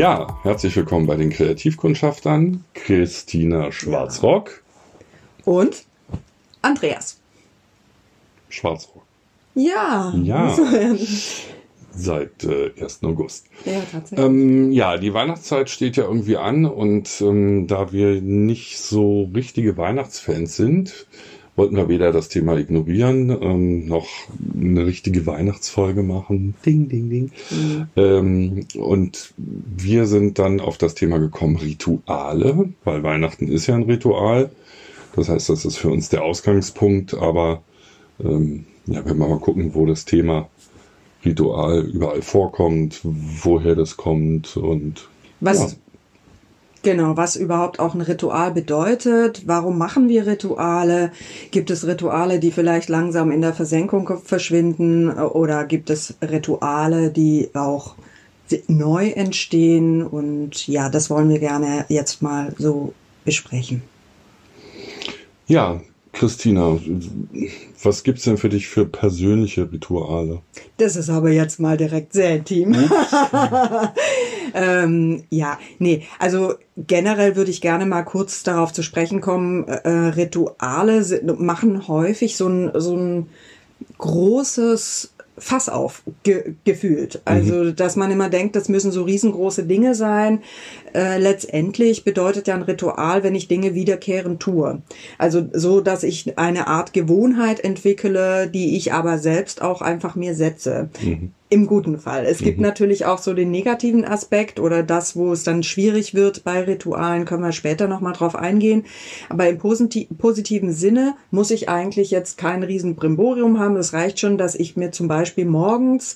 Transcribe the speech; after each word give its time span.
Ja, 0.00 0.38
herzlich 0.44 0.74
willkommen 0.76 1.06
bei 1.06 1.16
den 1.16 1.28
Kreativkundschaftern. 1.28 2.64
Christina 2.72 3.70
Schwarzrock. 3.70 4.62
Und 5.44 5.84
Andreas. 6.62 7.20
Schwarzrock. 8.48 9.02
Ja. 9.54 10.14
Ja. 10.16 10.56
Seit 11.90 12.44
äh, 12.44 12.72
1. 12.80 13.00
August. 13.02 13.48
Ja, 13.66 13.82
tatsächlich. 13.92 14.26
Ähm, 14.26 14.72
ja, 14.72 14.96
die 14.96 15.12
Weihnachtszeit 15.12 15.68
steht 15.68 15.98
ja 15.98 16.04
irgendwie 16.04 16.38
an 16.38 16.64
und 16.64 17.20
ähm, 17.20 17.66
da 17.66 17.92
wir 17.92 18.22
nicht 18.22 18.78
so 18.78 19.28
richtige 19.34 19.76
Weihnachtsfans 19.76 20.56
sind, 20.56 21.08
wollten 21.56 21.76
wir 21.76 21.88
weder 21.88 22.12
das 22.12 22.28
Thema 22.28 22.56
ignorieren, 22.56 23.30
ähm, 23.42 23.86
noch 23.86 24.06
eine 24.58 24.86
richtige 24.86 25.26
Weihnachtsfolge 25.26 26.02
machen. 26.02 26.54
Ding, 26.64 26.88
ding, 26.88 27.10
ding. 27.10 27.32
Ähm, 27.96 28.66
und 28.76 29.34
wir 29.36 30.06
sind 30.06 30.38
dann 30.38 30.60
auf 30.60 30.78
das 30.78 30.94
Thema 30.94 31.18
gekommen, 31.18 31.56
Rituale, 31.56 32.70
weil 32.84 33.02
Weihnachten 33.02 33.48
ist 33.48 33.66
ja 33.66 33.74
ein 33.74 33.82
Ritual. 33.82 34.50
Das 35.16 35.28
heißt, 35.28 35.48
das 35.48 35.64
ist 35.64 35.76
für 35.76 35.90
uns 35.90 36.08
der 36.08 36.22
Ausgangspunkt, 36.22 37.14
aber 37.14 37.62
ähm, 38.22 38.64
ja, 38.86 39.04
wenn 39.04 39.18
wir 39.18 39.28
mal 39.28 39.38
gucken, 39.38 39.74
wo 39.74 39.86
das 39.86 40.04
Thema 40.04 40.48
Ritual 41.24 41.82
überall 41.82 42.22
vorkommt, 42.22 43.00
woher 43.02 43.74
das 43.74 43.96
kommt 43.96 44.56
und 44.56 45.08
Was, 45.40 45.72
ja. 45.72 45.78
Genau, 46.82 47.16
was 47.16 47.36
überhaupt 47.36 47.78
auch 47.78 47.94
ein 47.94 48.00
Ritual 48.00 48.52
bedeutet. 48.52 49.42
Warum 49.46 49.76
machen 49.76 50.08
wir 50.08 50.26
Rituale? 50.26 51.12
Gibt 51.50 51.70
es 51.70 51.86
Rituale, 51.86 52.38
die 52.38 52.50
vielleicht 52.50 52.88
langsam 52.88 53.30
in 53.30 53.42
der 53.42 53.52
Versenkung 53.52 54.10
verschwinden? 54.24 55.10
Oder 55.10 55.66
gibt 55.66 55.90
es 55.90 56.14
Rituale, 56.22 57.10
die 57.10 57.50
auch 57.52 57.96
neu 58.66 59.08
entstehen? 59.10 60.06
Und 60.06 60.66
ja, 60.68 60.88
das 60.88 61.10
wollen 61.10 61.28
wir 61.28 61.38
gerne 61.38 61.84
jetzt 61.88 62.22
mal 62.22 62.54
so 62.56 62.94
besprechen. 63.26 63.82
Ja, 65.46 65.82
Christina, 66.20 66.78
was 67.82 68.02
gibt's 68.02 68.24
denn 68.24 68.36
für 68.36 68.50
dich 68.50 68.68
für 68.68 68.84
persönliche 68.84 69.72
Rituale? 69.72 70.42
Das 70.76 70.94
ist 70.94 71.08
aber 71.08 71.30
jetzt 71.30 71.60
mal 71.60 71.78
direkt 71.78 72.12
sehr 72.12 72.36
intim. 72.36 72.76
ähm, 74.54 75.24
ja, 75.30 75.58
nee, 75.78 76.02
also 76.18 76.56
generell 76.76 77.36
würde 77.36 77.50
ich 77.50 77.62
gerne 77.62 77.86
mal 77.86 78.02
kurz 78.02 78.42
darauf 78.42 78.70
zu 78.70 78.82
sprechen 78.82 79.22
kommen. 79.22 79.66
Äh, 79.66 79.88
Rituale 79.88 81.04
sind, 81.04 81.40
machen 81.40 81.88
häufig 81.88 82.36
so 82.36 82.48
ein, 82.48 82.70
so 82.74 82.94
ein 82.94 83.26
großes 83.96 85.14
Fass 85.40 85.70
auf 85.70 86.02
ge 86.22 86.54
gefühlt. 86.64 87.22
Also, 87.24 87.72
dass 87.72 87.96
man 87.96 88.10
immer 88.10 88.28
denkt, 88.28 88.56
das 88.56 88.68
müssen 88.68 88.92
so 88.92 89.04
riesengroße 89.04 89.64
Dinge 89.64 89.94
sein. 89.94 90.42
Äh, 90.94 91.18
letztendlich 91.18 92.04
bedeutet 92.04 92.46
ja 92.46 92.54
ein 92.54 92.62
Ritual, 92.62 93.22
wenn 93.22 93.34
ich 93.34 93.48
Dinge 93.48 93.74
wiederkehrend 93.74 94.40
tue. 94.40 94.82
Also 95.18 95.46
so, 95.52 95.80
dass 95.80 96.02
ich 96.02 96.38
eine 96.38 96.66
Art 96.66 96.92
Gewohnheit 96.92 97.60
entwickle, 97.60 98.48
die 98.48 98.76
ich 98.76 98.92
aber 98.92 99.18
selbst 99.18 99.62
auch 99.62 99.82
einfach 99.82 100.16
mir 100.16 100.34
setze. 100.34 100.88
Im 101.52 101.66
guten 101.66 101.98
Fall. 101.98 102.26
Es 102.26 102.38
gibt 102.38 102.60
natürlich 102.60 103.06
auch 103.06 103.18
so 103.18 103.34
den 103.34 103.50
negativen 103.50 104.04
Aspekt 104.04 104.60
oder 104.60 104.84
das, 104.84 105.16
wo 105.16 105.32
es 105.32 105.42
dann 105.42 105.64
schwierig 105.64 106.14
wird 106.14 106.44
bei 106.44 106.62
Ritualen, 106.62 107.24
können 107.24 107.42
wir 107.42 107.50
später 107.50 107.88
nochmal 107.88 108.12
drauf 108.12 108.36
eingehen. 108.36 108.84
Aber 109.28 109.48
im 109.48 109.58
posit 109.58 110.16
positiven 110.16 110.72
Sinne 110.72 111.14
muss 111.32 111.50
ich 111.50 111.68
eigentlich 111.68 112.12
jetzt 112.12 112.38
kein 112.38 112.62
riesen 112.62 112.94
Brimborium 112.94 113.58
haben. 113.58 113.74
Es 113.76 113.92
reicht 113.92 114.20
schon, 114.20 114.38
dass 114.38 114.54
ich 114.54 114.76
mir 114.76 114.92
zum 114.92 115.08
Beispiel 115.08 115.44
morgens 115.44 116.14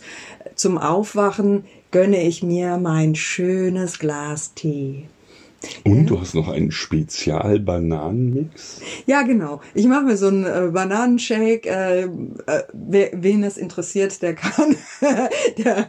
zum 0.54 0.78
Aufwachen 0.78 1.65
gönne 1.91 2.22
ich 2.22 2.42
mir 2.42 2.76
mein 2.78 3.15
schönes 3.15 3.98
Glas 3.98 4.54
Tee. 4.54 5.09
Und 5.85 6.07
du 6.07 6.21
hast 6.21 6.35
noch 6.35 6.49
einen 6.49 6.71
Spezial-Bananenmix? 6.71 8.81
Ja, 9.07 9.23
genau. 9.23 9.61
Ich 9.75 9.87
mache 9.87 10.05
mir 10.05 10.17
so 10.17 10.29
einen 10.29 10.45
äh, 10.45 10.71
Bananenshake. 10.73 11.67
Äh, 11.67 12.03
äh, 12.05 12.09
wer, 12.73 13.11
wen 13.13 13.43
das 13.43 13.57
interessiert, 13.57 14.23
der 14.23 14.35
kann, 14.35 14.77
der 15.59 15.89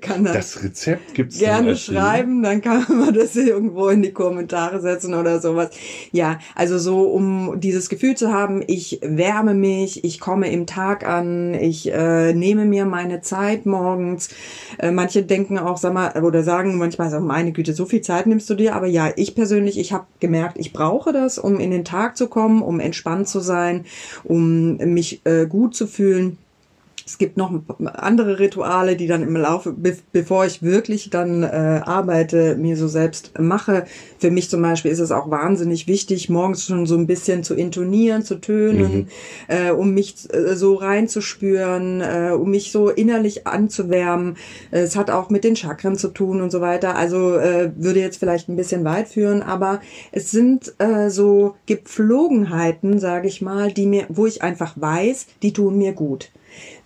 kann 0.00 0.24
das, 0.24 0.34
Das 0.34 0.62
Rezept 0.62 1.14
gibt's 1.14 1.38
gerne 1.38 1.76
schreiben. 1.76 2.42
Dann 2.42 2.60
kann 2.60 2.84
man 2.98 3.14
das 3.14 3.36
irgendwo 3.36 3.88
in 3.88 4.02
die 4.02 4.12
Kommentare 4.12 4.80
setzen 4.80 5.14
oder 5.14 5.40
sowas. 5.40 5.70
Ja, 6.12 6.38
also 6.54 6.78
so, 6.78 7.02
um 7.02 7.60
dieses 7.60 7.88
Gefühl 7.88 8.16
zu 8.16 8.32
haben, 8.32 8.62
ich 8.66 9.00
wärme 9.02 9.54
mich, 9.54 10.04
ich 10.04 10.20
komme 10.20 10.50
im 10.50 10.66
Tag 10.66 11.06
an, 11.06 11.54
ich 11.54 11.92
äh, 11.92 12.32
nehme 12.32 12.64
mir 12.64 12.84
meine 12.84 13.20
Zeit 13.20 13.66
morgens. 13.66 14.28
Äh, 14.78 14.90
manche 14.90 15.22
denken 15.22 15.58
auch, 15.58 15.76
sag 15.76 15.92
mal, 15.92 16.22
oder 16.22 16.42
sagen 16.42 16.78
manchmal, 16.78 17.10
so, 17.10 17.20
meine 17.20 17.52
Güte, 17.52 17.74
so 17.74 17.86
viel 17.86 18.00
Zeit 18.00 18.26
nimmst 18.26 18.48
du 18.50 18.54
dir. 18.54 18.74
Aber 18.74 18.86
ja, 18.86 19.10
ich 19.16 19.34
persönlich, 19.34 19.78
ich 19.78 19.92
habe 19.92 20.06
gemerkt, 20.20 20.58
ich 20.58 20.72
brauche 20.72 21.12
das, 21.12 21.38
um 21.38 21.60
in 21.60 21.70
den 21.70 21.84
Tag 21.84 22.16
zu 22.16 22.28
kommen, 22.28 22.62
um 22.62 22.80
entspannt 22.80 23.28
zu 23.28 23.40
sein, 23.40 23.84
um 24.24 24.76
mich 24.76 25.20
äh, 25.24 25.46
gut 25.46 25.74
zu 25.74 25.86
fühlen. 25.86 26.38
Es 27.06 27.18
gibt 27.18 27.36
noch 27.36 27.52
andere 27.84 28.38
Rituale, 28.38 28.96
die 28.96 29.06
dann 29.06 29.22
im 29.22 29.36
Laufe, 29.36 29.72
be 29.72 29.96
bevor 30.12 30.46
ich 30.46 30.62
wirklich 30.62 31.10
dann 31.10 31.42
äh, 31.42 31.46
arbeite, 31.84 32.56
mir 32.56 32.76
so 32.76 32.88
selbst 32.88 33.38
mache. 33.38 33.84
Für 34.18 34.30
mich 34.30 34.48
zum 34.48 34.62
Beispiel 34.62 34.90
ist 34.90 35.00
es 35.00 35.12
auch 35.12 35.30
wahnsinnig 35.30 35.86
wichtig, 35.86 36.30
morgens 36.30 36.64
schon 36.66 36.86
so 36.86 36.96
ein 36.96 37.06
bisschen 37.06 37.42
zu 37.42 37.54
intonieren, 37.54 38.22
zu 38.22 38.36
tönen, 38.36 39.08
äh, 39.48 39.70
um 39.70 39.92
mich 39.92 40.14
äh, 40.32 40.56
so 40.56 40.74
reinzuspüren, 40.74 42.00
äh, 42.00 42.30
um 42.32 42.50
mich 42.50 42.72
so 42.72 42.88
innerlich 42.88 43.46
anzuwärmen. 43.46 44.36
Es 44.70 44.96
hat 44.96 45.10
auch 45.10 45.28
mit 45.28 45.44
den 45.44 45.56
Chakren 45.56 45.96
zu 45.96 46.08
tun 46.08 46.40
und 46.40 46.50
so 46.50 46.60
weiter. 46.60 46.96
Also 46.96 47.36
äh, 47.36 47.72
würde 47.76 48.00
jetzt 48.00 48.18
vielleicht 48.18 48.48
ein 48.48 48.56
bisschen 48.56 48.84
weit 48.84 49.08
führen, 49.08 49.42
aber 49.42 49.80
es 50.10 50.30
sind 50.30 50.74
äh, 50.78 51.10
so 51.10 51.56
Gepflogenheiten, 51.66 52.98
sage 52.98 53.28
ich 53.28 53.42
mal, 53.42 53.72
die 53.72 53.86
mir, 53.86 54.06
wo 54.08 54.26
ich 54.26 54.42
einfach 54.42 54.74
weiß, 54.76 55.26
die 55.42 55.52
tun 55.52 55.76
mir 55.76 55.92
gut 55.92 56.30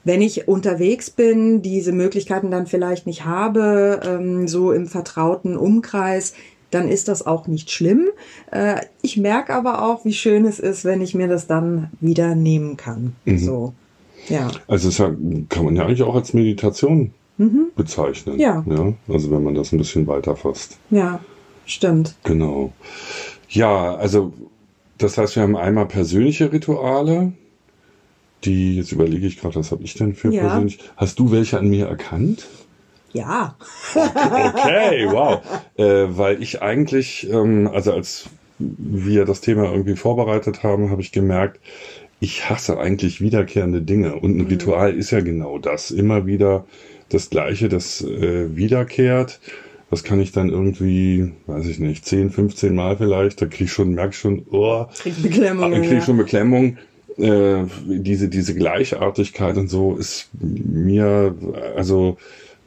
wenn 0.04 0.22
ich 0.22 0.48
unterwegs 0.48 1.10
bin, 1.10 1.62
diese 1.62 1.92
Möglichkeiten 1.92 2.50
dann 2.50 2.66
vielleicht 2.66 3.06
nicht 3.06 3.24
habe, 3.24 4.00
ähm, 4.04 4.48
so 4.48 4.72
im 4.72 4.86
vertrauten 4.86 5.56
Umkreis, 5.56 6.34
dann 6.70 6.88
ist 6.88 7.08
das 7.08 7.26
auch 7.26 7.46
nicht 7.46 7.70
schlimm. 7.70 8.08
Äh, 8.50 8.82
ich 9.02 9.16
merke 9.16 9.54
aber 9.54 9.82
auch, 9.82 10.04
wie 10.04 10.12
schön 10.12 10.44
es 10.44 10.58
ist, 10.58 10.84
wenn 10.84 11.00
ich 11.00 11.14
mir 11.14 11.28
das 11.28 11.46
dann 11.46 11.90
wieder 12.00 12.34
nehmen 12.34 12.76
kann. 12.76 13.14
So, 13.38 13.72
ja. 14.28 14.50
Also 14.66 14.88
das 14.88 14.98
kann 15.48 15.64
man 15.64 15.76
ja 15.76 15.84
eigentlich 15.84 16.02
auch 16.02 16.14
als 16.14 16.34
Meditation 16.34 17.12
bezeichnen. 17.76 18.34
Mhm. 18.34 18.40
Ja. 18.40 18.64
ja. 18.66 18.92
Also 19.08 19.30
wenn 19.30 19.42
man 19.42 19.54
das 19.54 19.72
ein 19.72 19.78
bisschen 19.78 20.06
weiter 20.06 20.36
fasst. 20.36 20.76
Ja, 20.90 21.20
stimmt. 21.64 22.16
Genau. 22.24 22.72
Ja, 23.48 23.94
also 23.94 24.32
das 24.98 25.16
heißt, 25.16 25.36
wir 25.36 25.44
haben 25.44 25.56
einmal 25.56 25.86
persönliche 25.86 26.52
Rituale, 26.52 27.32
die, 28.44 28.76
jetzt 28.76 28.92
überlege 28.92 29.26
ich 29.26 29.40
gerade, 29.40 29.56
was 29.56 29.70
habe 29.70 29.84
ich 29.84 29.94
denn 29.94 30.14
für 30.14 30.32
Ja. 30.32 30.42
persönlich. 30.42 30.78
Hast 30.96 31.18
du 31.18 31.30
welche 31.30 31.58
an 31.58 31.68
mir 31.68 31.86
erkannt? 31.86 32.46
Ja. 33.12 33.56
Okay, 33.94 35.06
wow. 35.10 35.40
äh, 35.76 36.06
weil 36.08 36.42
ich 36.42 36.62
eigentlich, 36.62 37.28
ähm, 37.30 37.68
also 37.72 37.92
als 37.92 38.28
wir 38.58 39.24
das 39.24 39.40
Thema 39.40 39.70
irgendwie 39.70 39.96
vorbereitet 39.96 40.62
haben, 40.62 40.90
habe 40.90 41.00
ich 41.00 41.12
gemerkt, 41.12 41.60
ich 42.20 42.50
hasse 42.50 42.78
eigentlich 42.78 43.20
wiederkehrende 43.20 43.80
Dinge. 43.80 44.16
Und 44.16 44.36
ein 44.36 44.46
Ritual 44.46 44.94
ist 44.94 45.12
ja 45.12 45.20
genau 45.20 45.58
das. 45.58 45.90
Immer 45.90 46.26
wieder 46.26 46.66
das 47.08 47.30
Gleiche, 47.30 47.68
das 47.68 48.02
äh, 48.02 48.56
wiederkehrt. 48.56 49.40
Das 49.90 50.04
kann 50.04 50.20
ich 50.20 50.32
dann 50.32 50.50
irgendwie, 50.50 51.32
weiß 51.46 51.66
ich 51.66 51.78
nicht, 51.78 52.04
10, 52.04 52.30
15 52.30 52.74
Mal 52.74 52.96
vielleicht. 52.98 53.40
Da 53.40 53.46
kriege 53.46 53.64
ich 53.64 53.72
schon, 53.72 53.94
merke 53.94 54.10
ich 54.10 54.18
schon, 54.18 54.44
oh, 54.50 54.86
Krieg 54.98 55.22
Beklemmungen, 55.22 55.70
dann 55.70 55.80
kriege 55.80 55.94
ich 55.94 56.00
ja. 56.00 56.06
schon 56.06 56.18
Beklemmung. 56.18 56.76
Äh, 57.18 57.64
diese, 57.84 58.28
diese 58.28 58.54
Gleichartigkeit 58.54 59.56
und 59.56 59.68
so 59.68 59.96
ist 59.96 60.28
mir, 60.40 61.34
also 61.76 62.16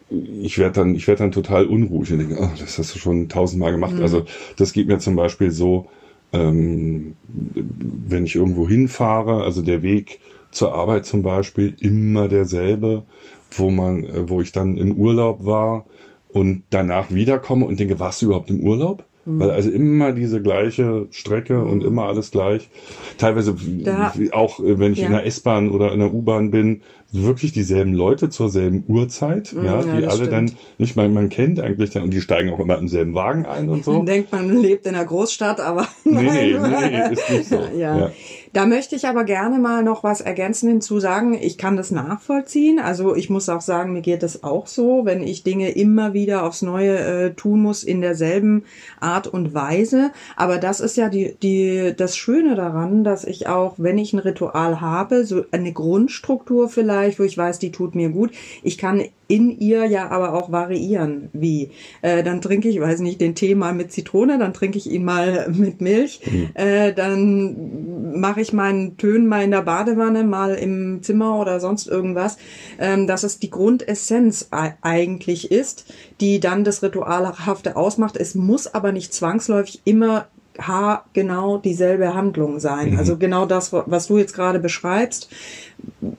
ich 0.10 0.58
werde 0.58 0.74
dann, 0.74 0.96
ich 0.96 1.08
werde 1.08 1.20
dann 1.20 1.32
total 1.32 1.68
unruhig 1.68 2.12
und 2.12 2.20
denke, 2.20 2.38
oh, 2.38 2.50
das 2.60 2.78
hast 2.78 2.94
du 2.94 3.00
schon 3.00 3.30
tausendmal 3.30 3.72
gemacht. 3.72 3.96
Mhm. 3.96 4.02
Also 4.02 4.26
das 4.58 4.74
geht 4.74 4.88
mir 4.88 5.00
zum 5.00 5.16
Beispiel 5.16 5.52
so, 5.52 5.88
ähm, 6.34 7.16
wenn 7.28 8.26
ich 8.26 8.36
irgendwo 8.36 8.68
hinfahre, 8.68 9.44
also 9.44 9.62
der 9.62 9.84
Weg 9.84 10.20
zur 10.52 10.74
Arbeit 10.74 11.06
zum 11.06 11.22
Beispiel 11.22 11.76
immer 11.80 12.28
derselbe, 12.28 13.04
wo 13.52 13.70
man, 13.70 14.04
äh, 14.04 14.30
wo 14.30 14.42
ich 14.42 14.52
dann 14.52 14.78
im 14.78 14.94
Urlaub 14.94 15.46
war 15.46 15.86
und 16.30 16.64
danach 16.70 17.10
wiederkomme 17.12 17.66
und 17.66 17.80
denke, 17.80 18.00
warst 18.00 18.22
du 18.22 18.28
überhaupt 18.28 18.50
im 18.50 18.62
Urlaub? 18.62 19.06
Mhm. 19.26 19.40
Weil 19.40 19.52
also 19.52 19.70
immer 19.70 20.14
diese 20.14 20.42
gleiche 20.42 21.08
Strecke 21.12 21.64
und 21.64 21.84
immer 21.84 22.06
alles 22.06 22.32
gleich. 22.32 22.70
Teilweise 23.18 23.56
Da- 23.84 24.14
auch, 24.32 24.60
äh, 24.60 24.80
wenn 24.80 24.94
ich 24.94 25.00
Ja. 25.00 25.08
in 25.08 25.12
der 25.14 25.26
S-Bahn 25.28 25.70
oder 25.70 25.92
in 25.94 26.00
der 26.00 26.14
U-Bahn 26.14 26.50
bin, 26.50 26.82
wirklich 27.14 27.52
dieselben 27.52 27.94
Leute 27.94 28.30
zur 28.30 28.50
selben 28.50 28.86
Uhrzeit, 28.88 29.54
Mhm, 29.54 29.66
ja, 29.66 29.82
die 29.84 30.06
alle 30.06 30.28
dann, 30.30 30.48
stimmt. 30.48 30.80
nicht 30.80 30.96
mal, 30.96 31.10
man 31.10 31.28
kennt 31.30 31.60
eigentlich 31.60 31.90
dann, 31.92 32.04
und 32.04 32.14
die 32.14 32.22
steigen 32.22 32.50
auch 32.52 32.60
immer 32.60 32.78
im 32.78 32.88
selben 32.88 33.14
Wagen 33.14 33.46
ein 33.46 33.68
und 33.70 33.84
so. 33.86 33.92
Man 33.98 34.06
denkt, 34.06 34.32
man 34.32 34.58
lebt 34.62 34.86
in 34.88 34.96
einer 34.96 35.06
Großstadt, 35.06 35.60
aber 35.60 35.88
Nee, 36.06 36.22
nee, 36.22 36.54
nee, 36.58 37.14
ist 37.14 37.30
nicht 37.30 37.46
so. 37.50 37.60
ja. 37.78 38.00
Ja. 38.00 38.12
Da 38.54 38.66
möchte 38.66 38.98
ich 38.98 39.08
aber 39.08 39.24
gerne 39.24 39.60
mal 39.60 39.82
noch 39.82 40.04
was 40.04 40.20
ergänzen 40.20 40.68
hinzu 40.68 41.00
sagen. 41.00 41.34
Ich 41.34 41.58
kann 41.58 41.78
das 41.78 41.90
nachvollziehen. 41.90 42.80
Also 42.80 43.16
ich 43.16 43.30
muss 43.30 43.48
auch 43.48 43.62
sagen, 43.62 43.94
mir 43.94 44.02
geht 44.02 44.24
es 44.24 44.44
auch 44.44 44.68
so, 44.68 45.06
wenn 45.06 45.24
ich 45.24 45.44
Dinge 45.44 45.70
immer 45.72 46.14
wieder 46.14 46.44
aufs 46.44 46.62
Neue 46.62 46.98
äh, 46.98 47.34
tun 47.34 47.62
muss 47.62 47.86
in 47.86 48.02
derselben 48.02 48.66
Art 49.00 49.28
und 49.28 49.54
Weise. 49.54 50.12
Aber 50.36 50.58
das 50.58 50.82
ist 50.82 50.98
ja 50.98 51.08
die, 51.08 51.36
die, 51.42 51.94
das 51.96 52.18
Schöne 52.18 52.56
daran, 52.56 53.06
dass 53.06 53.24
ich 53.24 53.48
auch, 53.48 53.76
wenn 53.78 53.98
ich 53.98 54.12
ein 54.12 54.20
Ritual 54.20 54.82
habe, 54.82 55.24
so 55.24 55.46
eine 55.52 55.72
Grundstruktur 55.72 56.68
vielleicht, 56.68 57.20
wo 57.20 57.24
ich 57.24 57.38
weiß, 57.38 57.58
die 57.60 57.72
tut 57.72 57.96
mir 57.96 58.10
gut. 58.10 58.32
Ich 58.64 58.78
kann 58.78 59.02
in 59.32 59.58
ihr 59.58 59.86
ja 59.86 60.10
aber 60.10 60.34
auch 60.34 60.52
variieren. 60.52 61.30
Wie? 61.32 61.72
Äh, 62.02 62.22
dann 62.22 62.42
trinke 62.42 62.68
ich, 62.68 62.82
weiß 62.82 63.00
nicht, 63.00 63.22
den 63.22 63.34
Tee 63.34 63.56
mal 63.56 63.74
mit 63.74 63.92
Zitrone, 63.94 64.38
dann 64.38 64.54
trinke 64.54 64.78
ich 64.78 64.92
ihn 64.92 65.06
mal 65.06 65.50
mit 65.54 65.80
Milch, 65.80 66.20
mhm. 66.30 66.50
äh, 66.54 66.92
dann 66.92 68.20
mache 68.20 68.42
ich 68.42 68.52
meinen 68.52 68.98
Tönen 68.98 69.28
mal 69.28 69.44
in 69.44 69.52
der 69.52 69.62
Badewanne, 69.62 70.26
mal 70.26 70.56
im 70.56 71.02
Zimmer 71.02 71.40
oder 71.40 71.62
sonst 71.62 71.88
irgendwas. 71.88 72.38
Ähm, 72.78 73.08
dass 73.08 73.24
es 73.24 73.40
die 73.40 73.50
Grundessenz 73.50 74.50
eigentlich 74.82 75.50
ist, 75.50 75.86
die 76.20 76.42
dann 76.42 76.66
das 76.66 76.84
Ritualhafte 76.84 77.78
ausmacht. 77.78 78.18
Es 78.18 78.36
muss 78.36 78.68
aber 78.68 78.92
nicht 78.92 79.14
zwangsläufig 79.14 79.82
immer 79.86 80.28
ha 80.60 81.06
genau 81.14 81.58
dieselbe 81.58 82.14
Handlung 82.14 82.60
sein. 82.60 82.92
Mhm. 82.92 83.00
Also 83.00 83.18
genau 83.18 83.46
das, 83.46 83.72
was 83.72 84.08
du 84.08 84.18
jetzt 84.18 84.34
gerade 84.34 84.60
beschreibst, 84.60 85.30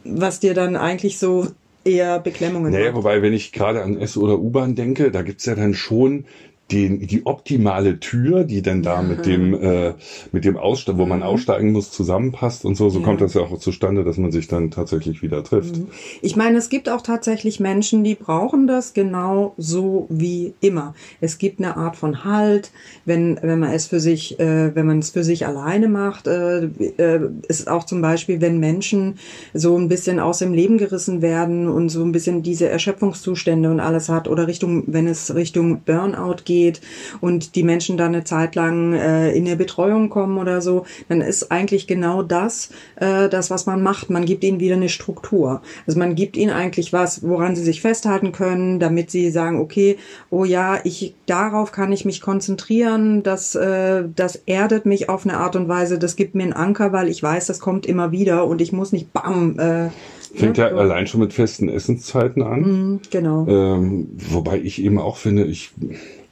was 0.04 0.40
dir 0.40 0.54
dann 0.54 0.76
eigentlich 0.76 1.18
so 1.18 1.48
eher 1.84 2.18
Beklemmungen 2.20 2.72
naja, 2.72 2.94
wobei, 2.94 3.22
wenn 3.22 3.32
ich 3.32 3.52
gerade 3.52 3.82
an 3.82 3.96
S- 3.98 4.16
oder 4.16 4.38
U-Bahn 4.38 4.74
denke, 4.74 5.10
da 5.10 5.22
gibt's 5.22 5.46
ja 5.46 5.54
dann 5.54 5.74
schon 5.74 6.26
den, 6.72 7.06
die 7.06 7.26
optimale 7.26 8.00
Tür, 8.00 8.44
die 8.44 8.62
dann 8.62 8.82
da 8.82 8.96
ja. 8.96 9.02
mit 9.02 9.26
dem 9.26 9.54
äh, 9.54 9.94
mit 10.32 10.44
dem 10.44 10.56
Ausstieg, 10.56 10.96
wo 10.96 11.06
man 11.06 11.18
mhm. 11.18 11.24
aussteigen 11.24 11.72
muss, 11.72 11.90
zusammenpasst 11.90 12.64
und 12.64 12.76
so. 12.76 12.88
So 12.88 13.00
ja. 13.00 13.04
kommt 13.04 13.20
das 13.20 13.34
ja 13.34 13.42
auch 13.42 13.58
zustande, 13.58 14.04
dass 14.04 14.16
man 14.16 14.32
sich 14.32 14.48
dann 14.48 14.70
tatsächlich 14.70 15.22
wieder 15.22 15.44
trifft. 15.44 15.76
Mhm. 15.76 15.88
Ich 16.22 16.36
meine, 16.36 16.58
es 16.58 16.68
gibt 16.68 16.88
auch 16.88 17.02
tatsächlich 17.02 17.60
Menschen, 17.60 18.04
die 18.04 18.14
brauchen 18.14 18.66
das 18.66 18.94
genau 18.94 19.54
so 19.58 20.06
wie 20.08 20.54
immer. 20.60 20.94
Es 21.20 21.38
gibt 21.38 21.58
eine 21.58 21.76
Art 21.76 21.96
von 21.96 22.24
Halt, 22.24 22.70
wenn 23.04 23.38
wenn 23.42 23.58
man 23.58 23.72
es 23.72 23.86
für 23.86 24.00
sich, 24.00 24.40
äh, 24.40 24.74
wenn 24.74 24.86
man 24.86 25.00
es 25.00 25.10
für 25.10 25.24
sich 25.24 25.46
alleine 25.46 25.88
macht. 25.88 26.26
Äh, 26.26 26.64
äh, 26.96 27.20
ist 27.48 27.68
auch 27.68 27.84
zum 27.84 28.00
Beispiel, 28.00 28.40
wenn 28.40 28.58
Menschen 28.58 29.18
so 29.52 29.76
ein 29.76 29.88
bisschen 29.88 30.18
aus 30.18 30.38
dem 30.38 30.52
Leben 30.54 30.78
gerissen 30.78 31.22
werden 31.22 31.68
und 31.68 31.90
so 31.90 32.02
ein 32.02 32.12
bisschen 32.12 32.42
diese 32.42 32.68
Erschöpfungszustände 32.68 33.70
und 33.70 33.80
alles 33.80 34.08
hat 34.08 34.28
oder 34.28 34.46
Richtung, 34.46 34.84
wenn 34.86 35.06
es 35.06 35.34
Richtung 35.34 35.82
Burnout 35.84 36.42
geht 36.44 36.61
geht 36.62 36.80
und 37.20 37.54
die 37.54 37.62
Menschen 37.62 37.96
dann 37.96 38.14
eine 38.14 38.24
Zeit 38.24 38.54
lang 38.54 38.94
äh, 38.94 39.32
in 39.32 39.44
der 39.44 39.56
Betreuung 39.56 40.08
kommen 40.08 40.38
oder 40.38 40.60
so, 40.60 40.84
dann 41.08 41.20
ist 41.20 41.50
eigentlich 41.50 41.86
genau 41.86 42.22
das, 42.22 42.70
äh, 42.96 43.28
das, 43.28 43.50
was 43.50 43.66
man 43.66 43.82
macht. 43.82 44.10
Man 44.10 44.24
gibt 44.24 44.44
ihnen 44.44 44.60
wieder 44.60 44.76
eine 44.76 44.88
Struktur. 44.88 45.62
Also 45.86 45.98
man 45.98 46.14
gibt 46.14 46.36
ihnen 46.36 46.52
eigentlich 46.52 46.92
was, 46.92 47.22
woran 47.26 47.56
sie 47.56 47.64
sich 47.64 47.80
festhalten 47.80 48.32
können, 48.32 48.78
damit 48.78 49.10
sie 49.10 49.30
sagen, 49.30 49.60
okay, 49.60 49.96
oh 50.30 50.44
ja, 50.44 50.78
ich 50.84 51.14
darauf 51.26 51.72
kann 51.72 51.92
ich 51.92 52.04
mich 52.04 52.20
konzentrieren, 52.20 53.22
das, 53.22 53.54
äh, 53.54 54.04
das 54.14 54.36
erdet 54.46 54.86
mich 54.86 55.08
auf 55.08 55.24
eine 55.24 55.38
Art 55.38 55.56
und 55.56 55.68
Weise, 55.68 55.98
das 55.98 56.16
gibt 56.16 56.34
mir 56.34 56.44
einen 56.44 56.52
Anker, 56.52 56.92
weil 56.92 57.08
ich 57.08 57.22
weiß, 57.22 57.46
das 57.46 57.60
kommt 57.60 57.86
immer 57.86 58.12
wieder 58.12 58.46
und 58.46 58.60
ich 58.60 58.72
muss 58.72 58.92
nicht 58.92 59.12
bam 59.12 59.58
äh, 59.58 59.88
Fängt 60.34 60.56
ja, 60.56 60.68
ja 60.68 60.76
allein 60.76 61.06
schon 61.06 61.20
mit 61.20 61.32
festen 61.32 61.68
Essenszeiten 61.68 62.42
an. 62.42 62.60
Mm, 62.60 63.00
genau. 63.10 63.46
Ähm, 63.46 64.08
wobei 64.16 64.58
ich 64.58 64.82
eben 64.82 64.98
auch 64.98 65.16
finde, 65.16 65.44
ich. 65.44 65.70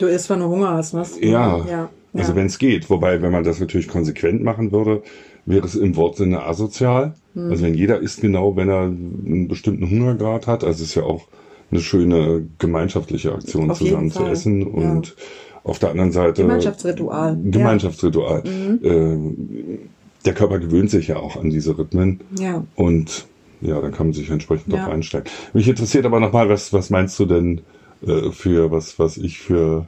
Du 0.00 0.06
isst, 0.06 0.30
wenn 0.30 0.40
du 0.40 0.46
Hunger 0.46 0.70
hast, 0.70 0.94
was? 0.94 1.20
Ja. 1.20 1.62
ja. 1.66 1.90
Also 2.14 2.34
wenn 2.34 2.46
es 2.46 2.58
geht. 2.58 2.88
Wobei, 2.88 3.20
wenn 3.20 3.30
man 3.30 3.44
das 3.44 3.60
natürlich 3.60 3.86
konsequent 3.86 4.42
machen 4.42 4.72
würde, 4.72 5.02
wäre 5.44 5.66
es 5.66 5.74
im 5.74 5.94
Wortsinne 5.94 6.42
asozial. 6.42 7.14
Mm. 7.34 7.50
Also 7.50 7.64
wenn 7.64 7.74
jeder 7.74 8.00
isst 8.00 8.22
genau, 8.22 8.56
wenn 8.56 8.70
er 8.70 8.84
einen 8.84 9.46
bestimmten 9.46 9.88
Hungergrad 9.88 10.46
hat. 10.46 10.64
Also 10.64 10.82
es 10.82 10.88
ist 10.88 10.94
ja 10.94 11.02
auch 11.02 11.28
eine 11.70 11.80
schöne 11.80 12.46
gemeinschaftliche 12.58 13.34
Aktion, 13.34 13.70
Auf 13.70 13.78
zusammen 13.78 14.10
zu 14.10 14.24
essen 14.24 14.66
und 14.66 15.16
auf 15.64 15.78
der 15.78 15.90
anderen 15.90 16.12
Seite 16.12 16.42
Gemeinschaftsritual. 16.42 17.38
Gemeinschaftsritual. 17.44 18.42
Ja. 18.44 18.50
Mhm. 18.50 18.80
Äh, 18.82 19.78
der 20.24 20.32
Körper 20.32 20.60
gewöhnt 20.60 20.90
sich 20.90 21.08
ja 21.08 21.16
auch 21.16 21.36
an 21.36 21.50
diese 21.50 21.76
Rhythmen. 21.76 22.20
Ja. 22.38 22.64
Und 22.74 23.26
ja, 23.60 23.78
dann 23.82 23.92
kann 23.92 24.06
man 24.06 24.14
sich 24.14 24.30
entsprechend 24.30 24.72
ja. 24.72 24.78
darauf 24.78 24.94
einstellen. 24.94 25.24
Mich 25.52 25.68
interessiert 25.68 26.06
aber 26.06 26.20
nochmal, 26.20 26.48
was, 26.48 26.72
was 26.72 26.88
meinst 26.88 27.18
du 27.18 27.26
denn 27.26 27.60
äh, 28.06 28.30
für 28.30 28.70
was, 28.70 28.98
was 28.98 29.16
ich 29.16 29.38
für 29.40 29.86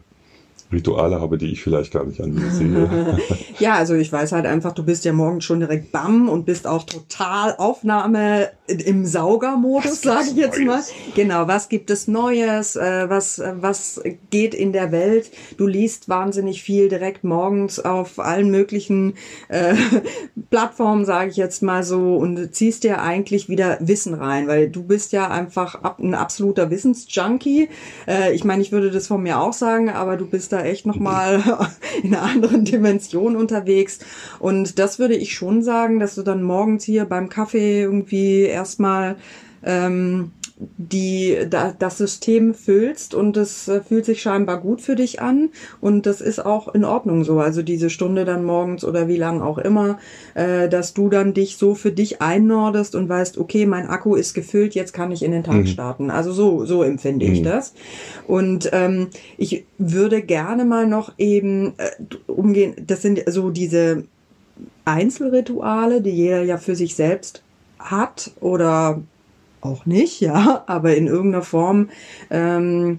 Rituale 0.72 1.20
habe, 1.20 1.38
die 1.38 1.52
ich 1.52 1.62
vielleicht 1.62 1.92
gar 1.92 2.04
nicht 2.04 2.20
an 2.20 2.34
mir 2.34 2.50
sehe. 2.50 3.18
ja, 3.58 3.74
also 3.74 3.94
ich 3.94 4.12
weiß 4.12 4.32
halt 4.32 4.46
einfach, 4.46 4.72
du 4.72 4.84
bist 4.84 5.04
ja 5.04 5.12
morgen 5.12 5.40
schon 5.40 5.60
direkt 5.60 5.92
bam 5.92 6.28
und 6.28 6.46
bist 6.46 6.66
auch 6.66 6.84
total 6.84 7.54
Aufnahme 7.56 8.50
im 8.66 9.04
Saugermodus, 9.04 10.02
sage 10.02 10.28
ich 10.30 10.36
jetzt 10.36 10.58
Neues? 10.58 10.66
mal. 10.66 11.12
Genau, 11.14 11.48
was 11.48 11.68
gibt 11.68 11.90
es 11.90 12.08
Neues? 12.08 12.76
Äh, 12.76 13.08
was, 13.08 13.42
was 13.54 14.00
geht 14.30 14.54
in 14.54 14.72
der 14.72 14.92
Welt? 14.92 15.30
Du 15.56 15.66
liest 15.66 16.08
wahnsinnig 16.08 16.62
viel 16.62 16.88
direkt 16.88 17.24
morgens 17.24 17.78
auf 17.78 18.18
allen 18.18 18.50
möglichen 18.50 19.14
äh, 19.48 19.74
Plattformen, 20.50 21.04
sage 21.04 21.30
ich 21.30 21.36
jetzt 21.36 21.62
mal 21.62 21.82
so, 21.82 22.16
und 22.16 22.54
ziehst 22.54 22.84
dir 22.84 23.02
eigentlich 23.02 23.48
wieder 23.48 23.78
Wissen 23.80 24.14
rein, 24.14 24.48
weil 24.48 24.68
du 24.68 24.82
bist 24.82 25.12
ja 25.12 25.28
einfach 25.28 25.80
ein 25.98 26.14
absoluter 26.14 26.70
Wissensjunkie. 26.70 27.68
Äh, 28.06 28.34
ich 28.34 28.44
meine, 28.44 28.62
ich 28.62 28.72
würde 28.72 28.90
das 28.90 29.06
von 29.06 29.22
mir 29.22 29.40
auch 29.40 29.52
sagen, 29.52 29.90
aber 29.90 30.16
du 30.16 30.26
bist 30.26 30.52
da 30.52 30.61
echt 30.64 30.86
nochmal 30.86 31.42
in 32.02 32.14
einer 32.14 32.22
anderen 32.24 32.64
Dimension 32.64 33.36
unterwegs. 33.36 33.98
Und 34.38 34.78
das 34.78 34.98
würde 34.98 35.14
ich 35.14 35.34
schon 35.34 35.62
sagen, 35.62 35.98
dass 35.98 36.14
du 36.14 36.22
dann 36.22 36.42
morgens 36.42 36.84
hier 36.84 37.04
beim 37.04 37.28
Kaffee 37.28 37.82
irgendwie 37.82 38.42
erstmal 38.42 39.16
ähm, 39.64 40.32
die 40.76 41.38
da, 41.48 41.74
das 41.76 41.98
System 41.98 42.54
füllst 42.54 43.14
und 43.14 43.36
es 43.36 43.68
äh, 43.68 43.80
fühlt 43.80 44.04
sich 44.04 44.22
scheinbar 44.22 44.60
gut 44.60 44.80
für 44.80 44.96
dich 44.96 45.20
an 45.20 45.50
und 45.80 46.06
das 46.06 46.20
ist 46.20 46.44
auch 46.44 46.74
in 46.74 46.84
Ordnung 46.84 47.24
so. 47.24 47.40
Also 47.40 47.62
diese 47.62 47.90
Stunde 47.90 48.24
dann 48.24 48.44
morgens 48.44 48.84
oder 48.84 49.08
wie 49.08 49.16
lang 49.16 49.40
auch 49.40 49.58
immer, 49.58 49.98
äh, 50.34 50.68
dass 50.68 50.94
du 50.94 51.08
dann 51.08 51.34
dich 51.34 51.56
so 51.56 51.74
für 51.74 51.92
dich 51.92 52.22
einnordest 52.22 52.94
und 52.94 53.08
weißt, 53.08 53.38
okay, 53.38 53.66
mein 53.66 53.88
Akku 53.88 54.14
ist 54.14 54.34
gefüllt, 54.34 54.74
jetzt 54.74 54.92
kann 54.92 55.12
ich 55.12 55.22
in 55.22 55.32
den 55.32 55.44
Tag 55.44 55.56
mhm. 55.56 55.66
starten. 55.66 56.10
Also 56.10 56.32
so 56.32 56.64
so 56.64 56.82
empfinde 56.82 57.26
mhm. 57.26 57.32
ich 57.32 57.42
das. 57.42 57.74
Und 58.26 58.70
ähm, 58.72 59.08
ich 59.38 59.64
würde 59.78 60.22
gerne 60.22 60.64
mal 60.64 60.86
noch 60.86 61.12
eben 61.18 61.74
äh, 61.78 61.90
umgehen. 62.26 62.74
Das 62.86 63.02
sind 63.02 63.22
so 63.26 63.50
diese 63.50 64.04
Einzelrituale, 64.84 66.02
die 66.02 66.10
jeder 66.10 66.42
ja 66.42 66.58
für 66.58 66.74
sich 66.76 66.94
selbst 66.94 67.42
hat 67.78 68.30
oder 68.40 69.02
auch 69.62 69.86
nicht, 69.86 70.20
ja, 70.20 70.64
aber 70.66 70.94
in 70.94 71.06
irgendeiner 71.06 71.44
Form, 71.44 71.88
ähm, 72.30 72.98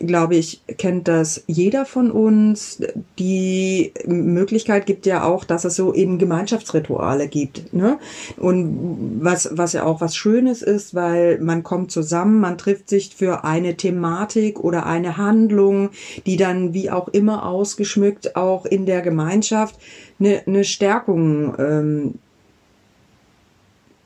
glaube 0.00 0.36
ich, 0.36 0.62
kennt 0.78 1.08
das 1.08 1.44
jeder 1.46 1.84
von 1.84 2.10
uns. 2.10 2.82
Die 3.18 3.92
Möglichkeit 4.06 4.86
gibt 4.86 5.06
ja 5.06 5.24
auch, 5.24 5.44
dass 5.44 5.64
es 5.64 5.76
so 5.76 5.94
eben 5.94 6.18
Gemeinschaftsrituale 6.18 7.28
gibt. 7.28 7.72
Ne? 7.72 7.98
Und 8.36 9.18
was, 9.20 9.50
was 9.52 9.72
ja 9.72 9.84
auch 9.84 10.00
was 10.00 10.16
Schönes 10.16 10.62
ist, 10.62 10.94
weil 10.94 11.38
man 11.38 11.62
kommt 11.62 11.90
zusammen, 11.90 12.40
man 12.40 12.58
trifft 12.58 12.88
sich 12.88 13.14
für 13.14 13.44
eine 13.44 13.76
Thematik 13.76 14.60
oder 14.60 14.86
eine 14.86 15.16
Handlung, 15.16 15.90
die 16.26 16.36
dann 16.36 16.72
wie 16.74 16.90
auch 16.90 17.08
immer 17.08 17.46
ausgeschmückt 17.46 18.36
auch 18.36 18.64
in 18.64 18.86
der 18.86 19.02
Gemeinschaft 19.02 19.78
eine, 20.18 20.42
eine 20.46 20.64
Stärkung 20.64 21.54
ähm, 21.58 22.14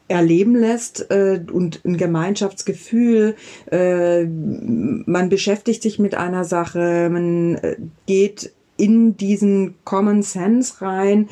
erleben 0.09 0.57
lässt 0.57 1.11
äh, 1.11 1.41
und 1.53 1.85
ein 1.85 1.97
Gemeinschaftsgefühl. 1.97 3.37
Äh, 3.71 4.25
man 4.25 5.29
beschäftigt 5.29 5.83
sich 5.83 5.99
mit 5.99 6.15
einer 6.15 6.45
Sache, 6.45 7.09
man 7.11 7.57
äh, 7.57 7.77
geht 8.07 8.53
in 8.77 9.17
diesen 9.17 9.75
Common 9.85 10.23
Sense 10.23 10.81
rein 10.81 11.29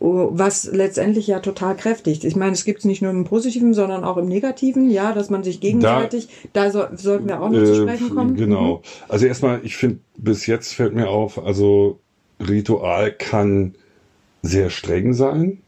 oh, 0.00 0.30
was 0.32 0.64
letztendlich 0.64 1.26
ja 1.26 1.40
total 1.40 1.76
kräftigt. 1.76 2.24
Ich 2.24 2.34
meine, 2.34 2.52
es 2.52 2.64
gibt 2.64 2.80
es 2.80 2.84
nicht 2.84 3.02
nur 3.02 3.10
im 3.10 3.24
Positiven, 3.24 3.74
sondern 3.74 4.02
auch 4.02 4.16
im 4.16 4.26
Negativen, 4.26 4.90
ja, 4.90 5.12
dass 5.12 5.30
man 5.30 5.44
sich 5.44 5.60
gegenseitig, 5.60 6.28
da, 6.52 6.64
da 6.64 6.70
so, 6.70 6.84
sollten 6.94 7.28
wir 7.28 7.40
auch 7.40 7.50
noch 7.50 7.60
äh, 7.60 7.66
zu 7.66 7.82
sprechen 7.82 8.10
kommen. 8.10 8.36
Genau. 8.36 8.76
Mhm. 8.76 8.82
Also 9.08 9.26
erstmal, 9.26 9.60
ich 9.62 9.76
finde, 9.76 9.98
bis 10.16 10.46
jetzt 10.46 10.74
fällt 10.74 10.94
mir 10.94 11.08
auf, 11.08 11.38
also 11.38 12.00
Ritual 12.40 13.12
kann 13.12 13.74
sehr 14.42 14.70
streng 14.70 15.12
sein. 15.12 15.58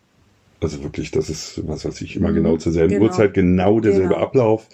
Also 0.63 0.83
wirklich, 0.83 1.11
das 1.11 1.29
ist, 1.29 1.67
was 1.67 1.85
weiß 1.85 2.01
ich, 2.03 2.17
immer 2.17 2.31
mhm. 2.31 2.37
genau 2.37 2.57
zur 2.57 2.73
selben 2.73 2.95
genau. 2.95 3.07
Uhrzeit, 3.07 3.35
genau 3.35 3.81
derselbe 3.81 4.15
genau. 4.15 4.21
Ablauf. 4.21 4.69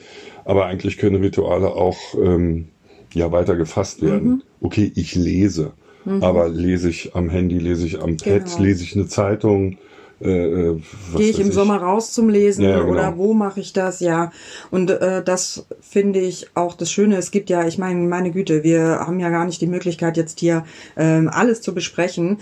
Aber 0.44 0.66
eigentlich 0.66 0.98
können 0.98 1.22
Rituale 1.22 1.68
auch 1.68 1.98
ähm, 2.14 2.68
ja 3.14 3.32
weiter 3.32 3.56
gefasst 3.56 4.02
werden. 4.02 4.28
Mhm. 4.28 4.42
Okay, 4.60 4.92
ich 4.94 5.14
lese. 5.14 5.72
Mhm. 6.04 6.22
Aber 6.22 6.48
lese 6.48 6.90
ich 6.90 7.14
am 7.14 7.30
Handy, 7.30 7.58
lese 7.58 7.86
ich 7.86 8.00
am 8.00 8.16
Pad, 8.16 8.44
genau. 8.44 8.62
lese 8.62 8.84
ich 8.84 8.94
eine 8.94 9.06
Zeitung. 9.06 9.78
Äh, 10.20 10.30
äh 10.30 10.80
Gehe 11.16 11.30
ich 11.30 11.38
im 11.38 11.48
ich? 11.48 11.54
Sommer 11.54 11.76
raus 11.76 12.12
zum 12.12 12.28
Lesen 12.28 12.64
ja, 12.64 12.80
genau. 12.80 12.90
oder 12.90 13.16
wo 13.16 13.34
mache 13.34 13.60
ich 13.60 13.72
das? 13.72 14.00
Ja, 14.00 14.32
und 14.70 14.90
äh, 14.90 15.22
das 15.22 15.66
finde 15.80 16.20
ich 16.20 16.48
auch 16.54 16.74
das 16.74 16.90
Schöne. 16.90 17.16
Es 17.16 17.30
gibt 17.30 17.50
ja, 17.50 17.66
ich 17.66 17.78
meine, 17.78 18.00
meine 18.00 18.30
Güte, 18.30 18.64
wir 18.64 18.82
haben 18.82 19.20
ja 19.20 19.30
gar 19.30 19.44
nicht 19.44 19.60
die 19.60 19.66
Möglichkeit 19.66 20.16
jetzt 20.16 20.40
hier 20.40 20.64
ähm, 20.96 21.30
alles 21.32 21.60
zu 21.60 21.72
besprechen 21.72 22.38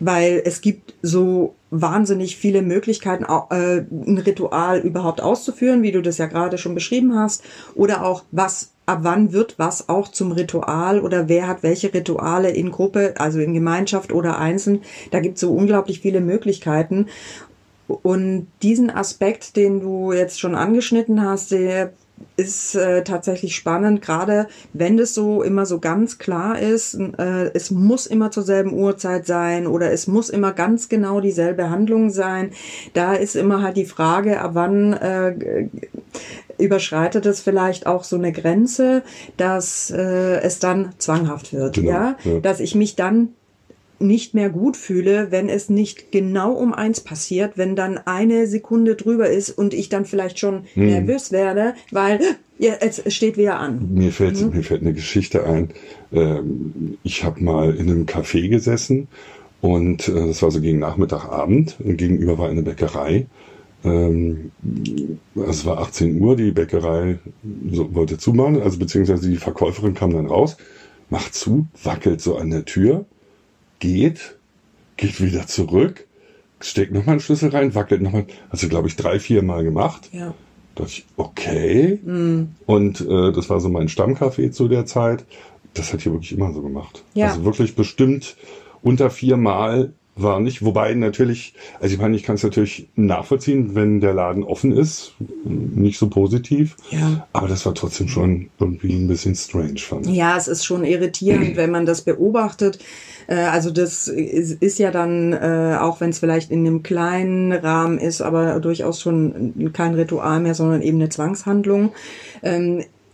weil 0.00 0.42
es 0.44 0.60
gibt 0.60 0.94
so 1.02 1.54
wahnsinnig 1.70 2.36
viele 2.36 2.62
Möglichkeiten, 2.62 3.24
äh, 3.24 3.84
ein 3.90 4.18
Ritual 4.18 4.80
überhaupt 4.80 5.20
auszuführen, 5.20 5.82
wie 5.82 5.92
du 5.92 6.00
das 6.02 6.18
ja 6.18 6.26
gerade 6.26 6.58
schon 6.58 6.74
beschrieben 6.74 7.18
hast, 7.18 7.42
oder 7.74 8.04
auch 8.04 8.24
was 8.30 8.72
ab 8.86 9.00
wann 9.02 9.32
wird 9.32 9.58
was 9.58 9.90
auch 9.90 10.08
zum 10.08 10.32
Ritual 10.32 11.00
oder 11.00 11.28
wer 11.28 11.46
hat 11.46 11.62
welche 11.62 11.92
Rituale 11.92 12.50
in 12.50 12.70
Gruppe, 12.70 13.14
also 13.18 13.38
in 13.38 13.52
Gemeinschaft 13.52 14.12
oder 14.12 14.38
einzeln. 14.38 14.80
Da 15.10 15.20
gibt 15.20 15.34
es 15.34 15.42
so 15.42 15.52
unglaublich 15.52 16.00
viele 16.00 16.22
Möglichkeiten. 16.22 17.08
Und 17.86 18.48
diesen 18.62 18.90
Aspekt, 18.90 19.56
den 19.56 19.80
du 19.80 20.12
jetzt 20.12 20.40
schon 20.40 20.54
angeschnitten 20.54 21.22
hast, 21.22 21.52
der 21.52 21.92
ist 22.36 22.74
äh, 22.74 23.02
tatsächlich 23.02 23.56
spannend, 23.56 24.00
gerade 24.00 24.46
wenn 24.72 24.98
es 24.98 25.14
so 25.14 25.42
immer 25.42 25.66
so 25.66 25.80
ganz 25.80 26.18
klar 26.18 26.58
ist, 26.58 26.94
äh, 26.94 27.50
es 27.52 27.70
muss 27.70 28.06
immer 28.06 28.30
zur 28.30 28.44
selben 28.44 28.72
Uhrzeit 28.72 29.26
sein 29.26 29.66
oder 29.66 29.92
es 29.92 30.06
muss 30.06 30.30
immer 30.30 30.52
ganz 30.52 30.88
genau 30.88 31.20
dieselbe 31.20 31.70
Handlung 31.70 32.10
sein. 32.10 32.52
Da 32.94 33.14
ist 33.14 33.36
immer 33.36 33.62
halt 33.62 33.76
die 33.76 33.86
Frage, 33.86 34.40
ab 34.40 34.52
wann 34.54 34.92
äh, 34.92 35.68
überschreitet 36.58 37.26
es 37.26 37.40
vielleicht 37.40 37.86
auch 37.86 38.04
so 38.04 38.16
eine 38.16 38.32
Grenze, 38.32 39.02
dass 39.36 39.90
äh, 39.90 40.40
es 40.40 40.58
dann 40.58 40.92
zwanghaft 40.98 41.52
wird, 41.52 41.74
genau, 41.74 41.90
ja? 41.90 42.16
ja, 42.24 42.40
dass 42.40 42.60
ich 42.60 42.74
mich 42.74 42.96
dann 42.96 43.30
nicht 44.00 44.34
mehr 44.34 44.50
gut 44.50 44.76
fühle, 44.76 45.30
wenn 45.30 45.48
es 45.48 45.68
nicht 45.68 46.12
genau 46.12 46.52
um 46.52 46.72
eins 46.72 47.00
passiert, 47.00 47.56
wenn 47.56 47.76
dann 47.76 47.98
eine 47.98 48.46
Sekunde 48.46 48.94
drüber 48.94 49.28
ist 49.28 49.50
und 49.50 49.74
ich 49.74 49.88
dann 49.88 50.04
vielleicht 50.04 50.38
schon 50.38 50.64
hm. 50.74 50.86
nervös 50.86 51.32
werde, 51.32 51.74
weil 51.90 52.20
ja, 52.58 52.74
es 52.80 53.02
steht 53.14 53.36
wieder 53.36 53.58
an. 53.58 53.94
Mir 53.94 54.12
fällt, 54.12 54.40
mhm. 54.40 54.50
mir 54.50 54.64
fällt 54.64 54.82
eine 54.82 54.92
Geschichte 54.92 55.44
ein. 55.44 55.68
Ähm, 56.12 56.98
ich 57.04 57.22
habe 57.22 57.42
mal 57.42 57.74
in 57.74 57.88
einem 57.88 58.04
Café 58.06 58.48
gesessen 58.48 59.06
und 59.60 60.08
äh, 60.08 60.26
das 60.26 60.42
war 60.42 60.50
so 60.50 60.60
gegen 60.60 60.80
Nachmittagabend 60.80 61.76
und 61.78 61.96
gegenüber 61.96 62.36
war 62.38 62.48
eine 62.48 62.62
Bäckerei. 62.62 63.26
Ähm, 63.84 64.50
es 65.36 65.64
war 65.66 65.78
18 65.78 66.20
Uhr, 66.20 66.34
die 66.34 66.50
Bäckerei 66.50 67.20
wollte 67.42 68.18
zumachen, 68.18 68.60
also 68.60 68.76
beziehungsweise 68.78 69.30
die 69.30 69.36
Verkäuferin 69.36 69.94
kam 69.94 70.12
dann 70.12 70.26
raus, 70.26 70.56
macht 71.10 71.34
zu, 71.34 71.68
wackelt 71.84 72.20
so 72.20 72.36
an 72.36 72.50
der 72.50 72.64
Tür 72.64 73.06
geht, 73.78 74.36
geht 74.96 75.20
wieder 75.20 75.46
zurück, 75.46 76.06
steckt 76.60 76.92
nochmal 76.92 77.14
einen 77.14 77.20
Schlüssel 77.20 77.50
rein, 77.50 77.74
wackelt 77.74 78.02
nochmal. 78.02 78.26
Also, 78.50 78.68
glaube 78.68 78.88
ich, 78.88 78.96
drei, 78.96 79.20
vier 79.20 79.42
Mal 79.42 79.64
gemacht. 79.64 80.08
Ja. 80.12 80.34
Da 80.74 80.84
dachte 80.84 80.92
ich, 80.98 81.06
okay. 81.16 81.98
Mhm. 82.04 82.54
Und 82.66 83.00
äh, 83.00 83.32
das 83.32 83.50
war 83.50 83.60
so 83.60 83.68
mein 83.68 83.88
Stammcafé 83.88 84.52
zu 84.52 84.68
der 84.68 84.86
Zeit. 84.86 85.24
Das 85.74 85.92
hat 85.92 86.02
hier 86.02 86.12
wirklich 86.12 86.32
immer 86.32 86.52
so 86.52 86.62
gemacht. 86.62 87.04
Ja. 87.14 87.28
Also 87.28 87.44
wirklich 87.44 87.74
bestimmt 87.74 88.36
unter 88.82 89.10
vier 89.10 89.36
Mal 89.36 89.92
war 90.14 90.40
nicht. 90.40 90.64
Wobei 90.64 90.94
natürlich, 90.94 91.54
also 91.80 91.94
ich 91.94 92.00
meine, 92.00 92.16
ich 92.16 92.22
kann 92.22 92.36
es 92.36 92.42
natürlich 92.42 92.88
nachvollziehen, 92.96 93.74
wenn 93.74 94.00
der 94.00 94.14
Laden 94.14 94.42
offen 94.42 94.72
ist, 94.72 95.14
nicht 95.44 95.98
so 95.98 96.08
positiv. 96.08 96.76
Ja. 96.90 97.26
Aber 97.32 97.48
das 97.48 97.64
war 97.66 97.74
trotzdem 97.74 98.08
schon 98.08 98.50
irgendwie 98.58 98.94
ein 98.94 99.08
bisschen 99.08 99.34
strange, 99.34 99.78
fand 99.78 100.06
ich. 100.06 100.14
Ja, 100.14 100.36
es 100.36 100.48
ist 100.48 100.64
schon 100.64 100.84
irritierend, 100.84 101.56
wenn 101.56 101.70
man 101.70 101.86
das 101.86 102.02
beobachtet. 102.02 102.78
Äh, 103.28 103.36
also 103.36 103.70
das 103.70 104.08
ist, 104.08 104.78
ja 104.78 104.90
dann, 104.90 105.32
äh, 105.32 105.76
auch 105.80 106.00
wenn 106.00 106.10
es 106.10 106.18
vielleicht 106.18 106.50
in 106.50 106.66
einem 106.66 106.82
kleinen 106.82 107.52
Rahmen 107.52 107.98
ist, 107.98 108.20
aber 108.20 108.58
durchaus 108.58 109.00
schon 109.00 109.70
kein 109.72 109.94
Ritual 109.94 110.40
mehr, 110.40 110.54
sondern 110.54 110.82
eben 110.82 110.98
eine 110.98 111.10
Zwangshandlung. 111.10 111.92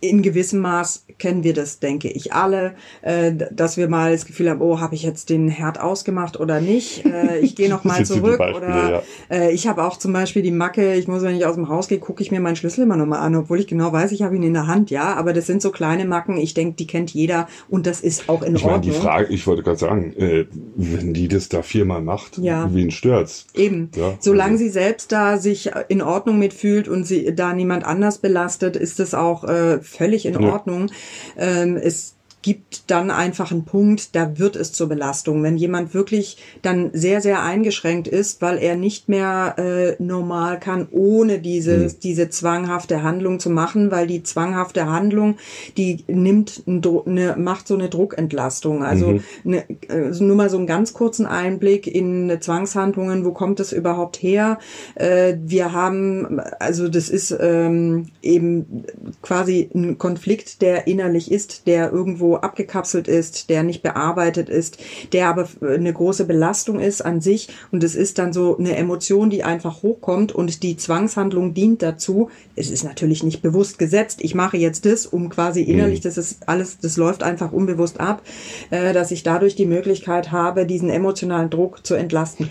In 0.01 0.21
gewissem 0.21 0.59
Maß 0.59 1.05
kennen 1.17 1.43
wir 1.43 1.53
das, 1.53 1.79
denke 1.79 2.09
ich, 2.09 2.33
alle, 2.33 2.75
äh, 3.01 3.31
dass 3.51 3.77
wir 3.77 3.87
mal 3.87 4.11
das 4.11 4.25
Gefühl 4.25 4.49
haben, 4.49 4.61
oh, 4.61 4.79
habe 4.79 4.95
ich 4.95 5.03
jetzt 5.03 5.29
den 5.29 5.47
Herd 5.47 5.79
ausgemacht 5.79 6.39
oder 6.39 6.61
nicht? 6.61 7.05
Äh, 7.05 7.39
ich 7.39 7.55
gehe 7.55 7.69
noch 7.69 7.83
mal 7.85 8.05
zurück. 8.05 8.37
Beispiele, 8.37 8.65
oder 8.65 8.91
ja. 8.91 9.01
äh, 9.29 9.51
ich 9.51 9.67
habe 9.67 9.83
auch 9.83 9.97
zum 9.97 10.13
Beispiel 10.13 10.41
die 10.41 10.51
Macke, 10.51 10.95
ich 10.95 11.07
muss, 11.07 11.23
wenn 11.23 11.35
ich 11.35 11.45
aus 11.45 11.55
dem 11.55 11.69
Haus 11.69 11.87
gehe, 11.87 11.99
gucke 11.99 12.21
ich 12.21 12.31
mir 12.31 12.39
meinen 12.39 12.55
Schlüssel 12.55 12.83
immer 12.83 12.97
noch 12.97 13.05
mal 13.05 13.19
an, 13.19 13.35
obwohl 13.35 13.59
ich 13.59 13.67
genau 13.67 13.91
weiß, 13.91 14.11
ich 14.11 14.21
habe 14.21 14.35
ihn 14.35 14.43
in 14.43 14.53
der 14.53 14.67
Hand, 14.67 14.91
ja. 14.91 15.15
Aber 15.15 15.33
das 15.33 15.47
sind 15.47 15.61
so 15.61 15.71
kleine 15.71 16.05
Macken, 16.05 16.37
ich 16.37 16.53
denke, 16.53 16.75
die 16.75 16.87
kennt 16.87 17.13
jeder 17.13 17.47
und 17.69 17.87
das 17.87 18.01
ist 18.01 18.29
auch 18.29 18.41
in 18.41 18.55
ich 18.55 18.63
Ordnung. 18.63 18.81
Meine, 18.81 18.93
die 18.93 18.99
Frage, 18.99 19.33
ich 19.33 19.47
wollte 19.47 19.63
gerade 19.63 19.77
sagen, 19.77 20.13
äh, 20.17 20.45
wenn 20.75 21.13
die 21.13 21.27
das 21.27 21.49
da 21.49 21.61
viermal 21.61 22.01
macht, 22.01 22.37
ja. 22.37 22.69
wen 22.73 22.91
stört's? 22.91 23.47
Eben. 23.53 23.89
Ja, 23.95 24.15
Solange 24.19 24.53
also. 24.53 24.63
sie 24.63 24.69
selbst 24.69 25.11
da 25.11 25.37
sich 25.37 25.71
in 25.87 26.01
Ordnung 26.01 26.39
mitfühlt 26.39 26.87
und 26.87 27.05
sie 27.05 27.33
da 27.33 27.53
niemand 27.53 27.85
anders 27.85 28.17
belastet, 28.17 28.75
ist 28.75 28.99
es 28.99 29.13
auch 29.13 29.43
äh, 29.43 29.79
völlig 29.85 30.25
in 30.25 30.37
Ordnung. 30.37 30.91
Ähm, 31.37 31.77
es 31.77 32.14
gibt 32.45 32.91
dann 32.91 33.09
einfach 33.09 33.51
einen 33.51 33.65
Punkt, 33.65 34.15
da 34.15 34.37
wird 34.37 34.55
es 34.55 34.71
zur 34.71 34.87
Belastung. 34.87 35.41
Wenn 35.41 35.57
jemand 35.57 35.95
wirklich 35.95 36.37
dann 36.61 36.91
sehr, 36.93 37.19
sehr 37.19 37.41
eingeschränkt 37.41 38.07
ist, 38.07 38.39
weil 38.39 38.59
er 38.59 38.75
nicht 38.75 39.09
mehr 39.09 39.55
äh, 39.57 39.95
normal 39.97 40.59
kann, 40.59 40.87
ohne 40.91 41.39
diese, 41.39 41.77
mhm. 41.77 41.91
diese 42.03 42.29
zwanghafte 42.29 43.01
Handlung 43.01 43.39
zu 43.39 43.49
machen, 43.49 43.89
weil 43.89 44.05
die 44.05 44.21
zwanghafte 44.21 44.85
Handlung, 44.85 45.37
die 45.75 46.03
nimmt, 46.05 46.61
eine, 46.67 47.35
macht 47.35 47.67
so 47.67 47.73
eine 47.73 47.89
Druckentlastung. 47.89 48.83
Also 48.83 49.13
mhm. 49.13 49.23
eine, 49.43 49.63
also 49.89 50.23
nur 50.23 50.35
mal 50.35 50.51
so 50.51 50.57
einen 50.57 50.67
ganz 50.67 50.93
kurzen 50.93 51.25
Einblick 51.25 51.87
in 51.87 52.31
Zwangshandlungen, 52.39 53.25
wo 53.25 53.31
kommt 53.31 53.59
es 53.59 53.71
überhaupt 53.71 54.17
her? 54.17 54.59
Äh, 54.93 55.37
wir 55.43 55.73
haben, 55.73 56.39
also 56.59 56.89
das 56.89 57.09
ist 57.09 57.35
ähm, 57.39 58.09
eben 58.21 58.83
quasi 59.23 59.67
ein 59.73 59.97
Konflikt, 59.97 60.61
der 60.61 60.85
innerlich 60.85 61.31
ist, 61.31 61.65
der 61.65 61.91
irgendwo 61.91 62.34
abgekapselt 62.37 63.07
ist, 63.07 63.49
der 63.49 63.63
nicht 63.63 63.83
bearbeitet 63.83 64.49
ist, 64.49 64.77
der 65.13 65.27
aber 65.29 65.47
eine 65.61 65.93
große 65.93 66.25
Belastung 66.25 66.79
ist 66.79 67.01
an 67.01 67.21
sich 67.21 67.49
und 67.71 67.83
es 67.83 67.95
ist 67.95 68.17
dann 68.17 68.33
so 68.33 68.57
eine 68.57 68.75
Emotion, 68.75 69.29
die 69.29 69.43
einfach 69.43 69.83
hochkommt 69.83 70.33
und 70.33 70.63
die 70.63 70.77
Zwangshandlung 70.77 71.53
dient 71.53 71.81
dazu. 71.81 72.29
Es 72.55 72.69
ist 72.69 72.83
natürlich 72.83 73.23
nicht 73.23 73.41
bewusst 73.41 73.79
gesetzt. 73.79 74.19
Ich 74.21 74.35
mache 74.35 74.57
jetzt 74.57 74.85
das, 74.85 75.05
um 75.05 75.29
quasi 75.29 75.63
mhm. 75.63 75.69
innerlich, 75.69 76.01
das 76.01 76.17
ist 76.17 76.47
alles, 76.47 76.79
das 76.79 76.97
läuft 76.97 77.23
einfach 77.23 77.51
unbewusst 77.51 77.99
ab, 77.99 78.21
äh, 78.69 78.93
dass 78.93 79.11
ich 79.11 79.23
dadurch 79.23 79.55
die 79.55 79.65
Möglichkeit 79.65 80.31
habe, 80.31 80.65
diesen 80.65 80.89
emotionalen 80.89 81.49
Druck 81.49 81.85
zu 81.85 81.95
entlasten. 81.95 82.49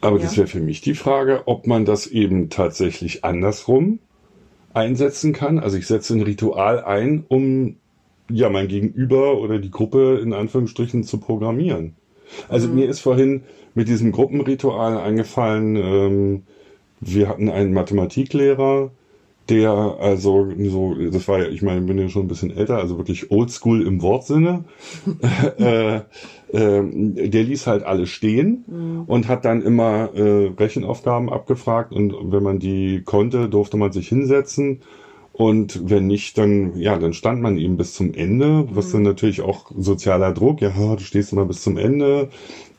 Aber 0.00 0.18
ja. 0.18 0.24
das 0.24 0.36
wäre 0.36 0.46
für 0.46 0.60
mich 0.60 0.82
die 0.82 0.94
Frage, 0.94 1.42
ob 1.46 1.66
man 1.66 1.84
das 1.84 2.06
eben 2.06 2.50
tatsächlich 2.50 3.24
andersrum 3.24 4.00
einsetzen 4.74 5.32
kann. 5.32 5.58
Also 5.58 5.78
ich 5.78 5.86
setze 5.86 6.14
ein 6.14 6.22
Ritual 6.22 6.84
ein, 6.84 7.24
um 7.28 7.76
ja, 8.30 8.48
mein 8.48 8.68
Gegenüber 8.68 9.38
oder 9.38 9.58
die 9.58 9.70
Gruppe 9.70 10.20
in 10.22 10.32
Anführungsstrichen 10.32 11.04
zu 11.04 11.18
programmieren. 11.18 11.94
Also 12.48 12.68
mhm. 12.68 12.76
mir 12.76 12.88
ist 12.88 13.00
vorhin 13.00 13.42
mit 13.74 13.88
diesem 13.88 14.12
Gruppenritual 14.12 14.96
eingefallen, 14.96 15.76
ähm, 15.76 16.42
wir 17.00 17.28
hatten 17.28 17.50
einen 17.50 17.74
Mathematiklehrer, 17.74 18.90
der 19.50 19.70
also 20.00 20.50
so, 20.56 20.94
das 20.94 21.28
war 21.28 21.40
ja, 21.40 21.48
ich 21.48 21.60
meine, 21.60 21.80
ich 21.80 21.86
bin 21.86 21.98
ja 21.98 22.08
schon 22.08 22.24
ein 22.24 22.28
bisschen 22.28 22.56
älter, 22.56 22.78
also 22.78 22.96
wirklich 22.96 23.30
oldschool 23.30 23.86
im 23.86 24.00
Wortsinne. 24.00 24.64
äh, 25.58 25.96
äh, 25.96 26.02
der 26.52 27.42
ließ 27.42 27.66
halt 27.66 27.82
alle 27.82 28.06
stehen 28.06 28.64
mhm. 28.66 29.02
und 29.06 29.28
hat 29.28 29.44
dann 29.44 29.60
immer 29.60 30.14
äh, 30.14 30.52
Rechenaufgaben 30.58 31.28
abgefragt 31.28 31.92
und 31.92 32.14
wenn 32.32 32.42
man 32.42 32.58
die 32.58 33.02
konnte, 33.02 33.48
durfte 33.50 33.76
man 33.76 33.92
sich 33.92 34.08
hinsetzen 34.08 34.80
und 35.34 35.90
wenn 35.90 36.06
nicht, 36.06 36.38
dann, 36.38 36.78
ja, 36.78 36.96
dann 36.96 37.12
stand 37.12 37.42
man 37.42 37.58
eben 37.58 37.76
bis 37.76 37.92
zum 37.94 38.14
Ende, 38.14 38.68
was 38.70 38.92
dann 38.92 39.00
mhm. 39.00 39.08
natürlich 39.08 39.40
auch 39.42 39.72
sozialer 39.76 40.32
Druck, 40.32 40.60
ja, 40.60 40.70
du 40.70 41.00
stehst 41.00 41.32
immer 41.32 41.44
bis 41.44 41.60
zum 41.60 41.76
Ende, 41.76 42.28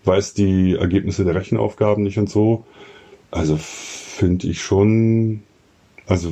weißt 0.06 0.38
die 0.38 0.76
Ergebnisse 0.76 1.26
der 1.26 1.36
Rechenaufgaben 1.36 2.04
nicht 2.06 2.18
und 2.18 2.30
so. 2.30 2.64
Also 3.30 3.58
finde 3.60 4.48
ich 4.48 4.62
schon 4.62 5.44
also 6.08 6.32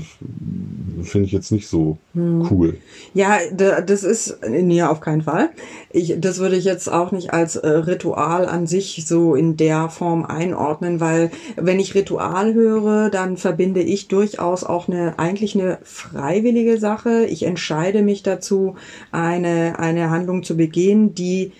finde 1.03 1.25
ich 1.25 1.31
jetzt 1.31 1.51
nicht 1.51 1.67
so 1.67 1.97
hm. 2.13 2.47
cool. 2.51 2.77
Ja, 3.13 3.39
das 3.51 4.03
ist 4.03 4.37
nee, 4.47 4.83
auf 4.83 5.01
keinen 5.01 5.23
Fall. 5.23 5.49
Ich, 5.91 6.15
das 6.19 6.37
würde 6.39 6.55
ich 6.55 6.65
jetzt 6.65 6.91
auch 6.91 7.11
nicht 7.11 7.33
als 7.33 7.55
äh, 7.55 7.67
Ritual 7.67 8.45
an 8.45 8.67
sich 8.67 9.05
so 9.07 9.33
in 9.33 9.57
der 9.57 9.89
Form 9.89 10.25
einordnen, 10.25 10.99
weil 10.99 11.31
wenn 11.55 11.79
ich 11.79 11.95
Ritual 11.95 12.53
höre, 12.53 13.09
dann 13.09 13.37
verbinde 13.37 13.81
ich 13.81 14.07
durchaus 14.07 14.63
auch 14.63 14.87
eine 14.87 15.17
eigentlich 15.17 15.55
eine 15.55 15.79
freiwillige 15.83 16.77
Sache. 16.77 17.25
Ich 17.25 17.43
entscheide 17.43 18.03
mich 18.03 18.21
dazu, 18.21 18.75
eine 19.11 19.79
eine 19.79 20.11
Handlung 20.11 20.43
zu 20.43 20.55
begehen, 20.55 21.15
die 21.15 21.51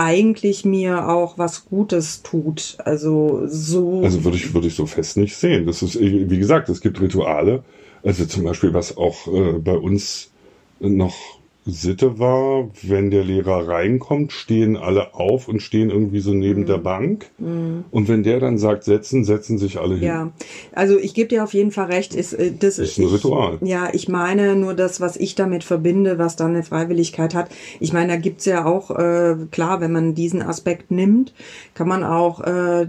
eigentlich 0.00 0.64
mir 0.64 1.08
auch 1.08 1.36
was 1.36 1.66
Gutes 1.66 2.22
tut. 2.22 2.78
Also 2.84 3.42
so. 3.46 4.00
Also 4.02 4.24
würde 4.24 4.38
ich, 4.38 4.54
würde 4.54 4.66
ich 4.66 4.74
so 4.74 4.86
fest 4.86 5.18
nicht 5.18 5.36
sehen. 5.36 5.66
Das 5.66 5.82
ist, 5.82 6.00
wie 6.00 6.38
gesagt, 6.38 6.70
es 6.70 6.80
gibt 6.80 7.00
Rituale. 7.00 7.62
Also 8.02 8.24
zum 8.24 8.44
Beispiel, 8.44 8.72
was 8.72 8.96
auch 8.96 9.26
äh, 9.26 9.58
bei 9.58 9.76
uns 9.76 10.30
noch 10.78 11.39
Sitte 11.70 12.18
war, 12.18 12.70
wenn 12.82 13.10
der 13.10 13.24
Lehrer 13.24 13.68
reinkommt, 13.68 14.32
stehen 14.32 14.76
alle 14.76 15.14
auf 15.14 15.48
und 15.48 15.60
stehen 15.60 15.90
irgendwie 15.90 16.20
so 16.20 16.32
neben 16.32 16.62
mhm. 16.62 16.66
der 16.66 16.78
Bank. 16.78 17.30
Mhm. 17.38 17.84
Und 17.90 18.08
wenn 18.08 18.22
der 18.22 18.40
dann 18.40 18.58
sagt, 18.58 18.84
setzen, 18.84 19.24
setzen 19.24 19.58
sich 19.58 19.78
alle 19.78 19.94
hin. 19.94 20.04
Ja, 20.04 20.32
also 20.72 20.98
ich 20.98 21.14
gebe 21.14 21.28
dir 21.28 21.44
auf 21.44 21.54
jeden 21.54 21.70
Fall 21.70 21.86
recht. 21.86 22.14
Ist, 22.14 22.32
äh, 22.32 22.52
das 22.58 22.78
ist 22.78 22.98
ein 22.98 23.06
Ritual. 23.06 23.58
Ich, 23.60 23.68
ja, 23.68 23.88
ich 23.92 24.08
meine 24.08 24.56
nur 24.56 24.74
das, 24.74 25.00
was 25.00 25.16
ich 25.16 25.34
damit 25.34 25.64
verbinde, 25.64 26.18
was 26.18 26.36
dann 26.36 26.50
eine 26.50 26.62
Freiwilligkeit 26.62 27.34
hat. 27.34 27.50
Ich 27.80 27.92
meine, 27.92 28.12
da 28.12 28.16
gibt's 28.18 28.44
ja 28.44 28.64
auch, 28.64 28.90
äh, 28.90 29.36
klar, 29.50 29.80
wenn 29.80 29.92
man 29.92 30.14
diesen 30.14 30.42
Aspekt 30.42 30.90
nimmt, 30.90 31.32
kann 31.74 31.88
man 31.88 32.04
auch... 32.04 32.40
Äh, 32.40 32.88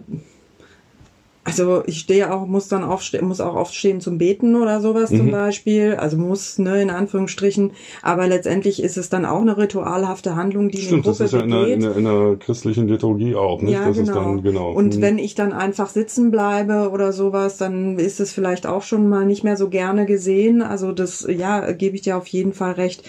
also 1.43 1.81
ich 1.87 1.99
stehe 1.99 2.31
auch, 2.31 2.45
muss 2.45 2.67
dann 2.67 2.83
aufstehen, 2.83 3.27
muss 3.27 3.41
auch 3.41 3.55
aufstehen 3.55 3.99
zum 3.99 4.19
Beten 4.19 4.55
oder 4.55 4.79
sowas 4.79 5.09
mhm. 5.09 5.17
zum 5.17 5.31
Beispiel. 5.31 5.95
Also 5.95 6.17
muss, 6.17 6.59
ne, 6.59 6.81
in 6.81 6.91
Anführungsstrichen. 6.91 7.71
Aber 8.03 8.27
letztendlich 8.27 8.81
ist 8.83 8.95
es 8.95 9.09
dann 9.09 9.25
auch 9.25 9.41
eine 9.41 9.57
ritualhafte 9.57 10.35
Handlung, 10.35 10.69
die 10.69 10.77
Stimmt, 10.77 10.93
eine 10.93 11.01
Gruppe 11.01 11.17
das 11.17 11.33
ist 11.33 11.33
ja 11.33 11.39
in 11.41 11.49
der, 11.49 11.67
in, 11.67 11.79
der, 11.81 11.95
in 11.95 12.03
der, 12.03 12.35
christlichen 12.37 12.87
Liturgie 12.87 13.35
auch, 13.35 13.61
nicht? 13.61 13.73
Ja, 13.73 13.87
das 13.87 13.97
genau. 13.97 14.13
Dann, 14.13 14.43
genau. 14.43 14.71
Und 14.71 14.97
mhm. 14.97 15.01
wenn 15.01 15.17
ich 15.17 15.33
dann 15.33 15.51
einfach 15.51 15.89
sitzen 15.89 16.29
bleibe 16.29 16.91
oder 16.91 17.11
sowas, 17.11 17.57
dann 17.57 17.97
ist 17.97 18.19
es 18.19 18.31
vielleicht 18.31 18.67
auch 18.67 18.83
schon 18.83 19.09
mal 19.09 19.25
nicht 19.25 19.43
mehr 19.43 19.57
so 19.57 19.69
gerne 19.69 20.05
gesehen. 20.05 20.61
Also 20.61 20.91
das, 20.91 21.27
ja, 21.27 21.71
gebe 21.71 21.95
ich 21.95 22.03
dir 22.03 22.17
auf 22.17 22.27
jeden 22.27 22.53
Fall 22.53 22.73
recht 22.73 23.03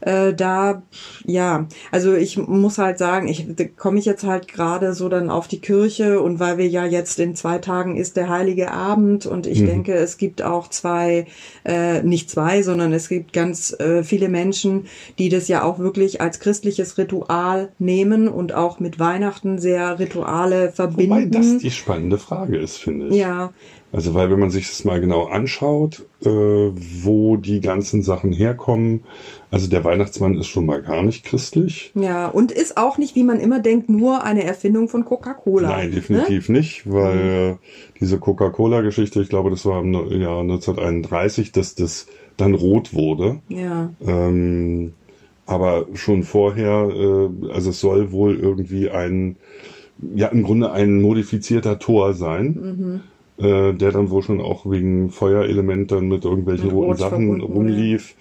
äh, 0.00 0.34
da, 0.34 0.82
ja, 1.24 1.66
also 1.90 2.14
ich 2.14 2.36
muss 2.38 2.78
halt 2.78 2.98
sagen, 2.98 3.28
ich 3.28 3.46
komme 3.76 3.98
ich 3.98 4.04
jetzt 4.04 4.24
halt 4.24 4.48
gerade 4.48 4.94
so 4.94 5.08
dann 5.08 5.30
auf 5.30 5.48
die 5.48 5.60
Kirche 5.60 6.20
und 6.20 6.38
weil 6.40 6.58
wir 6.58 6.68
ja 6.68 6.84
jetzt 6.84 7.18
in 7.18 7.34
zwei 7.34 7.58
Tagen 7.58 7.96
ist 7.96 8.16
der 8.16 8.28
Heilige 8.28 8.72
Abend 8.72 9.26
und 9.26 9.46
ich 9.46 9.60
mhm. 9.60 9.66
denke, 9.66 9.94
es 9.94 10.18
gibt 10.18 10.42
auch 10.42 10.68
zwei, 10.68 11.26
äh, 11.64 12.02
nicht 12.02 12.30
zwei, 12.30 12.62
sondern 12.62 12.92
es 12.92 13.08
gibt 13.08 13.32
ganz 13.32 13.74
äh, 13.78 14.02
viele 14.02 14.28
Menschen, 14.28 14.86
die 15.18 15.28
das 15.28 15.48
ja 15.48 15.62
auch 15.62 15.78
wirklich 15.78 16.20
als 16.20 16.40
christliches 16.40 16.98
Ritual 16.98 17.70
nehmen 17.78 18.28
und 18.28 18.54
auch 18.54 18.80
mit 18.80 18.98
Weihnachten 18.98 19.58
sehr 19.58 19.98
Rituale 19.98 20.72
verbinden. 20.72 21.10
Wobei 21.10 21.26
das 21.26 21.58
die 21.58 21.70
spannende 21.70 22.18
Frage 22.18 22.58
ist, 22.58 22.76
finde 22.76 23.08
ich. 23.08 23.14
Ja, 23.14 23.52
also 23.96 24.12
weil 24.12 24.30
wenn 24.30 24.38
man 24.38 24.50
sich 24.50 24.68
das 24.68 24.84
mal 24.84 25.00
genau 25.00 25.24
anschaut, 25.24 26.04
äh, 26.22 26.28
wo 26.28 27.38
die 27.38 27.62
ganzen 27.62 28.02
Sachen 28.02 28.30
herkommen, 28.30 29.04
also 29.50 29.70
der 29.70 29.84
Weihnachtsmann 29.84 30.36
ist 30.36 30.48
schon 30.48 30.66
mal 30.66 30.82
gar 30.82 31.02
nicht 31.02 31.24
christlich. 31.24 31.92
Ja, 31.94 32.28
und 32.28 32.52
ist 32.52 32.76
auch 32.76 32.98
nicht, 32.98 33.16
wie 33.16 33.22
man 33.22 33.40
immer 33.40 33.58
denkt, 33.58 33.88
nur 33.88 34.22
eine 34.22 34.44
Erfindung 34.44 34.90
von 34.90 35.06
Coca-Cola. 35.06 35.70
Nein, 35.70 35.92
definitiv 35.92 36.50
ne? 36.50 36.58
nicht, 36.58 36.82
weil 36.92 37.52
mhm. 37.52 37.58
diese 37.98 38.18
Coca-Cola-Geschichte, 38.18 39.22
ich 39.22 39.30
glaube, 39.30 39.48
das 39.48 39.64
war 39.64 39.80
im 39.80 39.94
Jahr 39.94 40.40
1931, 40.40 41.52
dass 41.52 41.74
das 41.74 42.06
dann 42.36 42.52
rot 42.52 42.92
wurde. 42.92 43.40
Ja. 43.48 43.94
Ähm, 44.06 44.92
aber 45.46 45.86
schon 45.94 46.22
vorher, 46.22 46.90
äh, 46.90 47.50
also 47.50 47.70
es 47.70 47.80
soll 47.80 48.12
wohl 48.12 48.38
irgendwie 48.38 48.90
ein, 48.90 49.36
ja 50.14 50.28
im 50.28 50.42
Grunde 50.42 50.70
ein 50.72 51.00
modifizierter 51.00 51.78
Tor 51.78 52.12
sein. 52.12 52.46
Mhm 52.46 53.00
äh, 53.38 53.72
der 53.72 53.92
dann 53.92 54.10
wohl 54.10 54.22
schon 54.22 54.40
auch 54.40 54.70
wegen 54.70 55.10
Feuerelement 55.10 55.92
dann 55.92 56.08
mit 56.08 56.24
irgendwelchen 56.24 56.66
mit 56.66 56.74
roten 56.74 56.96
Sachen 56.96 57.40
rumlief. 57.40 58.14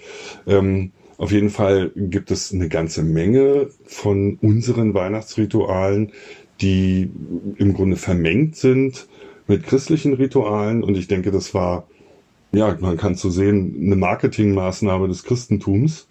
Ähm, 0.46 0.92
auf 1.18 1.32
jeden 1.32 1.50
Fall 1.50 1.92
gibt 1.96 2.32
es 2.32 2.54
eine 2.54 2.68
ganze 2.68 3.04
Menge 3.04 3.70
von 3.86 4.38
unseren 4.42 4.94
Weihnachtsritualen, 4.94 6.12
die 6.62 7.10
im 7.58 7.74
Grunde 7.74 7.96
vermengt 7.96 8.56
sind 8.56 9.08
mit 9.48 9.64
christlichen 9.64 10.14
Ritualen. 10.14 10.84
Und 10.84 10.98
ich 10.98 11.08
denke, 11.08 11.32
das 11.32 11.54
war, 11.54 11.88
ja, 12.52 12.76
man 12.80 12.98
kann 12.98 13.16
so 13.16 13.30
sehen, 13.30 13.76
eine 13.82 13.96
Marketingmaßnahme 13.96 15.08
des 15.08 15.24
Christentums, 15.24 16.08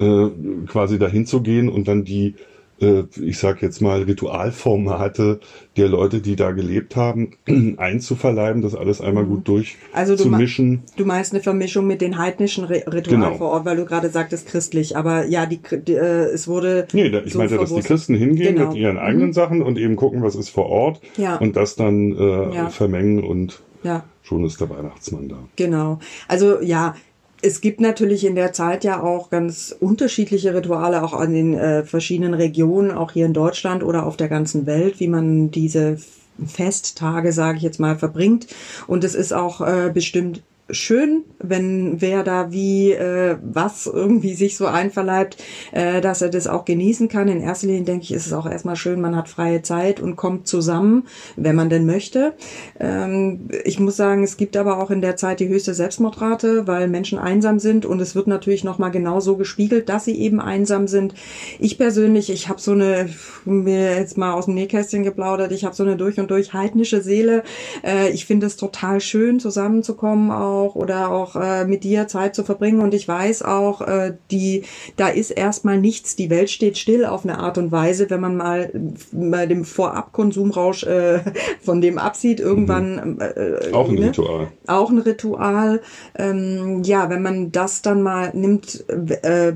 äh, 0.00 0.28
quasi 0.66 0.98
dahin 0.98 1.26
zu 1.26 1.42
gehen 1.42 1.68
und 1.68 1.86
dann 1.86 2.04
die 2.04 2.34
ich 2.78 3.38
sag 3.38 3.62
jetzt 3.62 3.80
mal, 3.80 4.02
Ritualformate 4.02 5.38
der 5.76 5.88
Leute, 5.88 6.20
die 6.20 6.34
da 6.34 6.50
gelebt 6.50 6.96
haben, 6.96 7.32
einzuverleiben, 7.76 8.60
das 8.60 8.74
alles 8.74 9.00
einmal 9.00 9.24
gut 9.24 9.46
durchzumischen. 9.46 10.82
Also 10.82 10.94
du, 10.96 11.02
du 11.02 11.04
meinst 11.06 11.32
eine 11.32 11.42
Vermischung 11.42 11.86
mit 11.86 12.00
den 12.00 12.18
heidnischen 12.18 12.64
Ritualen 12.64 13.04
genau. 13.04 13.34
vor 13.36 13.50
Ort, 13.50 13.64
weil 13.64 13.76
du 13.76 13.84
gerade 13.84 14.08
sagtest 14.08 14.48
christlich, 14.48 14.96
aber 14.96 15.26
ja, 15.26 15.46
die, 15.46 15.60
die 15.86 15.94
äh, 15.94 16.24
es 16.32 16.48
wurde. 16.48 16.88
Nee, 16.92 17.10
da, 17.10 17.22
ich 17.22 17.32
so 17.32 17.38
meinte, 17.38 17.56
dass 17.56 17.72
die 17.72 17.82
Christen 17.82 18.14
hingehen 18.14 18.56
genau. 18.56 18.68
mit 18.70 18.76
ihren 18.76 18.98
eigenen 18.98 19.28
mhm. 19.28 19.32
Sachen 19.32 19.62
und 19.62 19.78
eben 19.78 19.94
gucken, 19.94 20.22
was 20.22 20.34
ist 20.34 20.48
vor 20.48 20.66
Ort 20.66 21.00
ja. 21.16 21.36
und 21.36 21.56
das 21.56 21.76
dann 21.76 22.12
äh, 22.12 22.54
ja. 22.54 22.68
vermengen 22.68 23.22
und 23.22 23.60
ja. 23.84 24.04
schon 24.22 24.44
ist 24.44 24.60
der 24.60 24.70
Weihnachtsmann 24.70 25.28
da. 25.28 25.38
Genau. 25.56 26.00
Also 26.26 26.60
ja, 26.60 26.96
es 27.42 27.60
gibt 27.60 27.80
natürlich 27.80 28.24
in 28.24 28.36
der 28.36 28.52
Zeit 28.52 28.84
ja 28.84 29.02
auch 29.02 29.28
ganz 29.28 29.74
unterschiedliche 29.78 30.54
Rituale, 30.54 31.02
auch 31.02 31.12
an 31.12 31.34
den 31.34 31.54
äh, 31.54 31.82
verschiedenen 31.82 32.34
Regionen, 32.34 32.92
auch 32.92 33.12
hier 33.12 33.26
in 33.26 33.34
Deutschland 33.34 33.82
oder 33.82 34.06
auf 34.06 34.16
der 34.16 34.28
ganzen 34.28 34.64
Welt, 34.64 35.00
wie 35.00 35.08
man 35.08 35.50
diese 35.50 35.98
Festtage, 36.46 37.32
sage 37.32 37.58
ich 37.58 37.64
jetzt 37.64 37.80
mal, 37.80 37.98
verbringt. 37.98 38.46
Und 38.86 39.02
es 39.02 39.16
ist 39.16 39.32
auch 39.32 39.60
äh, 39.60 39.90
bestimmt 39.92 40.42
schön, 40.72 41.24
wenn 41.38 42.00
wer 42.00 42.24
da 42.24 42.50
wie 42.50 42.92
äh, 42.92 43.36
was 43.42 43.86
irgendwie 43.86 44.34
sich 44.34 44.56
so 44.56 44.66
einverleibt, 44.66 45.36
äh, 45.72 46.00
dass 46.00 46.22
er 46.22 46.30
das 46.30 46.46
auch 46.46 46.64
genießen 46.64 47.08
kann. 47.08 47.28
In 47.28 47.40
erster 47.40 47.66
Linie 47.66 47.84
denke 47.84 48.04
ich, 48.04 48.12
ist 48.12 48.26
es 48.26 48.32
auch 48.32 48.46
erstmal 48.46 48.76
schön, 48.76 49.00
man 49.00 49.14
hat 49.14 49.28
freie 49.28 49.62
Zeit 49.62 50.00
und 50.00 50.16
kommt 50.16 50.46
zusammen, 50.46 51.06
wenn 51.36 51.54
man 51.54 51.68
denn 51.68 51.86
möchte. 51.86 52.32
Ähm, 52.80 53.48
ich 53.64 53.78
muss 53.78 53.96
sagen, 53.96 54.24
es 54.24 54.36
gibt 54.36 54.56
aber 54.56 54.82
auch 54.82 54.90
in 54.90 55.02
der 55.02 55.16
Zeit 55.16 55.40
die 55.40 55.48
höchste 55.48 55.74
Selbstmordrate, 55.74 56.66
weil 56.66 56.88
Menschen 56.88 57.18
einsam 57.18 57.58
sind 57.58 57.84
und 57.86 58.00
es 58.00 58.14
wird 58.14 58.26
natürlich 58.26 58.64
nochmal 58.64 58.90
genau 58.90 59.20
so 59.20 59.36
gespiegelt, 59.36 59.88
dass 59.88 60.06
sie 60.06 60.18
eben 60.18 60.40
einsam 60.40 60.88
sind. 60.88 61.14
Ich 61.58 61.76
persönlich, 61.76 62.30
ich 62.30 62.48
habe 62.48 62.60
so 62.60 62.72
eine, 62.72 63.10
mir 63.44 63.96
jetzt 63.96 64.16
mal 64.16 64.32
aus 64.32 64.46
dem 64.46 64.54
Nähkästchen 64.54 65.02
geplaudert, 65.02 65.52
ich 65.52 65.64
habe 65.64 65.74
so 65.74 65.82
eine 65.82 65.96
durch 65.96 66.18
und 66.18 66.30
durch 66.30 66.54
heidnische 66.54 67.02
Seele. 67.02 67.42
Äh, 67.84 68.10
ich 68.10 68.24
finde 68.24 68.46
es 68.46 68.56
total 68.56 69.00
schön, 69.00 69.38
zusammenzukommen 69.38 70.30
auch 70.30 70.61
auch 70.62 70.74
oder 70.74 71.10
auch 71.10 71.36
äh, 71.36 71.64
mit 71.64 71.84
dir 71.84 72.08
Zeit 72.08 72.34
zu 72.34 72.44
verbringen. 72.44 72.80
Und 72.80 72.94
ich 72.94 73.06
weiß 73.06 73.42
auch, 73.42 73.80
äh, 73.82 74.14
die, 74.30 74.62
da 74.96 75.08
ist 75.08 75.30
erstmal 75.30 75.78
nichts, 75.78 76.16
die 76.16 76.30
Welt 76.30 76.50
steht 76.50 76.78
still 76.78 77.04
auf 77.04 77.24
eine 77.24 77.38
Art 77.38 77.58
und 77.58 77.72
Weise, 77.72 78.10
wenn 78.10 78.20
man 78.20 78.36
mal 78.36 78.70
bei 79.12 79.46
dem 79.46 79.64
Vorabkonsumrausch 79.64 80.84
äh, 80.84 81.20
von 81.62 81.80
dem 81.80 81.98
absieht, 81.98 82.40
irgendwann. 82.40 83.14
Mhm. 83.14 83.18
Äh, 83.20 83.72
auch 83.72 83.88
ein 83.88 83.96
ne? 83.96 84.08
Ritual. 84.08 84.48
Auch 84.66 84.90
ein 84.90 84.98
Ritual. 84.98 85.80
Ähm, 86.16 86.82
ja, 86.84 87.10
wenn 87.10 87.22
man 87.22 87.52
das 87.52 87.82
dann 87.82 88.02
mal 88.02 88.30
nimmt, 88.34 88.84
äh, 88.88 89.52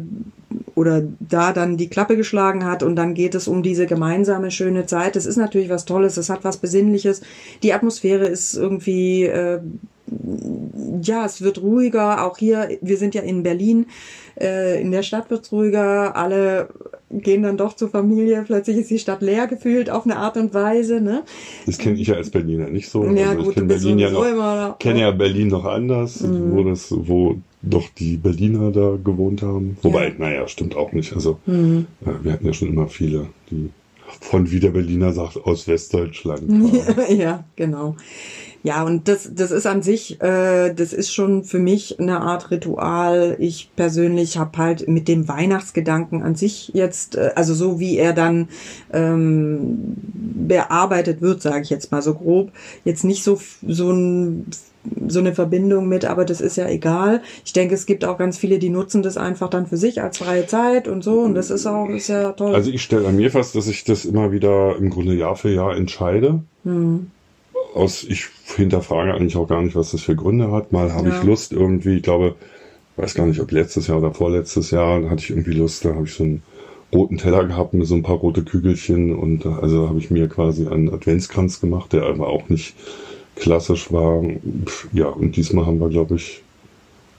oder 0.75 1.03
da 1.21 1.53
dann 1.53 1.77
die 1.77 1.89
Klappe 1.89 2.17
geschlagen 2.17 2.65
hat 2.65 2.83
und 2.83 2.97
dann 2.97 3.15
geht 3.15 3.35
es 3.35 3.49
um 3.49 3.63
diese 3.63 3.87
gemeinsame 3.87 4.51
schöne 4.51 4.87
Zeit. 4.87 5.17
Das 5.17 5.27
ist 5.27 5.37
natürlich 5.37 5.71
was 5.71 5.85
Tolles, 5.85 6.17
es 6.17 6.31
hat 6.31 6.45
was 6.45 6.59
Besinnliches. 6.59 7.23
Die 7.63 7.73
Atmosphäre 7.73 8.27
ist 8.27 8.55
irgendwie 8.55 9.25
äh, 9.25 9.61
ja, 11.03 11.25
es 11.25 11.43
wird 11.43 11.61
ruhiger. 11.61 12.25
Auch 12.25 12.39
hier, 12.39 12.79
wir 12.81 12.97
sind 12.97 13.15
ja 13.15 13.23
in 13.23 13.43
Berlin, 13.43 13.87
äh, 14.41 14.81
in 14.81 14.91
der 14.91 15.03
Stadt 15.03 15.31
wird 15.31 15.45
es 15.45 15.53
ruhiger. 15.53 16.17
Alle 16.17 16.69
gehen 17.11 17.43
dann 17.43 17.57
doch 17.57 17.75
zur 17.75 17.89
Familie. 17.89 18.43
Plötzlich 18.47 18.77
ist 18.77 18.91
die 18.91 18.99
Stadt 18.99 19.23
leer 19.23 19.47
gefühlt 19.47 19.91
auf 19.91 20.05
eine 20.05 20.17
Art 20.17 20.37
und 20.37 20.55
Weise. 20.55 21.01
Ne? 21.01 21.23
Das 21.67 21.79
kenne 21.79 21.99
ich 21.99 22.09
ja 22.09 22.15
als 22.15 22.31
Berliner 22.31 22.69
nicht 22.69 22.89
so. 22.89 23.05
Ja, 23.05 23.31
also 23.31 23.45
gut, 23.45 23.49
ich 23.49 23.55
kenne 23.55 23.67
Berlin 23.67 23.99
ja 23.99 24.11
noch, 24.11 24.79
kenne 24.79 25.01
ja 25.01 25.11
Berlin 25.11 25.49
noch 25.49 25.65
anders, 25.65 26.21
mhm. 26.21 26.53
wo 26.53 26.65
das, 26.65 26.89
wo 26.91 27.37
doch 27.63 27.89
die 27.99 28.17
Berliner 28.17 28.71
da 28.71 28.97
gewohnt 29.03 29.43
haben. 29.43 29.77
Wobei, 29.83 30.09
ja. 30.09 30.15
naja, 30.19 30.49
stimmt 30.49 30.77
auch 30.77 30.93
nicht. 30.93 31.13
Also 31.15 31.39
mhm. 31.47 31.87
äh, 32.05 32.25
wir 32.25 32.33
hatten 32.33 32.47
ja 32.47 32.53
schon 32.53 32.69
immer 32.69 32.89
viele, 32.89 33.27
die 33.51 33.71
von 34.21 34.51
wie 34.51 34.61
der 34.61 34.71
Berliner 34.71 35.13
sagt, 35.13 35.37
aus 35.37 35.67
Westdeutschland. 35.67 36.43
ja, 37.09 37.45
genau. 37.57 37.97
Ja, 38.67 38.83
und 38.83 39.07
das, 39.07 39.31
das 39.33 39.53
ist 39.53 39.65
an 39.65 39.83
sich, 39.83 40.21
äh, 40.21 40.75
das 40.75 40.93
ist 40.93 41.15
schon 41.15 41.45
für 41.45 41.61
mich 41.61 42.01
eine 42.01 42.21
Art 42.21 42.51
Ritual. 42.51 43.37
Ich 43.39 43.71
persönlich 43.77 44.39
habe 44.39 44.59
halt 44.59 44.89
mit 44.89 45.07
dem 45.07 45.29
Weihnachtsgedanken 45.29 46.25
an 46.25 46.35
sich 46.35 46.73
jetzt, 46.75 47.15
äh, 47.15 47.31
also 47.37 47.55
so 47.55 47.79
wie 47.79 47.97
er 47.97 48.13
dann 48.13 48.49
ähm, 48.93 49.95
bearbeitet 49.95 51.23
wird, 51.23 51.43
sage 51.43 51.63
ich 51.63 51.71
jetzt 51.71 51.93
mal 51.93 52.03
so 52.03 52.15
grob, 52.15 52.51
jetzt 52.85 53.05
nicht 53.05 53.23
so 53.23 53.39
so 53.65 53.93
ein 53.93 54.47
so 55.07 55.21
eine 55.21 55.33
Verbindung 55.33 55.89
mit, 55.89 56.05
aber 56.05 56.25
das 56.25 56.41
ist 56.41 56.57
ja 56.57 56.69
egal. 56.69 57.23
Ich 57.45 57.53
denke, 57.53 57.75
es 57.75 57.87
gibt 57.87 58.05
auch 58.05 58.19
ganz 58.19 58.37
viele, 58.37 58.59
die 58.59 58.71
nutzen 58.71 59.01
das 59.01 59.17
einfach 59.17 59.49
dann 59.49 59.69
für 59.69 59.77
sich 59.77 60.03
als 60.03 60.19
freie 60.19 60.49
Zeit 60.49 60.89
und 60.89 61.05
so 61.05 61.21
und 61.21 61.37
das 61.37 61.51
ist 61.51 61.67
auch 61.67 61.89
ist 61.89 62.09
ja 62.09 62.33
toll. 62.33 62.53
Also 62.53 62.73
ich 62.73 62.83
stelle 62.83 63.07
an 63.07 63.15
mir 63.15 63.31
fest, 63.31 63.55
dass 63.55 63.69
ich 63.69 63.85
das 63.85 64.05
immer 64.05 64.33
wieder 64.33 64.75
im 64.77 64.91
Grunde 64.91 65.15
Jahr 65.15 65.37
für 65.37 65.51
Jahr 65.51 65.77
entscheide. 65.77 66.43
Hm 66.65 67.13
aus, 67.77 68.05
ich 68.05 68.27
hinterfrage 68.57 69.15
eigentlich 69.15 69.37
auch 69.37 69.49
gar 69.49 69.63
nicht, 69.63 69.77
was 69.77 69.93
das 69.93 70.03
für 70.03 70.17
Gründe 70.17 70.51
hat. 70.51 70.73
Mal 70.73 70.93
habe 70.93 71.09
ja. 71.09 71.19
ich 71.19 71.25
Lust 71.25 71.53
irgendwie, 71.53 71.97
ich 71.97 72.03
glaube, 72.03 72.35
weiß 72.97 73.15
gar 73.15 73.27
nicht, 73.27 73.41
ob 73.41 73.53
letztes 73.53 73.87
Jahr 73.87 73.99
oder 73.99 74.13
vorletztes 74.13 74.71
Jahr, 74.71 75.01
da 75.01 75.11
hatte 75.11 75.23
ich 75.23 75.31
irgendwie 75.31 75.53
Lust, 75.53 75.85
da 75.85 75.95
habe 75.95 76.07
ich 76.07 76.15
so 76.15 76.25
einen 76.25 76.43
roten 76.93 77.19
Teller 77.19 77.45
gehabt 77.45 77.75
mit 77.75 77.87
so 77.87 77.95
ein 77.95 78.03
paar 78.03 78.17
rote 78.17 78.43
Kügelchen 78.43 79.15
und 79.15 79.45
also 79.45 79.89
habe 79.89 79.99
ich 79.99 80.11
mir 80.11 80.29
quasi 80.29 80.67
einen 80.67 80.93
Adventskranz 80.93 81.61
gemacht, 81.61 81.93
der 81.93 82.05
aber 82.05 82.29
auch 82.29 82.49
nicht 82.49 82.75
klassisch 83.35 83.93
war. 83.93 84.25
Ja, 84.93 85.09
und 85.09 85.37
diesmal 85.37 85.67
haben 85.67 85.81
wir, 85.81 85.91
glaube 85.91 86.17
ich, 86.17 86.43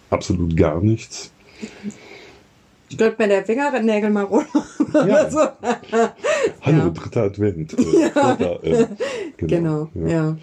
absolut 0.10 0.58
gar 0.58 0.82
nichts. 0.82 1.32
Ich 2.90 2.98
glaube, 2.98 3.16
mir 3.20 3.28
der 3.28 3.46
Fingernägel 3.46 4.10
mal 4.10 4.24
runter. 4.24 4.64
Ja. 5.06 5.30
so. 5.30 5.40
Hallo, 6.62 6.78
Ja. 6.78 6.90
dritter 6.90 7.24
Advent. 7.24 7.74
Äh, 7.78 8.10
dritter, 8.10 8.64
äh, 8.64 8.88
Genau, 9.38 9.90
ja. 9.94 10.38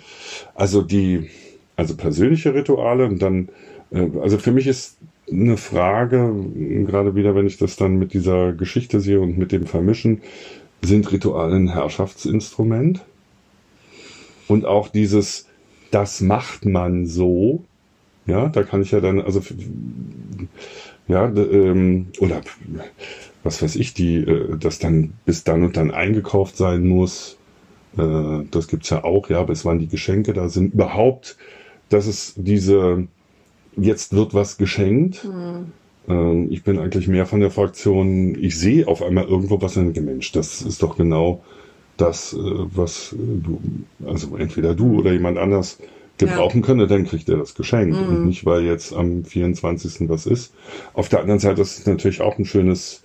Also 0.55 0.83
die, 0.83 1.31
also 1.77 1.97
persönliche 1.97 2.55
Rituale 2.55 3.07
und 3.07 3.21
dann, 3.23 3.49
äh, 3.91 4.09
also 4.21 4.39
für 4.39 4.53
mich 4.53 4.67
ist 4.67 4.99
eine 5.31 5.57
Frage, 5.57 6.35
gerade 6.87 7.15
wieder, 7.15 7.35
wenn 7.35 7.47
ich 7.47 7.57
das 7.57 7.77
dann 7.77 7.97
mit 7.99 8.13
dieser 8.13 8.53
Geschichte 8.53 9.01
sehe 9.01 9.21
und 9.21 9.39
mit 9.39 9.53
dem 9.53 9.67
Vermischen, 9.67 10.21
sind 10.83 11.11
Rituale 11.13 11.57
ein 11.57 11.69
Herrschaftsinstrument? 11.73 13.03
Und 14.49 14.67
auch 14.67 14.89
dieses, 14.89 15.47
das 15.91 16.21
macht 16.21 16.67
man 16.67 17.07
so, 17.07 17.65
ja, 18.27 18.49
da 18.49 18.63
kann 18.63 18.83
ich 18.83 18.91
ja 18.91 19.01
dann, 19.01 19.21
also, 19.21 19.41
ja, 21.09 21.27
ähm, 21.27 22.07
oder 22.19 22.41
was 23.43 23.63
weiß 23.63 23.77
ich, 23.77 23.95
die, 23.95 24.17
äh, 24.17 24.57
das 24.59 24.79
dann 24.79 25.13
bis 25.25 25.45
dann 25.45 25.63
und 25.63 25.77
dann 25.77 25.91
eingekauft 25.91 26.57
sein 26.57 26.87
muss, 26.87 27.37
äh, 27.97 28.45
das 28.51 28.69
gibt's 28.69 28.91
ja 28.91 29.05
auch, 29.05 29.29
ja, 29.29 29.43
bis 29.43 29.65
wann 29.65 29.79
die 29.79 29.89
Geschenke 29.89 30.33
da 30.33 30.49
sind. 30.49 30.75
Überhaupt, 30.75 31.37
dass 31.89 32.07
es 32.07 32.35
diese, 32.37 33.07
jetzt 33.77 34.15
wird 34.15 34.35
was 34.35 34.57
geschenkt. 34.57 35.27
Ähm, 36.09 36.49
ich 36.51 36.65
bin 36.65 36.79
eigentlich 36.79 37.09
mehr 37.09 37.27
von 37.27 37.41
der 37.41 37.51
Fraktion, 37.51 38.37
ich 38.39 38.59
sehe 38.59 38.89
auf 38.89 39.03
einmal 39.03 39.25
irgendwo 39.25 39.61
was 39.61 39.77
und 39.77 39.85
denke, 39.85 40.01
Mensch, 40.01 40.33
das 40.33 40.63
ist 40.63 40.83
doch 40.83 40.97
genau 40.97 41.43
das, 41.97 42.33
äh, 42.33 42.39
was 42.39 43.13
äh, 43.13 43.17
du, 43.17 43.61
also 44.07 44.37
entweder 44.37 44.75
du 44.75 44.99
oder 44.99 45.13
jemand 45.13 45.39
anders 45.39 45.79
gebrauchen 46.19 46.63
könnte, 46.63 46.87
dann 46.87 47.05
kriegt 47.05 47.29
er 47.29 47.37
das 47.37 47.55
geschenkt. 47.55 47.97
Und 47.97 48.27
nicht, 48.27 48.45
weil 48.45 48.63
jetzt 48.63 48.93
am 48.93 49.25
24. 49.25 50.09
was 50.09 50.27
ist. 50.27 50.55
Auf 50.93 51.09
der 51.09 51.21
anderen 51.21 51.41
Seite 51.41 51.63
ist 51.63 51.79
es 51.79 51.87
natürlich 51.87 52.21
auch 52.21 52.39
ein 52.39 52.45
schönes 52.45 53.03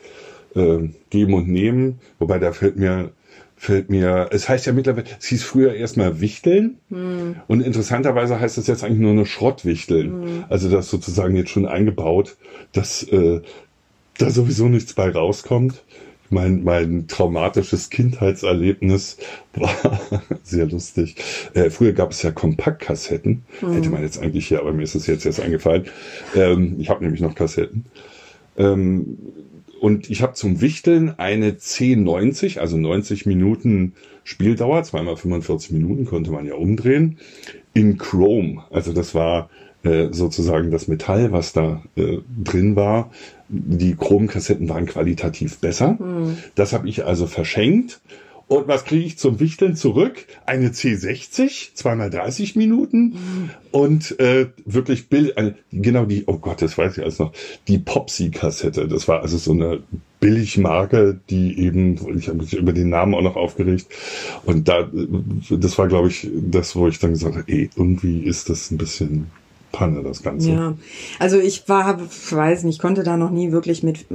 äh, 0.55 0.89
Geben 1.09 1.33
und 1.33 1.47
Nehmen, 1.47 1.99
wobei 2.19 2.39
da 2.39 2.51
fällt 2.51 2.77
mir 2.77 3.11
fällt 3.59 3.89
mir, 3.89 4.29
es 4.31 4.47
heißt 4.47 4.67
ja 4.67 4.71
mittlerweile, 4.71 5.05
es 5.19 5.27
hieß 5.27 5.43
früher 5.43 5.73
erstmal 5.73 6.21
Wichteln 6.21 6.77
und 7.47 7.59
interessanterweise 7.61 8.39
heißt 8.39 8.57
es 8.57 8.67
jetzt 8.67 8.85
eigentlich 8.85 8.99
nur 8.99 9.11
eine 9.11 9.25
Schrottwichteln. 9.25 10.45
Also 10.47 10.69
das 10.69 10.89
sozusagen 10.89 11.35
jetzt 11.35 11.49
schon 11.49 11.65
eingebaut, 11.65 12.37
dass 12.71 13.03
äh, 13.03 13.41
da 14.17 14.29
sowieso 14.29 14.69
nichts 14.69 14.93
bei 14.93 15.09
rauskommt. 15.09 15.83
Mein, 16.29 16.63
mein 16.63 17.07
traumatisches 17.07 17.89
Kindheitserlebnis 17.89 19.17
war 19.53 19.99
sehr 20.43 20.67
lustig. 20.67 21.15
Äh, 21.53 21.69
früher 21.69 21.93
gab 21.93 22.11
es 22.11 22.21
ja 22.21 22.31
Kompaktkassetten. 22.31 23.43
Hätte 23.59 23.89
man 23.89 24.03
jetzt 24.03 24.21
eigentlich 24.21 24.47
hier, 24.47 24.59
aber 24.59 24.73
mir 24.73 24.83
ist 24.83 24.95
es 24.95 25.07
jetzt 25.07 25.25
erst 25.25 25.39
eingefallen. 25.39 25.85
Ähm, 26.35 26.75
ich 26.79 26.89
habe 26.89 27.03
nämlich 27.03 27.21
noch 27.21 27.35
Kassetten. 27.35 27.85
Ähm, 28.57 29.17
und 29.79 30.09
ich 30.09 30.21
habe 30.21 30.33
zum 30.33 30.61
Wichteln 30.61 31.17
eine 31.17 31.51
C90, 31.51 32.59
also 32.59 32.77
90 32.77 33.25
Minuten 33.25 33.93
Spieldauer, 34.23 34.83
zweimal 34.83 35.15
45 35.15 35.71
Minuten 35.71 36.05
konnte 36.05 36.31
man 36.31 36.45
ja 36.45 36.53
umdrehen, 36.55 37.17
in 37.73 37.97
Chrome. 37.97 38.63
Also 38.69 38.93
das 38.93 39.15
war 39.15 39.49
sozusagen 40.11 40.71
das 40.71 40.87
Metall, 40.87 41.31
was 41.31 41.53
da 41.53 41.81
äh, 41.95 42.17
drin 42.43 42.75
war. 42.75 43.11
Die 43.47 43.95
Chrome-Kassetten 43.95 44.69
waren 44.69 44.85
qualitativ 44.85 45.59
besser. 45.59 45.97
Das 46.55 46.73
habe 46.73 46.87
ich 46.87 47.05
also 47.05 47.25
verschenkt. 47.25 48.01
Und 48.49 48.67
was 48.67 48.83
kriege 48.83 49.05
ich 49.05 49.19
zum 49.19 49.39
Wichteln 49.39 49.75
zurück? 49.75 50.25
Eine 50.47 50.69
C60, 50.69 51.75
zweimal 51.75 52.09
30 52.09 52.55
Minuten 52.55 53.51
und 53.71 54.19
äh, 54.19 54.47
wirklich 54.65 55.07
Bild, 55.07 55.37
eine, 55.37 55.53
genau 55.71 56.05
die, 56.05 56.23
oh 56.25 56.39
Gott, 56.39 56.63
das 56.63 56.75
weiß 56.75 56.97
ich 56.97 57.03
alles 57.03 57.19
noch, 57.19 57.31
die 57.67 57.77
Popsy-Kassette. 57.77 58.87
Das 58.87 59.07
war 59.07 59.21
also 59.21 59.37
so 59.37 59.51
eine 59.51 59.83
Billigmarke, 60.19 61.19
die 61.29 61.59
eben, 61.59 62.17
ich 62.17 62.27
habe 62.27 62.39
mich 62.39 62.55
über 62.55 62.73
den 62.73 62.89
Namen 62.89 63.13
auch 63.13 63.21
noch 63.21 63.35
aufgeregt. 63.35 63.85
Und 64.45 64.67
da, 64.67 64.79
äh, 64.79 64.87
das 65.51 65.77
war, 65.77 65.87
glaube 65.87 66.07
ich, 66.07 66.27
das, 66.33 66.75
wo 66.75 66.87
ich 66.87 66.97
dann 66.97 67.11
gesagt 67.11 67.35
habe, 67.35 67.51
ey, 67.51 67.69
irgendwie 67.75 68.23
ist 68.23 68.49
das 68.49 68.71
ein 68.71 68.79
bisschen 68.79 69.27
Panne, 69.71 70.03
das 70.03 70.23
Ganze. 70.23 70.51
Ja, 70.51 70.73
also 71.19 71.39
ich 71.39 71.67
war, 71.69 71.99
weiß 71.99 72.63
nicht, 72.63 72.81
konnte 72.81 73.03
da 73.03 73.17
noch 73.17 73.31
nie 73.31 73.51
wirklich 73.51 73.83
mit 73.83 74.05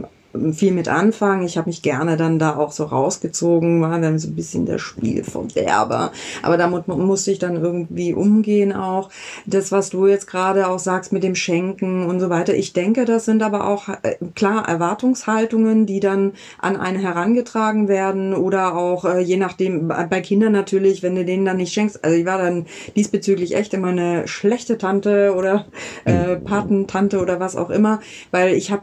viel 0.52 0.72
mit 0.72 0.88
anfangen. 0.88 1.44
Ich 1.46 1.56
habe 1.58 1.68
mich 1.68 1.82
gerne 1.82 2.16
dann 2.16 2.38
da 2.38 2.56
auch 2.56 2.72
so 2.72 2.84
rausgezogen, 2.84 3.80
war 3.80 3.98
dann 4.00 4.18
so 4.18 4.28
ein 4.28 4.34
bisschen 4.36 4.66
der 4.66 4.78
Spielverderber. 4.78 6.12
Aber 6.42 6.56
damit 6.56 6.88
mu- 6.88 6.96
musste 6.96 7.30
ich 7.30 7.38
dann 7.38 7.56
irgendwie 7.56 8.14
umgehen 8.14 8.72
auch. 8.72 9.10
Das, 9.46 9.72
was 9.72 9.90
du 9.90 10.06
jetzt 10.06 10.26
gerade 10.26 10.68
auch 10.68 10.78
sagst 10.78 11.12
mit 11.12 11.22
dem 11.22 11.34
Schenken 11.34 12.06
und 12.06 12.20
so 12.20 12.30
weiter. 12.30 12.54
Ich 12.54 12.72
denke, 12.72 13.04
das 13.04 13.24
sind 13.24 13.42
aber 13.42 13.66
auch 13.68 13.88
äh, 13.88 14.16
klar 14.34 14.68
Erwartungshaltungen, 14.68 15.86
die 15.86 16.00
dann 16.00 16.32
an 16.58 16.76
einen 16.76 16.98
herangetragen 17.00 17.88
werden 17.88 18.34
oder 18.34 18.74
auch 18.76 19.04
äh, 19.04 19.20
je 19.20 19.36
nachdem 19.36 19.88
bei 19.88 20.04
bei 20.04 20.20
Kindern 20.20 20.52
natürlich, 20.52 21.02
wenn 21.02 21.14
du 21.14 21.24
denen 21.24 21.44
dann 21.44 21.56
nicht 21.56 21.72
schenkst. 21.72 22.04
Also 22.04 22.16
ich 22.16 22.26
war 22.26 22.38
dann 22.38 22.66
diesbezüglich 22.96 23.54
echt 23.56 23.74
immer 23.74 23.88
eine 23.88 24.28
schlechte 24.28 24.78
Tante 24.78 25.34
oder 25.36 25.66
äh, 26.04 26.36
Patentante 26.36 27.20
oder 27.20 27.40
was 27.40 27.56
auch 27.56 27.70
immer, 27.70 28.00
weil 28.30 28.54
ich 28.54 28.70
habe 28.70 28.82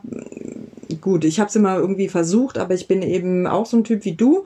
gut, 1.00 1.24
ich 1.24 1.40
habe 1.40 1.50
es 1.50 1.56
immer 1.56 1.78
irgendwie 1.78 2.10
versucht, 2.10 2.58
aber 2.58 2.74
ich 2.74 2.88
bin 2.88 3.02
eben 3.02 3.48
auch 3.48 3.66
so 3.66 3.78
ein 3.78 3.84
Typ 3.84 4.06
wie 4.06 4.16
du. 4.16 4.46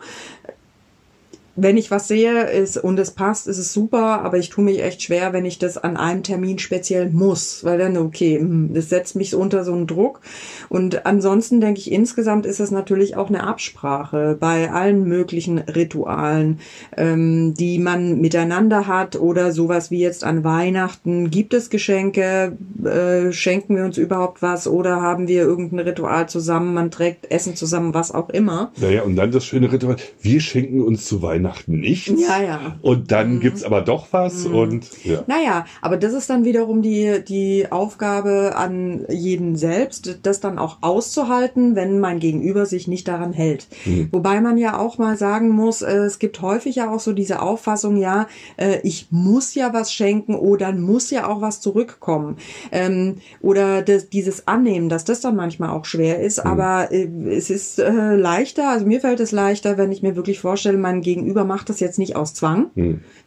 Wenn 1.58 1.78
ich 1.78 1.90
was 1.90 2.10
sehe 2.10 2.50
ist, 2.50 2.78
und 2.78 3.00
es 3.00 3.12
passt, 3.12 3.48
ist 3.48 3.58
es 3.58 3.72
super, 3.72 4.22
aber 4.22 4.38
ich 4.38 4.50
tue 4.50 4.64
mich 4.64 4.84
echt 4.84 5.02
schwer, 5.02 5.32
wenn 5.32 5.46
ich 5.46 5.58
das 5.58 5.78
an 5.78 5.96
einem 5.96 6.22
Termin 6.22 6.60
speziell 6.60 7.10
muss, 7.10 7.64
weil 7.64 7.78
dann, 7.78 7.96
okay, 7.96 8.40
hm, 8.40 8.74
das 8.74 8.90
setzt 8.90 9.16
mich 9.16 9.30
so 9.30 9.40
unter 9.40 9.64
so 9.64 9.72
einen 9.72 9.88
Druck. 9.88 10.20
Und 10.68 11.06
ansonsten 11.06 11.62
denke 11.62 11.80
ich, 11.80 11.94
insgesamt 11.94 12.46
ist 12.46 12.60
es 12.60 12.72
natürlich 12.72 13.16
auch 13.16 13.30
eine 13.30 13.48
Absprache 13.48 14.36
bei 14.38 14.70
allen 14.70 15.08
möglichen 15.08 15.60
Ritualen, 15.60 16.60
ähm, 16.98 17.54
die 17.54 17.80
man 17.80 18.20
miteinander 18.20 18.86
hat 18.86 19.16
oder 19.16 19.54
sowas 19.54 19.92
wie 19.92 20.00
jetzt 20.00 20.26
an 20.26 20.44
Weihnachten. 20.44 21.32
Gibt 21.32 21.54
es 21.54 21.70
Geschenke? 21.70 22.58
Äh, 22.84 23.32
schenken 23.32 23.78
wir 23.78 23.86
uns 23.86 23.98
überhaupt 23.98 24.42
was 24.42 24.68
oder 24.68 25.02
haben 25.02 25.30
wir 25.30 25.44
irgendein 25.44 25.80
Ritual 25.80 26.28
zusammen? 26.28 26.74
Man 26.74 26.92
trägt 26.92 27.32
Essen 27.32 27.56
zusammen, 27.56 27.94
was 27.94 28.12
auch 28.14 28.30
immer. 28.30 28.74
Naja, 28.82 29.04
und 29.04 29.16
dann 29.16 29.32
das 29.32 29.46
schöne 29.46 29.72
Ritual. 29.72 29.96
Wir 30.22 30.42
schenken 30.42 30.82
uns 30.82 31.06
zu 31.06 31.22
Weihnachten 31.22 31.45
nichts. 31.68 32.22
Ja, 32.22 32.42
ja. 32.42 32.76
Und 32.82 33.12
dann 33.12 33.40
gibt's 33.40 33.64
aber 33.64 33.82
doch 33.82 34.08
was 34.12 34.46
und 34.46 35.04
ja. 35.04 35.24
Naja, 35.28 35.66
aber 35.82 35.98
das 35.98 36.14
ist 36.14 36.30
dann 36.30 36.46
wiederum 36.46 36.82
die, 36.82 37.24
die 37.28 37.72
Aufgabe 37.72 38.54
an 38.56 39.06
jeden 39.10 39.56
selbst, 39.56 40.20
das 40.24 40.40
dann 40.40 40.58
auch 40.58 40.78
auszuhalten, 40.82 41.76
wenn 41.76 42.00
mein 42.00 42.20
Gegenüber 42.20 42.66
sich 42.66 42.88
nicht 42.88 43.08
daran 43.08 43.34
hält. 43.34 43.68
Wobei 44.12 44.42
man 44.42 44.58
ja 44.58 44.78
auch 44.78 44.98
mal 44.98 45.18
sagen 45.18 45.50
muss, 45.50 45.82
äh, 45.82 45.96
es 45.98 46.20
gibt 46.20 46.42
häufig 46.42 46.76
ja 46.76 46.92
auch 46.92 47.00
so 47.00 47.14
diese 47.14 47.42
Auffassung, 47.42 47.98
ja, 47.98 48.28
äh, 48.58 48.80
ich 48.84 49.08
muss 49.12 49.56
ja 49.56 49.74
was 49.74 49.94
schenken 49.94 50.36
oder 50.36 50.72
muss 50.72 51.12
ja 51.12 51.28
auch 51.28 51.42
was 51.42 51.62
zurückkommen. 51.62 52.38
Ähm, 52.72 53.18
oder 53.42 53.82
das, 53.82 54.10
dieses 54.10 54.48
Annehmen, 54.48 54.90
dass 54.90 55.06
das 55.06 55.22
dann 55.22 55.36
manchmal 55.36 55.70
auch 55.70 55.86
schwer 55.86 56.22
ist, 56.22 56.40
aber 56.40 56.92
äh, 56.92 57.08
es 57.30 57.50
ist 57.50 57.78
leichter, 57.78 58.70
also 58.70 58.86
mir 58.86 59.02
fällt 59.02 59.20
es 59.20 59.32
leichter, 59.32 59.78
wenn 59.78 59.92
ich 59.92 60.02
mir 60.02 60.16
wirklich 60.16 60.40
vorstelle, 60.40 60.78
mein 60.78 61.02
Gegenüber 61.02 61.35
macht 61.44 61.70
das 61.70 61.80
jetzt 61.80 62.00
nicht 62.00 62.16
aus 62.16 62.34
Zwang, 62.34 62.72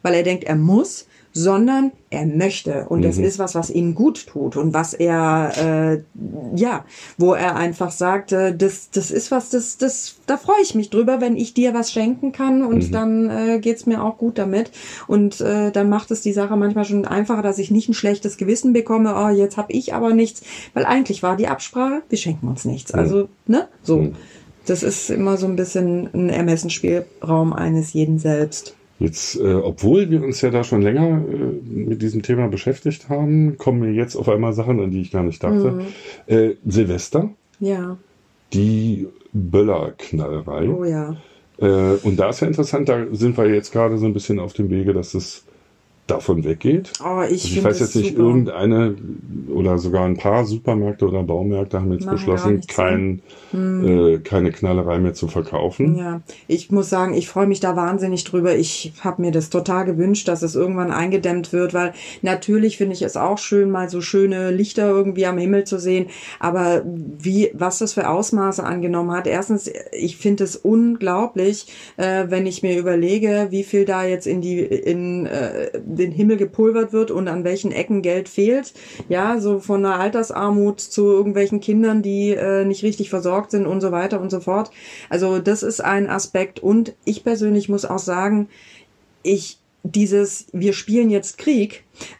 weil 0.01 0.13
er 0.15 0.23
denkt, 0.23 0.45
er 0.45 0.55
muss, 0.55 1.05
sondern 1.31 1.91
er 2.09 2.25
möchte. 2.25 2.87
Und 2.89 3.03
das 3.03 3.17
ist 3.17 3.37
was, 3.37 3.53
was 3.53 3.69
ihm 3.69 3.93
gut 3.93 4.25
tut 4.27 4.57
und 4.57 4.73
was 4.73 4.93
er, 4.95 5.51
äh, 5.93 6.01
ja, 6.55 6.85
wo 7.17 7.33
er 7.33 7.55
einfach 7.55 7.91
sagt, 7.91 8.31
äh, 8.31 8.55
das, 8.55 8.89
das 8.89 9.11
ist 9.11 9.29
was, 9.29 9.49
das, 9.49 9.77
das, 9.77 10.15
da 10.25 10.37
freue 10.37 10.61
ich 10.63 10.73
mich 10.73 10.89
drüber, 10.89 11.21
wenn 11.21 11.37
ich 11.37 11.53
dir 11.53 11.73
was 11.73 11.91
schenken 11.91 12.31
kann 12.31 12.63
und 12.63 12.93
dann 12.93 13.29
äh, 13.29 13.59
geht's 13.59 13.85
mir 13.85 14.03
auch 14.03 14.17
gut 14.17 14.39
damit. 14.39 14.71
Und 15.07 15.39
äh, 15.39 15.71
dann 15.71 15.87
macht 15.87 16.09
es 16.09 16.21
die 16.21 16.33
Sache 16.33 16.57
manchmal 16.57 16.85
schon 16.85 17.05
einfacher, 17.05 17.43
dass 17.43 17.59
ich 17.59 17.69
nicht 17.69 17.89
ein 17.89 17.93
schlechtes 17.93 18.37
Gewissen 18.37 18.73
bekomme, 18.73 19.13
oh, 19.15 19.29
jetzt 19.29 19.57
habe 19.57 19.71
ich 19.71 19.93
aber 19.93 20.13
nichts, 20.13 20.41
weil 20.73 20.85
eigentlich 20.85 21.21
war 21.21 21.37
die 21.37 21.47
Absprache, 21.47 22.01
wir 22.09 22.17
schenken 22.17 22.47
uns 22.47 22.65
nichts. 22.65 22.91
Also, 22.91 23.29
ne, 23.45 23.67
so. 23.83 24.11
Das 24.65 24.83
ist 24.83 25.09
immer 25.09 25.37
so 25.37 25.47
ein 25.47 25.55
bisschen 25.55 26.09
ein 26.13 26.29
Ermessensspielraum 26.29 27.53
eines 27.53 27.93
jeden 27.93 28.19
selbst. 28.19 28.75
Jetzt, 28.99 29.39
äh, 29.39 29.53
obwohl 29.53 30.09
wir 30.09 30.21
uns 30.21 30.41
ja 30.41 30.49
da 30.49 30.63
schon 30.63 30.81
länger 30.81 31.21
äh, 31.25 31.69
mit 31.69 32.01
diesem 32.01 32.21
Thema 32.21 32.49
beschäftigt 32.49 33.07
haben, 33.07 33.57
kommen 33.57 33.79
mir 33.79 33.93
jetzt 33.93 34.15
auf 34.15 34.27
einmal 34.27 34.51
Sachen, 34.53 34.79
an 34.81 34.91
die 34.91 35.01
ich 35.01 35.11
gar 35.11 35.23
nicht 35.23 35.41
dachte. 35.41 35.85
Äh, 36.27 36.55
Silvester, 36.67 37.29
Ja, 37.59 37.97
die 38.53 39.07
Böllerknallerei. 39.33 40.69
oh 40.69 40.83
ja. 40.83 41.15
Äh, 41.59 41.95
und 42.03 42.17
da 42.17 42.29
ist 42.29 42.41
ja 42.41 42.47
interessant, 42.47 42.89
da 42.89 43.05
sind 43.11 43.37
wir 43.37 43.47
jetzt 43.53 43.71
gerade 43.71 43.97
so 43.97 44.05
ein 44.05 44.13
bisschen 44.13 44.39
auf 44.39 44.53
dem 44.53 44.69
Wege, 44.69 44.93
dass 44.93 45.13
es 45.13 45.43
davon 46.09 46.43
weggeht. 46.43 46.91
Oh, 47.01 47.21
ich 47.21 47.43
Also 47.43 47.47
ich 47.47 47.63
weiß 47.63 47.79
jetzt 47.79 47.95
nicht, 47.95 48.09
super. 48.09 48.21
irgendeine 48.21 48.95
oder 49.53 49.77
sogar 49.77 50.05
ein 50.05 50.17
paar 50.17 50.45
Supermärkte 50.45 51.07
oder 51.07 51.23
Baumärkte 51.23 51.79
haben 51.79 51.91
jetzt 51.91 52.05
Machen 52.05 52.15
beschlossen, 52.15 52.53
mehr. 52.55 52.61
kein, 52.67 53.21
äh, 53.53 54.19
keine 54.19 54.51
Knallerei 54.51 54.99
mehr 54.99 55.13
zu 55.13 55.27
verkaufen. 55.27 55.95
Ja, 55.95 56.21
ich 56.47 56.71
muss 56.71 56.89
sagen, 56.89 57.13
ich 57.13 57.27
freue 57.27 57.47
mich 57.47 57.59
da 57.59 57.75
wahnsinnig 57.75 58.23
drüber. 58.23 58.55
Ich 58.55 58.93
habe 59.01 59.21
mir 59.21 59.31
das 59.31 59.49
total 59.49 59.85
gewünscht, 59.85 60.27
dass 60.27 60.41
es 60.41 60.55
irgendwann 60.55 60.91
eingedämmt 60.91 61.53
wird, 61.53 61.73
weil 61.73 61.93
natürlich 62.21 62.77
finde 62.77 62.93
ich 62.93 63.01
es 63.01 63.17
auch 63.17 63.37
schön, 63.37 63.71
mal 63.71 63.89
so 63.89 64.01
schöne 64.01 64.51
Lichter 64.51 64.89
irgendwie 64.89 65.25
am 65.25 65.37
Himmel 65.37 65.63
zu 65.63 65.79
sehen. 65.79 66.07
Aber 66.39 66.83
wie, 66.85 67.51
was 67.53 67.79
das 67.79 67.93
für 67.93 68.09
Ausmaße 68.09 68.63
angenommen 68.63 69.11
hat. 69.11 69.27
Erstens, 69.27 69.71
ich 69.91 70.17
finde 70.17 70.43
es 70.43 70.55
unglaublich, 70.55 71.67
äh, 71.97 72.25
wenn 72.29 72.45
ich 72.45 72.63
mir 72.63 72.77
überlege, 72.77 73.47
wie 73.49 73.63
viel 73.63 73.85
da 73.85 74.03
jetzt 74.03 74.27
in 74.27 74.41
die 74.41 74.59
in 74.59 75.25
äh, 75.25 75.71
den 75.99 76.11
Himmel 76.11 76.37
gepulvert 76.37 76.93
wird 76.93 77.11
und 77.11 77.27
an 77.27 77.43
welchen 77.43 77.71
Ecken 77.71 78.01
Geld 78.01 78.29
fehlt. 78.29 78.73
Ja, 79.07 79.39
so 79.39 79.59
von 79.59 79.85
einer 79.85 79.99
Altersarmut 79.99 80.79
zu 80.79 81.05
irgendwelchen 81.07 81.59
Kindern, 81.59 82.01
die 82.01 82.31
äh, 82.31 82.65
nicht 82.65 82.83
richtig 82.83 83.09
versorgt 83.09 83.51
sind 83.51 83.67
und 83.67 83.81
so 83.81 83.91
weiter 83.91 84.19
und 84.19 84.31
so 84.31 84.39
fort. 84.39 84.71
Also 85.09 85.39
das 85.39 85.63
ist 85.63 85.81
ein 85.81 86.09
Aspekt. 86.09 86.59
Und 86.59 86.95
ich 87.05 87.23
persönlich 87.23 87.69
muss 87.69 87.85
auch 87.85 87.99
sagen, 87.99 88.49
ich 89.23 89.59
dieses, 89.83 90.47
wir 90.51 90.73
spielen 90.73 91.09
jetzt 91.09 91.37
Krieg, 91.37 91.83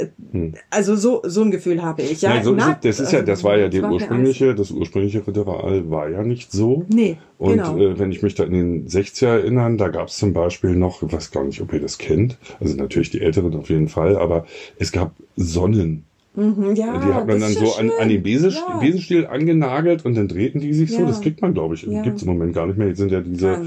äh, 0.00 0.52
also 0.70 0.96
so, 0.96 1.22
so 1.24 1.42
ein 1.42 1.50
Gefühl 1.50 1.82
habe 1.82 2.02
ich. 2.02 2.22
Ja, 2.22 2.30
Nein, 2.30 2.44
so 2.44 2.52
na, 2.52 2.72
es, 2.82 2.98
das 2.98 3.00
ist 3.00 3.12
ja, 3.12 3.22
das 3.22 3.44
war 3.44 3.56
ja 3.58 3.68
die 3.68 3.80
macht 3.80 3.90
mir 3.90 3.94
ursprüngliche, 3.96 4.54
das 4.54 4.70
ursprüngliche 4.70 5.26
Ritual 5.26 5.90
war 5.90 6.08
ja 6.08 6.22
nicht 6.22 6.52
so. 6.52 6.84
Nee, 6.88 7.16
Und 7.38 7.52
genau. 7.58 7.76
äh, 7.78 7.98
wenn 7.98 8.12
ich 8.12 8.22
mich 8.22 8.34
da 8.34 8.44
in 8.44 8.52
den 8.52 8.88
60er 8.88 9.26
erinnern, 9.26 9.78
da 9.78 9.88
gab 9.88 10.08
es 10.08 10.16
zum 10.16 10.32
Beispiel 10.32 10.70
noch, 10.76 11.02
ich 11.02 11.12
weiß 11.12 11.30
gar 11.30 11.44
nicht, 11.44 11.60
ob 11.60 11.72
ihr 11.72 11.80
das 11.80 11.98
kennt, 11.98 12.38
also 12.60 12.76
natürlich 12.76 13.10
die 13.10 13.20
Älteren 13.20 13.54
auf 13.54 13.68
jeden 13.70 13.88
Fall, 13.88 14.16
aber 14.16 14.46
es 14.78 14.92
gab 14.92 15.12
Sonnen. 15.36 16.04
Mhm, 16.36 16.74
ja, 16.76 16.96
die 17.04 17.12
hat 17.12 17.26
man 17.26 17.40
dann 17.40 17.52
so 17.52 17.74
an, 17.74 17.90
an 17.98 18.08
den. 18.08 18.22
Besenst 18.22 18.62
Ja. 18.68 18.78
Besenstiel 18.78 19.26
angenagelt 19.26 20.04
und 20.04 20.16
dann 20.16 20.28
drehten 20.28 20.60
die 20.60 20.72
sich 20.72 20.92
so. 20.92 21.00
Ja. 21.00 21.06
Das 21.06 21.20
kriegt 21.20 21.42
man, 21.42 21.54
glaube 21.54 21.74
ich, 21.74 21.82
Ja. 21.82 22.02
gibt's 22.02 22.22
im 22.22 22.28
Moment 22.28 22.54
gar 22.54 22.68
nicht 22.68 22.78
mehr. 22.78 22.86
Jetzt 22.86 22.98
sind 22.98 23.10
ja 23.10 23.20
diese, 23.20 23.66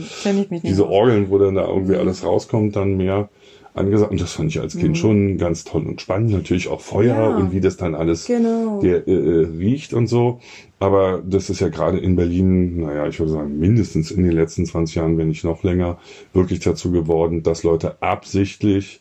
diese. 0.63 0.87
Orgeln, 0.87 1.29
wo 1.29 1.37
dann 1.39 1.55
da 1.55 1.67
irgendwie 1.67 1.91
Mhm. 1.95 1.99
alles 1.99 2.23
rauskommt, 2.25 2.77
dann 2.77 2.95
mehr 2.95 3.27
angesagt. 3.73 4.11
Und 4.11 4.21
das 4.21 4.33
fand 4.33 4.49
ich 4.49 4.59
als 4.59 4.77
Kind 4.77 4.97
schon 4.97 5.37
ganz 5.37 5.63
toll 5.63 5.85
und 5.87 6.01
spannend. 6.01 6.31
Natürlich 6.31 6.67
auch 6.67 6.81
Feuer 6.81 7.15
Ja. 7.15 7.27
und 7.29 7.51
wie 7.53 7.59
das 7.61 7.77
dann 7.77 7.95
alles 7.95 8.25
Genau. 8.25 8.79
der, 8.81 9.07
äh, 9.07 9.11
äh, 9.11 9.47
riecht 9.57 9.93
und 9.93 10.07
so. 10.07 10.39
Aber 10.79 11.21
das 11.25 11.49
ist 11.49 11.59
ja 11.61 11.69
gerade 11.69 11.97
in 11.97 12.15
Berlin, 12.15 12.81
naja, 12.81 13.07
ich 13.07 13.19
würde 13.19 13.31
sagen, 13.31 13.57
mindestens 13.59 14.11
in 14.11 14.23
den 14.23 14.33
letzten 14.33 14.65
20 14.65 14.95
Jahren, 14.95 15.17
wenn 15.17 15.29
nicht 15.29 15.43
noch 15.43 15.63
länger, 15.63 15.97
wirklich 16.33 16.59
dazu 16.59 16.91
geworden, 16.91 17.41
dass 17.43 17.63
Leute 17.63 18.01
absichtlich 18.01 18.99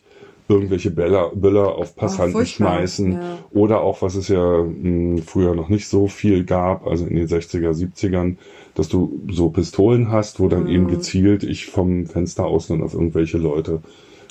irgendwelche 0.49 0.91
Bäller, 0.91 1.31
Böller 1.33 1.75
auf 1.75 1.95
Passanten 1.95 2.33
furchtbar, 2.33 2.75
schmeißen. 2.75 3.13
ja. 3.13 3.37
Oder 3.51 3.81
auch, 3.81 4.01
was 4.01 4.15
es 4.15 4.27
ja 4.27 4.63
mh, 4.63 5.21
früher 5.25 5.55
noch 5.55 5.69
nicht 5.69 5.87
so 5.87 6.07
viel 6.07 6.43
gab, 6.43 6.85
also 6.85 7.05
in 7.05 7.15
den 7.15 7.27
60er, 7.27 7.73
70ern, 7.73 8.35
dass 8.75 8.89
du 8.89 9.21
so 9.31 9.49
Pistolen 9.49 10.11
hast, 10.11 10.39
wo 10.39 10.47
dann 10.49 10.63
Mhm. 10.63 10.69
eben 10.69 10.87
gezielt 10.87 11.43
ich 11.43 11.67
vom 11.67 12.05
Fenster 12.07 12.45
aus 12.45 12.67
dann 12.67 12.81
auf 12.81 12.93
irgendwelche 12.93 13.37
Leute 13.37 13.81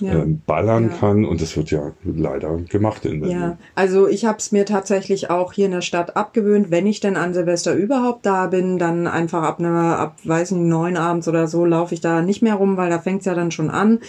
Ja. 0.03 0.15
ähm, 0.15 0.43
ballern 0.47 0.91
Ja. 0.91 0.97
kann. 0.99 1.25
Und 1.25 1.41
das 1.41 1.57
wird 1.57 1.71
ja 1.71 1.93
leider 2.05 2.57
gemacht 2.69 3.05
in 3.05 3.21
Berlin. 3.21 3.39
Ja, 3.41 3.57
also 3.75 4.09
ich 4.09 4.25
habe 4.25 4.39
es 4.39 4.53
mir 4.53 4.67
tatsächlich 4.67 5.31
auch 5.31 5.53
hier 5.53 5.67
in 5.67 5.73
der 5.73 5.81
Stadt 5.81 6.17
abgewöhnt, 6.17 6.71
wenn 6.71 6.87
ich 6.87 7.01
denn 7.01 7.17
an 7.17 7.35
Silvester 7.35 7.73
überhaupt 7.75 8.27
da 8.27 8.49
bin, 8.49 8.79
dann 8.79 9.07
einfach 9.07 9.43
ab 9.45 9.61
einer, 9.61 9.99
ab 9.99 10.17
weiß 10.25 10.51
nicht, 10.51 10.65
neun 10.65 10.97
abends 10.97 11.29
oder 11.29 11.47
so 11.47 11.65
laufe 11.65 11.95
ich 11.95 12.01
da 12.01 12.21
nicht 12.23 12.43
mehr 12.43 12.55
rum, 12.57 12.77
weil 12.77 12.91
da 12.91 12.99
fängt's 12.99 13.25
ja 13.27 13.35
dann 13.35 13.51
schon 13.53 13.71
an. 13.71 14.01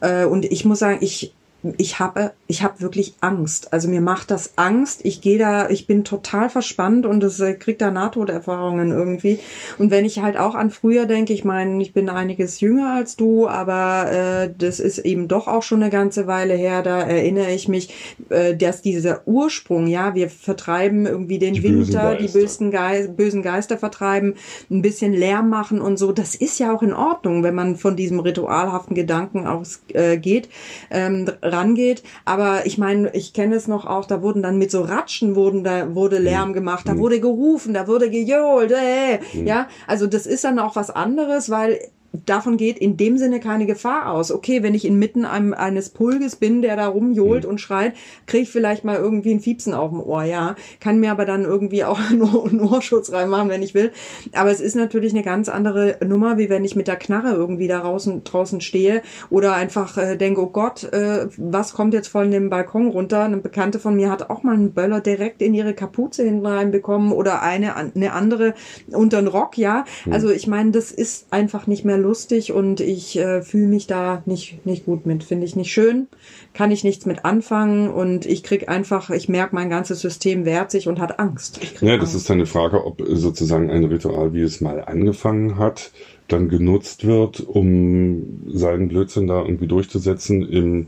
Äh, 0.00 0.24
und 0.24 0.44
ich 0.46 0.64
muss 0.64 0.78
sagen, 0.78 0.98
ich 1.00 1.32
ich 1.78 1.98
habe 1.98 2.32
ich 2.48 2.62
habe 2.62 2.80
wirklich 2.80 3.14
Angst. 3.20 3.72
Also 3.72 3.88
mir 3.88 4.00
macht 4.00 4.30
das 4.30 4.52
Angst. 4.56 5.00
Ich 5.04 5.20
gehe 5.20 5.38
da, 5.38 5.68
ich 5.68 5.86
bin 5.86 6.04
total 6.04 6.48
verspannt 6.48 7.04
und 7.06 7.22
es 7.24 7.40
äh, 7.40 7.54
kriegt 7.54 7.80
da 7.80 7.90
Nahtoderfahrungen 7.90 8.92
irgendwie. 8.92 9.40
Und 9.78 9.90
wenn 9.90 10.04
ich 10.04 10.20
halt 10.22 10.36
auch 10.36 10.54
an 10.54 10.70
früher 10.70 11.06
denke, 11.06 11.32
ich 11.32 11.44
meine, 11.44 11.82
ich 11.82 11.92
bin 11.92 12.08
einiges 12.08 12.60
jünger 12.60 12.94
als 12.94 13.16
du, 13.16 13.48
aber 13.48 14.12
äh, 14.12 14.50
das 14.56 14.78
ist 14.78 14.98
eben 14.98 15.26
doch 15.26 15.48
auch 15.48 15.62
schon 15.62 15.82
eine 15.82 15.90
ganze 15.90 16.26
Weile 16.26 16.54
her. 16.54 16.82
Da 16.82 17.00
erinnere 17.00 17.52
ich 17.52 17.66
mich, 17.66 17.92
äh, 18.28 18.54
dass 18.54 18.80
dieser 18.82 19.26
Ursprung, 19.26 19.88
ja, 19.88 20.14
wir 20.14 20.30
vertreiben 20.30 21.06
irgendwie 21.06 21.38
den 21.38 21.54
Die 21.54 21.60
bösen 21.60 21.94
Winter, 21.94 22.14
die 22.14 22.24
Geister. 22.24 22.38
bösen, 22.38 22.70
Gei 22.70 23.06
bösen 23.08 23.42
Geister 23.42 23.78
vertreiben, 23.78 24.34
ein 24.70 24.82
bisschen 24.82 25.12
Lärm 25.12 25.48
machen 25.48 25.80
und 25.80 25.98
so. 25.98 26.12
Das 26.12 26.36
ist 26.36 26.60
ja 26.60 26.72
auch 26.72 26.82
in 26.82 26.92
Ordnung, 26.92 27.42
wenn 27.42 27.54
man 27.54 27.76
von 27.76 27.96
diesem 27.96 28.20
ritualhaften 28.20 28.94
Gedanken 28.94 29.46
ausgeht, 29.46 30.48
äh, 30.90 31.06
ähm, 31.06 31.30
rangeht. 31.56 32.02
Aber 32.24 32.66
ich 32.66 32.78
meine, 32.78 33.14
ich 33.14 33.32
kenne 33.32 33.56
es 33.56 33.68
noch 33.68 33.86
auch, 33.86 34.04
da 34.04 34.22
wurden 34.22 34.42
dann 34.42 34.58
mit 34.58 34.70
so 34.70 34.82
Ratschen 34.82 35.34
wurden 35.34 35.64
da 35.64 35.94
wurde 35.94 36.18
Lärm 36.18 36.52
gemacht, 36.52 36.86
da 36.86 36.98
wurde 36.98 37.20
gerufen, 37.20 37.74
da 37.74 37.86
wurde 37.88 38.10
gejohlt, 38.10 38.72
äh, 38.72 39.20
ja. 39.44 39.68
Also 39.86 40.06
das 40.06 40.26
ist 40.26 40.44
dann 40.44 40.58
auch 40.58 40.76
was 40.76 40.90
anderes, 40.90 41.50
weil 41.50 41.78
davon 42.24 42.56
geht 42.56 42.78
in 42.78 42.96
dem 42.96 43.18
Sinne 43.18 43.40
keine 43.40 43.66
Gefahr 43.66 44.10
aus. 44.12 44.32
Okay, 44.32 44.62
wenn 44.62 44.74
ich 44.74 44.84
inmitten 44.84 45.24
einem, 45.24 45.52
eines 45.52 45.90
Pulges 45.90 46.36
bin, 46.36 46.62
der 46.62 46.76
da 46.76 46.86
rumjohlt 46.86 47.44
und 47.44 47.60
schreit, 47.60 47.94
kriege 48.26 48.44
ich 48.44 48.50
vielleicht 48.50 48.84
mal 48.84 48.96
irgendwie 48.96 49.32
ein 49.32 49.40
Fiepsen 49.40 49.74
auf 49.74 49.90
dem 49.90 50.00
Ohr, 50.00 50.24
ja. 50.24 50.56
Kann 50.80 51.00
mir 51.00 51.10
aber 51.10 51.24
dann 51.24 51.44
irgendwie 51.44 51.84
auch 51.84 51.98
nur 52.10 52.46
einen 52.46 52.60
Ohrschutz 52.60 53.12
reinmachen, 53.12 53.48
wenn 53.48 53.62
ich 53.62 53.74
will. 53.74 53.92
Aber 54.32 54.50
es 54.50 54.60
ist 54.60 54.76
natürlich 54.76 55.12
eine 55.12 55.22
ganz 55.22 55.48
andere 55.48 55.98
Nummer, 56.04 56.38
wie 56.38 56.48
wenn 56.48 56.64
ich 56.64 56.76
mit 56.76 56.88
der 56.88 56.96
Knarre 56.96 57.34
irgendwie 57.34 57.68
da 57.68 57.80
draußen, 57.80 58.24
draußen 58.24 58.60
stehe 58.60 59.02
oder 59.30 59.54
einfach 59.54 59.96
äh, 59.96 60.16
denke, 60.16 60.42
oh 60.42 60.46
Gott, 60.46 60.84
äh, 60.92 61.26
was 61.36 61.74
kommt 61.74 61.94
jetzt 61.94 62.08
von 62.08 62.30
dem 62.30 62.50
Balkon 62.50 62.88
runter? 62.88 63.24
Eine 63.24 63.38
Bekannte 63.38 63.78
von 63.78 63.96
mir 63.96 64.10
hat 64.10 64.30
auch 64.30 64.42
mal 64.42 64.54
einen 64.54 64.72
Böller 64.72 65.00
direkt 65.00 65.42
in 65.42 65.54
ihre 65.54 65.74
Kapuze 65.74 66.24
hinten 66.24 66.46
reinbekommen 66.46 67.12
oder 67.12 67.42
eine, 67.42 67.76
eine 67.76 68.12
andere 68.12 68.54
unter 68.92 69.20
den 69.20 69.28
Rock, 69.28 69.58
ja. 69.58 69.84
Also 70.10 70.30
ich 70.30 70.46
meine, 70.46 70.70
das 70.70 70.92
ist 70.92 71.26
einfach 71.30 71.66
nicht 71.66 71.84
mehr 71.84 71.98
lustig 72.06 72.52
und 72.52 72.80
ich 72.80 73.18
äh, 73.18 73.42
fühle 73.42 73.66
mich 73.66 73.86
da 73.86 74.22
nicht, 74.26 74.64
nicht 74.64 74.86
gut 74.86 75.06
mit. 75.06 75.24
Finde 75.24 75.44
ich 75.44 75.56
nicht 75.56 75.72
schön, 75.72 76.06
kann 76.54 76.70
ich 76.70 76.84
nichts 76.84 77.06
mit 77.06 77.24
anfangen 77.24 77.90
und 77.90 78.24
ich 78.24 78.42
krieg 78.42 78.68
einfach, 78.68 79.10
ich 79.10 79.28
merke, 79.28 79.54
mein 79.54 79.68
ganzes 79.68 80.00
System 80.00 80.44
wehrt 80.44 80.70
sich 80.70 80.88
und 80.88 81.00
hat 81.00 81.18
Angst. 81.18 81.60
Ja, 81.80 81.96
das 81.96 82.10
Angst. 82.10 82.16
ist 82.16 82.30
dann 82.30 82.38
eine 82.38 82.46
Frage, 82.46 82.84
ob 82.84 83.02
sozusagen 83.06 83.70
ein 83.70 83.84
Ritual, 83.84 84.32
wie 84.32 84.42
es 84.42 84.60
mal 84.60 84.82
angefangen 84.84 85.58
hat, 85.58 85.90
dann 86.28 86.48
genutzt 86.48 87.06
wird, 87.06 87.40
um 87.40 88.42
seinen 88.48 88.88
Blödsinn 88.88 89.26
da 89.26 89.42
irgendwie 89.42 89.68
durchzusetzen 89.68 90.42
im 90.48 90.86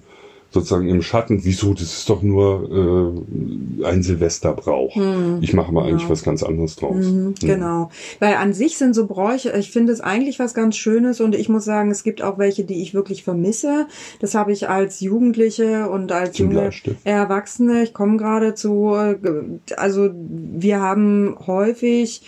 sozusagen 0.51 0.89
im 0.89 1.03
Schatten. 1.03 1.45
Wieso? 1.45 1.75
Das 1.75 1.83
ist 1.83 2.09
doch 2.09 2.23
nur 2.23 3.15
äh, 3.83 3.85
ein 3.85 4.03
Silvesterbrauch. 4.03 4.97
ich 5.41 5.53
mache 5.53 5.73
mal 5.73 5.87
eigentlich 5.89 6.09
was 6.09 6.23
ganz 6.23 6.43
anderes 6.43 6.77
draus. 6.77 7.05
Mhm, 7.05 7.35
Genau. 7.41 7.91
Weil 8.19 8.35
an 8.35 8.53
sich 8.55 8.79
sind 8.79 8.95
so 8.95 9.07
Bräuche, 9.07 9.51
ich 9.59 9.71
finde 9.71 9.93
es 9.93 10.01
eigentlich 10.01 10.39
was 10.39 10.55
ganz 10.55 10.77
Schönes 10.77 11.21
und 11.21 11.35
ich 11.35 11.49
muss 11.49 11.65
sagen, 11.65 11.91
es 11.91 12.03
gibt 12.03 12.23
auch 12.23 12.39
welche, 12.39 12.65
die 12.65 12.83
ich 12.83 12.95
wirklich 12.95 13.23
vermisse. 13.25 13.87
Das 14.21 14.35
habe 14.35 14.53
ich 14.53 14.69
als 14.69 15.01
Jugendliche 15.01 15.89
und 15.91 16.13
als 16.13 16.37
Zum 16.37 16.47
junge 16.47 16.61
Bleistift. 16.63 16.97
Erwachsene, 17.05 17.83
ich 17.83 17.93
komme 17.93 18.17
gerade 18.17 18.55
zu, 18.55 18.95
äh, 18.97 19.17
also 19.77 20.11
wir 20.15 20.81
haben 20.81 21.37
häufig 21.47 22.23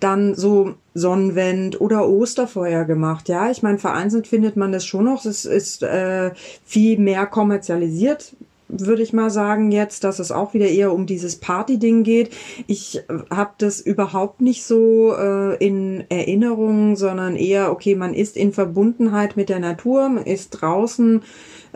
dann 0.00 0.34
so 0.34 0.74
Sonnenwend 0.98 1.80
oder 1.80 2.08
Osterfeuer 2.08 2.84
gemacht. 2.84 3.28
Ja, 3.28 3.50
ich 3.50 3.62
meine, 3.62 3.78
vereinzelt 3.78 4.26
findet 4.26 4.56
man 4.56 4.72
das 4.72 4.84
schon 4.84 5.04
noch. 5.04 5.24
Es 5.24 5.44
ist 5.44 5.82
äh, 5.82 6.32
viel 6.64 6.98
mehr 6.98 7.26
kommerzialisiert, 7.26 8.34
würde 8.68 9.02
ich 9.02 9.12
mal 9.12 9.30
sagen 9.30 9.72
jetzt, 9.72 10.04
dass 10.04 10.18
es 10.18 10.30
auch 10.30 10.52
wieder 10.52 10.68
eher 10.68 10.92
um 10.92 11.06
dieses 11.06 11.36
Party-Ding 11.36 12.02
geht. 12.02 12.30
Ich 12.66 13.02
habe 13.30 13.52
das 13.58 13.80
überhaupt 13.80 14.40
nicht 14.40 14.64
so 14.64 15.14
äh, 15.16 15.56
in 15.64 16.04
Erinnerung, 16.10 16.96
sondern 16.96 17.34
eher, 17.36 17.72
okay, 17.72 17.94
man 17.94 18.12
ist 18.12 18.36
in 18.36 18.52
Verbundenheit 18.52 19.36
mit 19.36 19.48
der 19.48 19.58
Natur, 19.58 20.08
man 20.10 20.24
ist 20.24 20.50
draußen, 20.50 21.22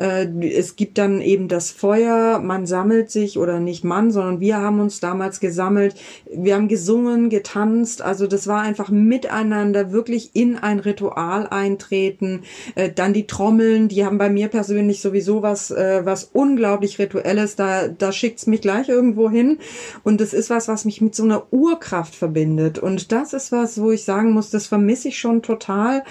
es 0.02 0.76
gibt 0.76 0.98
dann 0.98 1.20
eben 1.20 1.46
das 1.46 1.70
Feuer, 1.70 2.40
man 2.40 2.66
sammelt 2.66 3.10
sich 3.10 3.38
oder 3.38 3.60
nicht 3.60 3.84
man, 3.84 4.10
sondern 4.10 4.40
wir 4.40 4.56
haben 4.56 4.80
uns 4.80 4.98
damals 4.98 5.38
gesammelt. 5.38 5.94
Wir 6.28 6.56
haben 6.56 6.66
gesungen, 6.66 7.30
getanzt, 7.30 8.02
also 8.02 8.26
das 8.26 8.46
war 8.46 8.62
einfach 8.62 8.88
miteinander 8.88 9.92
wirklich 9.92 10.30
in 10.34 10.56
ein 10.56 10.80
Ritual 10.80 11.46
eintreten. 11.46 12.42
Äh, 12.74 12.90
dann 12.90 13.12
die 13.12 13.26
Trommeln, 13.28 13.88
die 13.88 14.04
haben 14.04 14.18
bei 14.18 14.28
mir 14.28 14.48
persönlich 14.48 15.00
sowieso 15.00 15.42
was, 15.42 15.70
äh, 15.70 16.00
was 16.04 16.24
unglaublich 16.32 16.98
rituelles. 16.98 17.54
Da, 17.54 17.86
da 17.86 18.10
schickt's 18.10 18.46
mich 18.46 18.60
gleich 18.60 18.88
irgendwo 18.88 19.30
hin. 19.30 19.58
Und 20.02 20.20
das 20.20 20.34
ist 20.34 20.50
was, 20.50 20.66
was 20.68 20.84
mich 20.84 21.00
mit 21.00 21.14
so 21.14 21.22
einer 21.22 21.52
Urkraft 21.52 22.14
verbindet. 22.14 22.78
Und 22.78 23.12
das 23.12 23.34
ist 23.34 23.52
was, 23.52 23.80
wo 23.80 23.92
ich 23.92 24.04
sagen 24.04 24.32
muss, 24.32 24.50
das 24.50 24.66
vermisse 24.66 25.08
ich 25.08 25.18
schon 25.18 25.42
total. 25.42 26.02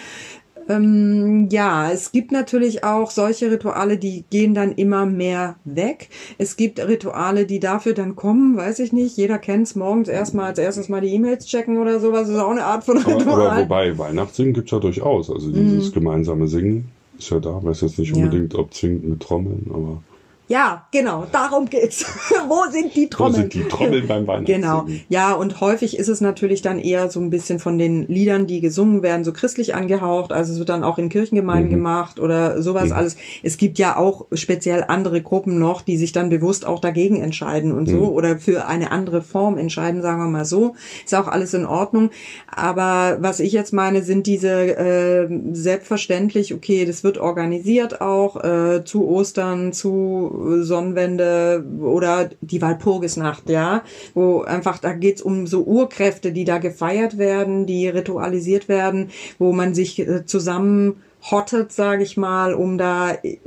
Ähm, 0.70 1.48
ja, 1.52 1.92
es 1.92 2.12
gibt 2.12 2.32
natürlich 2.32 2.84
auch 2.84 3.12
solche 3.12 3.52
Rituale, 3.52 3.98
die 3.98 4.24
gehen 4.30 4.54
dann 4.54 4.72
immer 4.74 5.06
mehr 5.06 5.56
weg. 5.66 6.10
Es 6.38 6.56
gibt 6.58 6.80
Rituale, 6.80 7.46
die 7.46 7.60
dafür 7.60 7.94
dann 7.94 8.16
kommen, 8.16 8.58
weiß 8.58 8.80
ich 8.80 8.94
nicht. 8.94 9.18
Jeder 9.18 9.38
kennt's 9.40 9.76
morgens 9.76 10.08
erstmal 10.08 10.46
als 10.46 10.60
erstes 10.60 10.90
mal 10.90 11.02
die 11.02 11.14
E-Mails 11.14 11.46
checken 11.46 11.78
oder 11.78 12.00
sowas. 12.00 12.22
Das 12.28 12.30
ist 12.32 12.42
auch 12.42 12.52
eine 12.52 12.64
Art 12.66 12.84
von 12.84 12.98
Aber, 12.98 13.16
Ritual. 13.20 13.48
aber 13.52 13.62
wobei, 13.62 13.98
Weihnachtssingen 13.98 14.54
gibt's 14.54 14.72
ja 14.72 14.80
durchaus. 14.80 15.30
Also 15.30 15.52
dieses 15.52 15.90
Mhm. 15.90 15.94
gemeinsame 15.94 16.48
Singen 16.48 16.90
ist 17.18 17.30
ja 17.30 17.40
da. 17.40 17.64
Weiß 17.64 17.82
jetzt 17.82 18.00
nicht 18.00 18.14
unbedingt, 18.14 18.56
ob 18.56 18.74
zwingend 18.74 19.08
mit 19.10 19.20
Trommeln, 19.22 19.70
aber. 19.74 20.02
Ja, 20.48 20.86
genau, 20.92 21.26
darum 21.32 21.70
geht's. 21.70 22.06
Wo 22.50 22.70
sind 22.70 22.94
die 22.94 23.08
Trommeln? 23.10 23.36
Wo 23.36 23.40
sind 23.40 23.54
die 23.54 23.64
Trommeln 23.70 24.06
beim 24.06 24.28
Weihnachtssingen? 24.28 24.62
Genau. 24.62 24.86
Ja, 25.08 25.34
und 25.34 25.62
häufig 25.62 25.98
ist 25.98 26.10
es 26.10 26.20
natürlich 26.20 26.62
dann 26.62 26.78
eher 26.78 27.10
so 27.10 27.22
ein 27.22 27.30
bisschen 27.30 27.60
von 27.60 27.78
den 27.78 28.06
Liedern, 28.08 28.48
die 28.48 28.60
gesungen 28.60 29.02
werden, 29.02 29.24
so 29.24 29.32
christlich 29.32 29.76
angehaucht. 29.76 30.34
Also 30.34 30.52
es 30.52 30.60
wird 30.60 30.68
dann 30.68 30.84
auch 30.84 30.98
in 30.98 31.08
Kirchengemeinden 31.08 31.70
mhm. 31.70 31.76
gemacht 31.76 32.20
oder 32.20 32.62
sowas 32.62 32.88
mhm. 32.88 32.94
alles. 32.94 33.16
Es 33.44 33.58
gibt 33.58 33.80
ja 33.80 33.96
auch 33.96 34.26
speziell 34.34 34.84
andere 34.88 35.22
Gruppen 35.22 35.58
noch, 35.58 35.82
die 35.82 35.96
sich 35.96 36.12
dann 36.12 36.30
bewusst 36.30 36.66
auch 36.66 36.80
dagegen 36.82 37.22
entscheiden 37.22 37.72
und 37.72 37.88
so 37.88 37.98
mhm. 37.98 38.10
oder 38.10 38.38
für 38.38 38.68
eine 38.68 38.92
andere 38.92 39.22
Form 39.22 39.58
entscheiden, 39.58 40.02
sagen 40.02 40.22
wir 40.22 40.28
mal 40.28 40.46
so. 40.46 40.76
Ist 41.06 41.16
auch 41.16 41.30
alles 41.30 41.54
in 41.54 41.66
Ordnung. 41.66 42.10
Aber 42.54 43.20
was 43.22 43.40
ich 43.40 43.54
jetzt 43.54 43.72
meine, 43.72 44.04
sind 44.04 44.28
diese 44.28 44.50
äh, 44.50 45.30
selbstverständlich, 45.54 46.54
okay, 46.54 46.84
das 46.84 47.06
wird 47.06 47.20
organisiert 47.20 48.02
auch 48.02 48.44
äh, 48.44 48.84
zu 48.84 49.08
Ostern, 49.08 49.72
zu 49.72 50.41
Sonnenwende 50.62 51.66
oder 51.82 52.30
die 52.42 52.62
Walpurgisnacht, 52.62 53.50
ja, 53.50 53.84
wo 54.14 54.42
einfach, 54.42 54.80
da 54.80 54.94
geht's 54.94 55.22
um 55.22 55.48
so 55.48 55.64
Urkräfte, 55.64 56.32
die 56.32 56.46
da 56.46 56.58
gefeiert 56.58 57.18
werden, 57.18 57.66
die 57.66 57.88
ritualisiert 57.88 58.68
werden, 58.68 59.10
wo 59.40 59.54
man 59.54 59.74
sich 59.74 60.00
äh, 60.00 60.26
zusammen 60.26 61.02
hottet, 61.30 61.72
sage 61.72 62.04
ich 62.04 62.18
mal, 62.18 62.54
um 62.54 62.78
da 62.78 63.12
äh, 63.12 63.38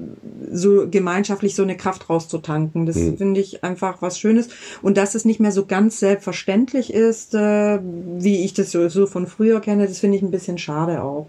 so 0.53 0.89
gemeinschaftlich 0.89 1.55
so 1.55 1.63
eine 1.63 1.77
Kraft 1.77 2.09
rauszutanken. 2.09 2.87
Das 2.87 2.97
mhm. 2.97 3.17
finde 3.17 3.41
ich 3.41 3.65
einfach 3.65 4.01
was 4.01 4.19
Schönes. 4.19 4.49
Und 4.83 4.97
dass 4.97 5.15
es 5.15 5.25
nicht 5.25 5.41
mehr 5.41 5.53
so 5.53 5.67
ganz 5.67 5.99
selbstverständlich 5.99 6.93
ist, 6.93 7.35
äh, 7.35 7.81
wie 7.83 8.45
ich 8.45 8.55
das 8.55 8.71
so, 8.71 8.89
so 8.89 9.07
von 9.07 9.27
früher 9.27 9.61
kenne, 9.61 9.89
das 9.89 9.99
finde 9.99 10.17
ich 10.17 10.23
ein 10.23 10.31
bisschen 10.31 10.59
schade 10.59 11.03
auch. 11.03 11.27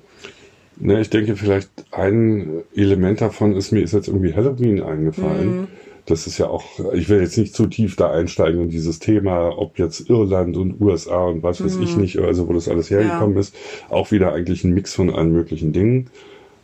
Ne, 0.77 0.99
ich 0.99 1.09
denke, 1.09 1.35
vielleicht 1.35 1.69
ein 1.91 2.63
Element 2.75 3.21
davon 3.21 3.55
ist 3.55 3.71
mir 3.71 3.81
ist 3.81 3.93
jetzt 3.93 4.07
irgendwie 4.07 4.33
Halloween 4.33 4.81
eingefallen. 4.81 5.61
Mhm. 5.61 5.67
Das 6.05 6.27
ist 6.27 6.37
ja 6.37 6.47
auch, 6.47 6.93
ich 6.93 7.09
will 7.09 7.19
jetzt 7.19 7.37
nicht 7.37 7.55
zu 7.55 7.65
tief 7.65 7.95
da 7.95 8.11
einsteigen 8.11 8.61
in 8.61 8.69
dieses 8.69 8.99
Thema, 8.99 9.57
ob 9.57 9.79
jetzt 9.79 10.07
Irland 10.07 10.55
und 10.55 10.79
USA 10.79 11.25
und 11.25 11.41
was 11.41 11.63
weiß 11.63 11.77
mhm. 11.77 11.83
ich 11.83 11.97
nicht, 11.97 12.19
also 12.19 12.47
wo 12.47 12.53
das 12.53 12.67
alles 12.67 12.91
hergekommen 12.91 13.35
ja. 13.35 13.41
ist. 13.41 13.55
Auch 13.89 14.11
wieder 14.11 14.33
eigentlich 14.33 14.63
ein 14.63 14.73
Mix 14.73 14.93
von 14.93 15.09
allen 15.09 15.31
möglichen 15.31 15.73
Dingen. 15.73 16.09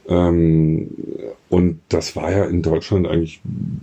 Ähm, 0.08 0.92
und 1.50 1.80
das 1.90 2.16
war 2.16 2.32
ja 2.32 2.46
in 2.46 2.62
Deutschland 2.62 3.08
eigentlich 3.08 3.42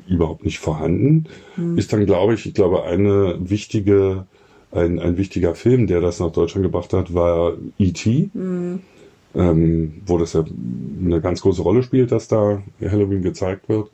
überhaupt 0.08 0.44
nicht 0.44 0.58
vorhanden. 0.58 1.24
Mhm. 1.56 1.76
Ist 1.76 1.92
dann, 1.92 2.06
glaube 2.06 2.34
ich, 2.34 2.46
ich 2.46 2.54
glaube, 2.54 2.84
eine 2.84 3.36
wichtige, 3.40 4.26
ein, 4.70 5.00
ein 5.00 5.16
wichtiger 5.16 5.56
Film, 5.56 5.88
der 5.88 6.00
das 6.00 6.20
nach 6.20 6.30
Deutschland 6.30 6.64
gebracht 6.64 6.92
hat, 6.92 7.14
war 7.14 7.54
E.T. 7.78 8.30
Mhm 8.32 8.80
ähm, 9.34 10.02
wo 10.06 10.18
das 10.18 10.32
ja 10.32 10.44
eine 11.04 11.20
ganz 11.20 11.42
große 11.42 11.62
Rolle 11.62 11.82
spielt, 11.82 12.12
dass 12.12 12.28
da 12.28 12.62
Halloween 12.80 13.22
gezeigt 13.22 13.68
wird. 13.68 13.90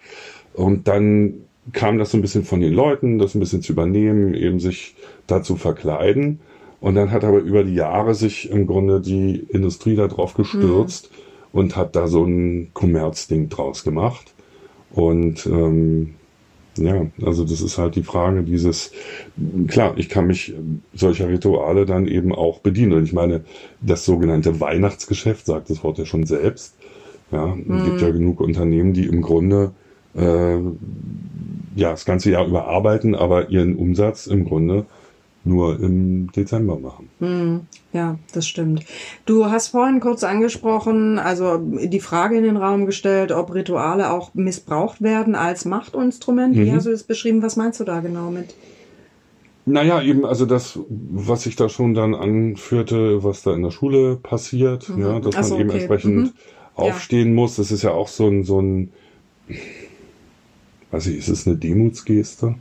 Und 0.55 0.89
dann 0.89 1.35
kam 1.73 1.99
das 1.99 2.11
so 2.11 2.19
ein 2.19 2.23
bisschen 2.23 2.45
von 2.45 2.61
den 2.61 2.73
Leuten, 2.73 3.19
das 3.19 3.35
ein 3.35 3.41
bisschen 3.41 3.63
zu 3.63 3.73
übernehmen, 3.73 4.35
eben 4.35 4.61
sich 4.61 4.95
dazu 5.27 5.57
verkleiden. 5.57 6.41
Und 6.81 6.97
dann 6.97 7.11
hat 7.11 7.25
aber 7.25 7.39
über 7.39 7.65
die 7.65 7.75
Jahre 7.75 8.15
sich 8.15 8.51
im 8.51 8.67
Grunde 8.67 9.01
die 9.01 9.47
Industrie 9.49 9.97
da 9.97 10.07
drauf 10.07 10.35
gestürzt 10.35 11.11
mhm. 11.11 11.61
und 11.61 11.77
hat 11.77 11.97
da 11.97 12.07
so 12.07 12.25
ein 12.25 12.71
Kommerzding 12.75 13.49
draus 13.49 13.85
gemacht. 13.85 14.35
Und 14.93 15.47
ähm, 15.47 16.15
ja, 16.79 17.07
also 17.25 17.45
das 17.45 17.61
ist 17.61 17.79
halt 17.79 17.97
die 17.97 18.03
Frage 18.03 18.43
dieses, 18.43 18.93
klar, 19.69 19.95
ich 19.97 20.09
kann 20.09 20.27
mich 20.27 20.55
solcher 20.95 21.29
Rituale 21.29 21.87
dann 21.87 22.07
eben 22.07 22.35
auch 22.35 22.61
bedienen. 22.61 22.93
Und 22.93 23.05
ich 23.05 23.13
meine, 23.13 23.45
das 23.81 24.05
sogenannte 24.05 24.61
Weihnachtsgeschäft 24.61 25.47
sagt 25.47 25.71
das 25.71 25.83
Wort 25.85 25.99
ja 25.99 26.07
schon 26.07 26.25
selbst. 26.27 26.77
Ja, 27.31 27.55
es 27.55 27.67
mhm. 27.67 27.85
gibt 27.85 28.01
ja 28.01 28.11
genug 28.11 28.41
Unternehmen, 28.41 28.93
die 28.93 29.07
im 29.07 29.23
Grunde 29.23 29.73
äh, 30.15 30.57
ja 31.77 31.91
das 31.91 32.05
ganze 32.05 32.31
Jahr 32.31 32.47
überarbeiten, 32.47 33.15
aber 33.15 33.51
ihren 33.51 33.77
Umsatz 33.77 34.27
im 34.27 34.45
Grunde 34.45 34.87
nur 35.45 35.79
im 35.81 36.33
Dezember 36.33 36.79
machen. 36.79 37.11
Hm, 37.21 37.61
ja, 37.93 38.19
das 38.33 38.47
stimmt. 38.47 38.85
Du 39.27 39.47
hast 39.47 39.69
vorhin 39.69 40.01
kurz 40.01 40.25
angesprochen, 40.25 41.19
also 41.19 41.59
die 41.59 42.01
Frage 42.01 42.37
in 42.37 42.45
den 42.45 42.57
Raum 42.57 42.87
gestellt, 42.87 43.31
ob 43.31 43.55
Rituale 43.55 44.11
auch 44.11 44.35
missbraucht 44.35 45.03
werden 45.03 45.35
als 45.35 45.65
Machtinstrument. 45.65 46.57
Wie 46.57 46.71
mhm. 46.71 46.77
hast 46.77 46.87
du 46.87 46.91
das 46.91 47.03
beschrieben? 47.03 47.43
Was 47.43 47.57
meinst 47.57 47.79
du 47.81 47.85
da 47.85 48.01
genau 48.01 48.31
mit? 48.31 48.55
Naja, 49.67 50.03
eben, 50.03 50.27
also 50.27 50.45
das, 50.45 50.79
was 50.89 51.47
ich 51.47 51.57
da 51.57 51.69
schon 51.69 51.95
dann 51.95 52.15
anführte, 52.15 53.25
was 53.25 53.43
da 53.43 53.55
in 53.55 53.63
der 53.63 53.71
Schule 53.71 54.17
passiert, 54.17 54.89
mhm. 54.89 55.01
ja, 55.01 55.21
dass 55.21 55.49
so, 55.49 55.55
man 55.55 55.61
eben 55.61 55.71
okay. 55.71 55.79
entsprechend 55.79 56.17
mhm. 56.17 56.33
aufstehen 56.75 57.29
ja. 57.29 57.35
muss. 57.35 57.57
Das 57.57 57.71
ist 57.71 57.83
ja 57.83 57.93
auch 57.93 58.09
so 58.09 58.29
ein, 58.29 58.45
so 58.45 58.61
ein, 58.61 58.93
weiß 60.91 61.07
ich, 61.07 61.17
ist 61.17 61.29
es 61.29 61.47
eine 61.47 61.57
Demutsgeste? 61.57 62.57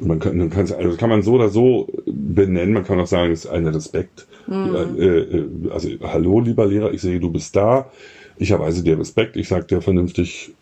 Man 0.00 0.18
kann, 0.18 0.36
man 0.36 0.50
kann, 0.50 0.70
also 0.72 0.96
kann 0.96 1.10
man 1.10 1.22
so 1.22 1.34
oder 1.34 1.48
so 1.48 1.88
benennen. 2.06 2.74
Man 2.74 2.84
kann 2.84 3.00
auch 3.00 3.06
sagen, 3.06 3.32
es 3.32 3.44
ist 3.44 3.50
ein 3.50 3.66
Respekt. 3.66 4.26
Mhm. 4.46 4.98
Äh, 4.98 5.70
also, 5.70 5.88
hallo, 6.02 6.40
lieber 6.40 6.66
Lehrer, 6.66 6.92
ich 6.92 7.00
sehe, 7.00 7.20
du 7.20 7.30
bist 7.30 7.54
da. 7.56 7.90
Ich 8.36 8.50
erweise 8.50 8.82
dir 8.82 8.98
Respekt. 8.98 9.36
Ich 9.36 9.48
sage 9.48 9.66
dir 9.66 9.80
vernünftig 9.80 10.54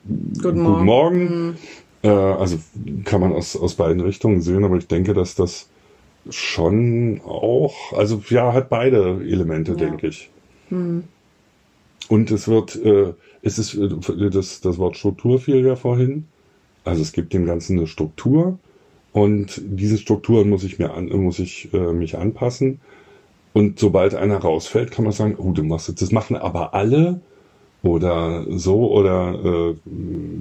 Guten 0.42 0.62
Morgen. 0.62 0.75
Guten 0.75 0.85
Morgen. 0.85 1.25
Mhm. 1.25 1.57
Äh, 2.03 2.09
also 2.09 2.59
kann 3.05 3.20
man 3.20 3.33
aus, 3.33 3.57
aus 3.57 3.75
beiden 3.75 4.01
Richtungen 4.01 4.40
sehen, 4.40 4.64
aber 4.64 4.77
ich 4.77 4.87
denke, 4.87 5.14
dass 5.14 5.35
das 5.35 5.68
schon 6.31 7.20
auch, 7.25 7.92
also 7.92 8.22
ja, 8.31 8.53
hat 8.53 8.68
beide 8.68 9.20
Elemente, 9.25 9.72
ja. 9.72 9.77
denke 9.77 10.09
ich. 10.09 10.31
Mhm. 10.70 11.05
Und 12.09 12.31
es 12.31 12.49
wird, 12.49 12.77
äh, 12.77 13.12
es 13.42 13.59
ist, 13.59 13.75
äh, 13.75 14.31
das, 14.31 14.61
das 14.61 14.79
Wort 14.79 14.96
Struktur 14.96 15.38
fiel 15.38 15.64
ja 15.64 15.77
vorhin. 15.77 16.27
Also 16.85 17.03
es 17.03 17.12
gibt 17.12 17.33
dem 17.33 17.46
Ganzen 17.46 17.79
eine 17.79 17.87
Struktur 17.87 18.59
und 19.16 19.62
diese 19.64 19.96
Strukturen 19.96 20.50
muss 20.50 20.62
ich 20.62 20.79
mir 20.79 20.92
an, 20.92 21.07
muss 21.07 21.38
ich 21.38 21.72
äh, 21.72 21.94
mich 21.94 22.18
anpassen. 22.18 22.83
Und 23.55 23.79
sobald 23.79 24.14
einer 24.14 24.37
rausfällt, 24.37 24.90
kann 24.90 25.05
man 25.05 25.14
sagen, 25.14 25.37
oh, 25.38 25.52
du 25.52 25.62
machst 25.62 25.88
jetzt, 25.88 26.02
das 26.02 26.12
machen 26.12 26.37
aber 26.37 26.74
alle 26.74 27.22
oder 27.83 28.44
so 28.50 28.92
oder 28.92 29.72
äh, 29.72 29.74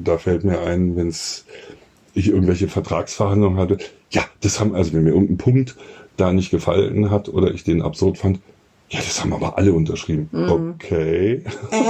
da 0.04 0.18
fällt 0.18 0.44
mir 0.44 0.60
ein, 0.60 0.98
wenn 0.98 1.08
ich 1.08 2.28
irgendwelche 2.28 2.68
Vertragsverhandlungen 2.68 3.60
hatte, 3.60 3.78
ja, 4.12 4.26
das 4.42 4.60
haben 4.60 4.76
also 4.76 4.92
wenn 4.92 5.06
mir 5.06 5.12
irgendein 5.12 5.38
Punkt 5.38 5.78
da 6.18 6.34
nicht 6.34 6.52
gefallen 6.52 7.10
hat 7.12 7.30
oder 7.30 7.54
ich 7.54 7.64
den 7.64 7.82
absurd 7.82 8.18
fand, 8.18 8.42
ja, 8.90 9.00
das 9.00 9.22
haben 9.22 9.34
aber 9.34 9.58
alle 9.58 9.74
unterschrieben. 9.74 10.30
Mhm. 10.32 10.76
Okay. 10.76 11.44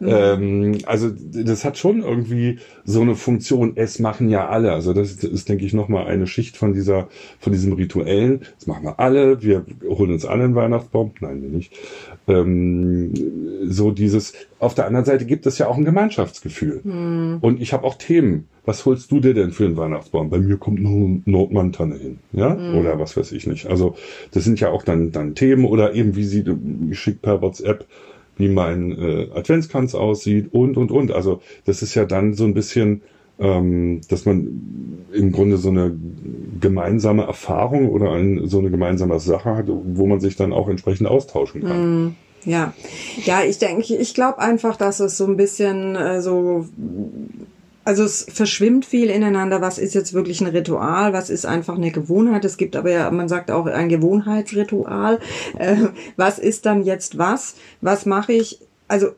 ähm, 0.00 0.78
also 0.86 1.10
das 1.10 1.64
hat 1.64 1.78
schon 1.78 2.02
irgendwie 2.02 2.60
so 2.84 3.00
eine 3.00 3.16
Funktion. 3.16 3.72
Es 3.74 3.98
machen 3.98 4.28
ja 4.28 4.48
alle. 4.48 4.72
Also 4.72 4.92
das 4.92 5.14
ist, 5.14 5.48
denke 5.48 5.64
ich, 5.64 5.74
nochmal 5.74 6.06
eine 6.06 6.28
Schicht 6.28 6.56
von 6.56 6.74
dieser, 6.74 7.08
von 7.40 7.52
diesem 7.52 7.72
rituellen. 7.72 8.42
Das 8.56 8.68
machen 8.68 8.84
wir 8.84 9.00
alle. 9.00 9.42
Wir 9.42 9.66
holen 9.84 10.12
uns 10.12 10.24
alle 10.24 10.44
einen 10.44 10.54
Weihnachtsbaum. 10.54 11.12
Nein, 11.18 11.42
wir 11.42 11.48
nicht. 11.48 11.72
Ähm, 12.28 13.12
so 13.64 13.90
dieses. 13.90 14.32
Auf 14.60 14.74
der 14.74 14.86
anderen 14.86 15.04
Seite 15.04 15.26
gibt 15.26 15.44
es 15.46 15.58
ja 15.58 15.66
auch 15.66 15.76
ein 15.76 15.84
Gemeinschaftsgefühl. 15.84 16.82
Mhm. 16.84 17.38
Und 17.40 17.60
ich 17.60 17.72
habe 17.72 17.84
auch 17.84 17.96
Themen 17.96 18.48
was 18.66 18.86
holst 18.86 19.10
du 19.10 19.20
dir 19.20 19.34
denn 19.34 19.50
für 19.50 19.64
einen 19.64 19.76
Weihnachtsbaum? 19.76 20.30
Bei 20.30 20.38
mir 20.38 20.56
kommt 20.56 20.80
nur 20.80 21.20
Notmantanne 21.24 21.96
hin, 21.96 22.18
ja? 22.32 22.54
Mhm. 22.54 22.78
Oder 22.78 22.98
was 22.98 23.16
weiß 23.16 23.32
ich 23.32 23.46
nicht. 23.46 23.66
Also, 23.66 23.94
das 24.32 24.44
sind 24.44 24.60
ja 24.60 24.70
auch 24.70 24.82
dann, 24.82 25.12
dann 25.12 25.34
Themen 25.34 25.64
oder 25.64 25.94
eben, 25.94 26.16
wie 26.16 26.24
sie, 26.24 26.44
ich 26.90 26.98
schick 26.98 27.20
per 27.20 27.42
WhatsApp, 27.42 27.86
wie 28.36 28.48
mein 28.48 28.92
äh, 28.92 29.28
Adventskranz 29.34 29.94
aussieht 29.94 30.52
und, 30.52 30.76
und, 30.76 30.90
und. 30.90 31.12
Also, 31.12 31.40
das 31.66 31.82
ist 31.82 31.94
ja 31.94 32.04
dann 32.04 32.34
so 32.34 32.44
ein 32.44 32.54
bisschen, 32.54 33.02
ähm, 33.38 34.00
dass 34.08 34.24
man 34.24 35.04
im 35.12 35.32
Grunde 35.32 35.58
so 35.58 35.68
eine 35.68 35.94
gemeinsame 36.60 37.24
Erfahrung 37.24 37.90
oder 37.90 38.12
ein, 38.12 38.46
so 38.48 38.58
eine 38.58 38.70
gemeinsame 38.70 39.18
Sache 39.20 39.56
hat, 39.56 39.66
wo 39.68 40.06
man 40.06 40.20
sich 40.20 40.36
dann 40.36 40.52
auch 40.52 40.68
entsprechend 40.68 41.08
austauschen 41.08 41.62
kann. 41.62 42.04
Mhm. 42.04 42.14
Ja, 42.46 42.74
ja, 43.24 43.42
ich 43.42 43.58
denke, 43.58 43.94
ich 43.96 44.12
glaube 44.12 44.38
einfach, 44.38 44.76
dass 44.76 45.00
es 45.00 45.16
so 45.16 45.26
ein 45.26 45.36
bisschen 45.36 45.96
äh, 45.96 46.20
so 46.20 46.66
also 47.84 48.04
es 48.04 48.26
verschwimmt 48.28 48.84
viel 48.84 49.10
ineinander. 49.10 49.60
Was 49.60 49.78
ist 49.78 49.94
jetzt 49.94 50.14
wirklich 50.14 50.40
ein 50.40 50.46
Ritual? 50.46 51.12
Was 51.12 51.30
ist 51.30 51.46
einfach 51.46 51.76
eine 51.76 51.90
Gewohnheit? 51.90 52.44
Es 52.44 52.56
gibt 52.56 52.76
aber 52.76 52.90
ja, 52.90 53.10
man 53.10 53.28
sagt 53.28 53.50
auch 53.50 53.66
ein 53.66 53.88
Gewohnheitsritual. 53.88 55.20
Äh, 55.58 55.76
was 56.16 56.38
ist 56.38 56.66
dann 56.66 56.82
jetzt 56.84 57.18
was? 57.18 57.56
Was 57.80 58.06
mache 58.06 58.32
ich? 58.32 58.60
Also 58.88 59.08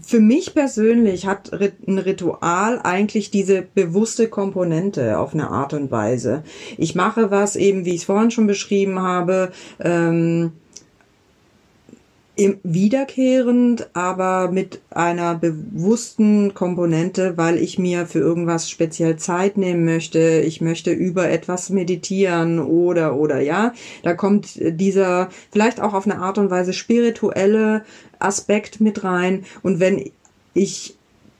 für 0.00 0.20
mich 0.20 0.54
persönlich 0.54 1.26
hat 1.26 1.52
ein 1.52 1.98
Ritual 1.98 2.80
eigentlich 2.82 3.30
diese 3.30 3.62
bewusste 3.62 4.28
Komponente 4.28 5.18
auf 5.18 5.34
eine 5.34 5.50
Art 5.50 5.74
und 5.74 5.90
Weise. 5.90 6.44
Ich 6.78 6.94
mache 6.94 7.30
was 7.30 7.56
eben, 7.56 7.84
wie 7.84 7.90
ich 7.90 7.96
es 7.96 8.04
vorhin 8.04 8.30
schon 8.30 8.46
beschrieben 8.46 9.00
habe. 9.00 9.52
Ähm, 9.80 10.52
wiederkehrend, 12.36 13.90
aber 13.92 14.50
mit 14.50 14.80
einer 14.90 15.34
bewussten 15.34 16.54
Komponente, 16.54 17.36
weil 17.36 17.58
ich 17.58 17.78
mir 17.78 18.06
für 18.06 18.20
irgendwas 18.20 18.70
speziell 18.70 19.16
Zeit 19.16 19.58
nehmen 19.58 19.84
möchte. 19.84 20.40
Ich 20.40 20.62
möchte 20.62 20.92
über 20.92 21.28
etwas 21.28 21.68
meditieren 21.68 22.58
oder, 22.58 23.16
oder, 23.16 23.40
ja. 23.40 23.74
Da 24.02 24.14
kommt 24.14 24.58
dieser 24.58 25.28
vielleicht 25.50 25.80
auch 25.80 25.92
auf 25.92 26.06
eine 26.06 26.18
Art 26.18 26.38
und 26.38 26.50
Weise 26.50 26.72
spirituelle 26.72 27.84
Aspekt 28.18 28.80
mit 28.80 29.04
rein. 29.04 29.44
Und 29.62 29.78
wenn 29.78 30.10
ich 30.54 30.96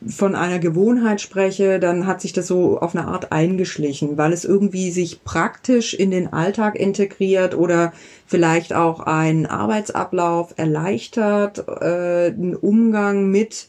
von 0.07 0.35
einer 0.35 0.59
Gewohnheit 0.59 1.21
spreche, 1.21 1.79
dann 1.79 2.07
hat 2.07 2.21
sich 2.21 2.33
das 2.33 2.47
so 2.47 2.79
auf 2.79 2.95
eine 2.95 3.07
Art 3.07 3.33
eingeschlichen, 3.33 4.17
weil 4.17 4.33
es 4.33 4.45
irgendwie 4.45 4.91
sich 4.91 5.25
praktisch 5.25 5.95
in 5.95 6.11
den 6.11 6.33
Alltag 6.33 6.77
integriert 6.77 7.57
oder 7.57 7.93
vielleicht 8.27 8.75
auch 8.75 9.01
einen 9.01 9.47
Arbeitsablauf 9.47 10.55
erleichtert, 10.57 11.67
äh, 11.81 12.27
einen 12.29 12.57
Umgang 12.57 13.31
mit 13.31 13.69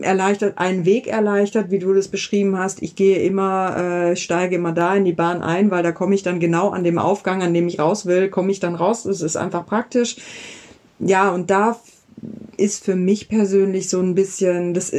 erleichtert, 0.00 0.58
einen 0.58 0.84
Weg 0.84 1.06
erleichtert, 1.06 1.70
wie 1.70 1.78
du 1.78 1.92
das 1.92 2.08
beschrieben 2.08 2.58
hast. 2.58 2.82
Ich 2.82 2.96
gehe 2.96 3.18
immer, 3.18 3.76
äh, 3.76 4.16
steige 4.16 4.56
immer 4.56 4.72
da 4.72 4.94
in 4.94 5.04
die 5.04 5.12
Bahn 5.12 5.42
ein, 5.42 5.70
weil 5.70 5.82
da 5.82 5.92
komme 5.92 6.14
ich 6.14 6.22
dann 6.22 6.40
genau 6.40 6.70
an 6.70 6.84
dem 6.84 6.98
Aufgang, 6.98 7.42
an 7.42 7.52
dem 7.52 7.68
ich 7.68 7.78
raus 7.78 8.06
will, 8.06 8.28
komme 8.28 8.50
ich 8.50 8.60
dann 8.60 8.74
raus. 8.74 9.02
Das 9.02 9.20
ist 9.20 9.36
einfach 9.36 9.66
praktisch. 9.66 10.16
Ja, 10.98 11.30
und 11.30 11.50
da 11.50 11.76
ist 12.56 12.84
für 12.84 12.94
mich 12.94 13.28
persönlich 13.28 13.88
so 13.88 13.98
ein 14.00 14.14
bisschen, 14.14 14.74
das, 14.74 14.92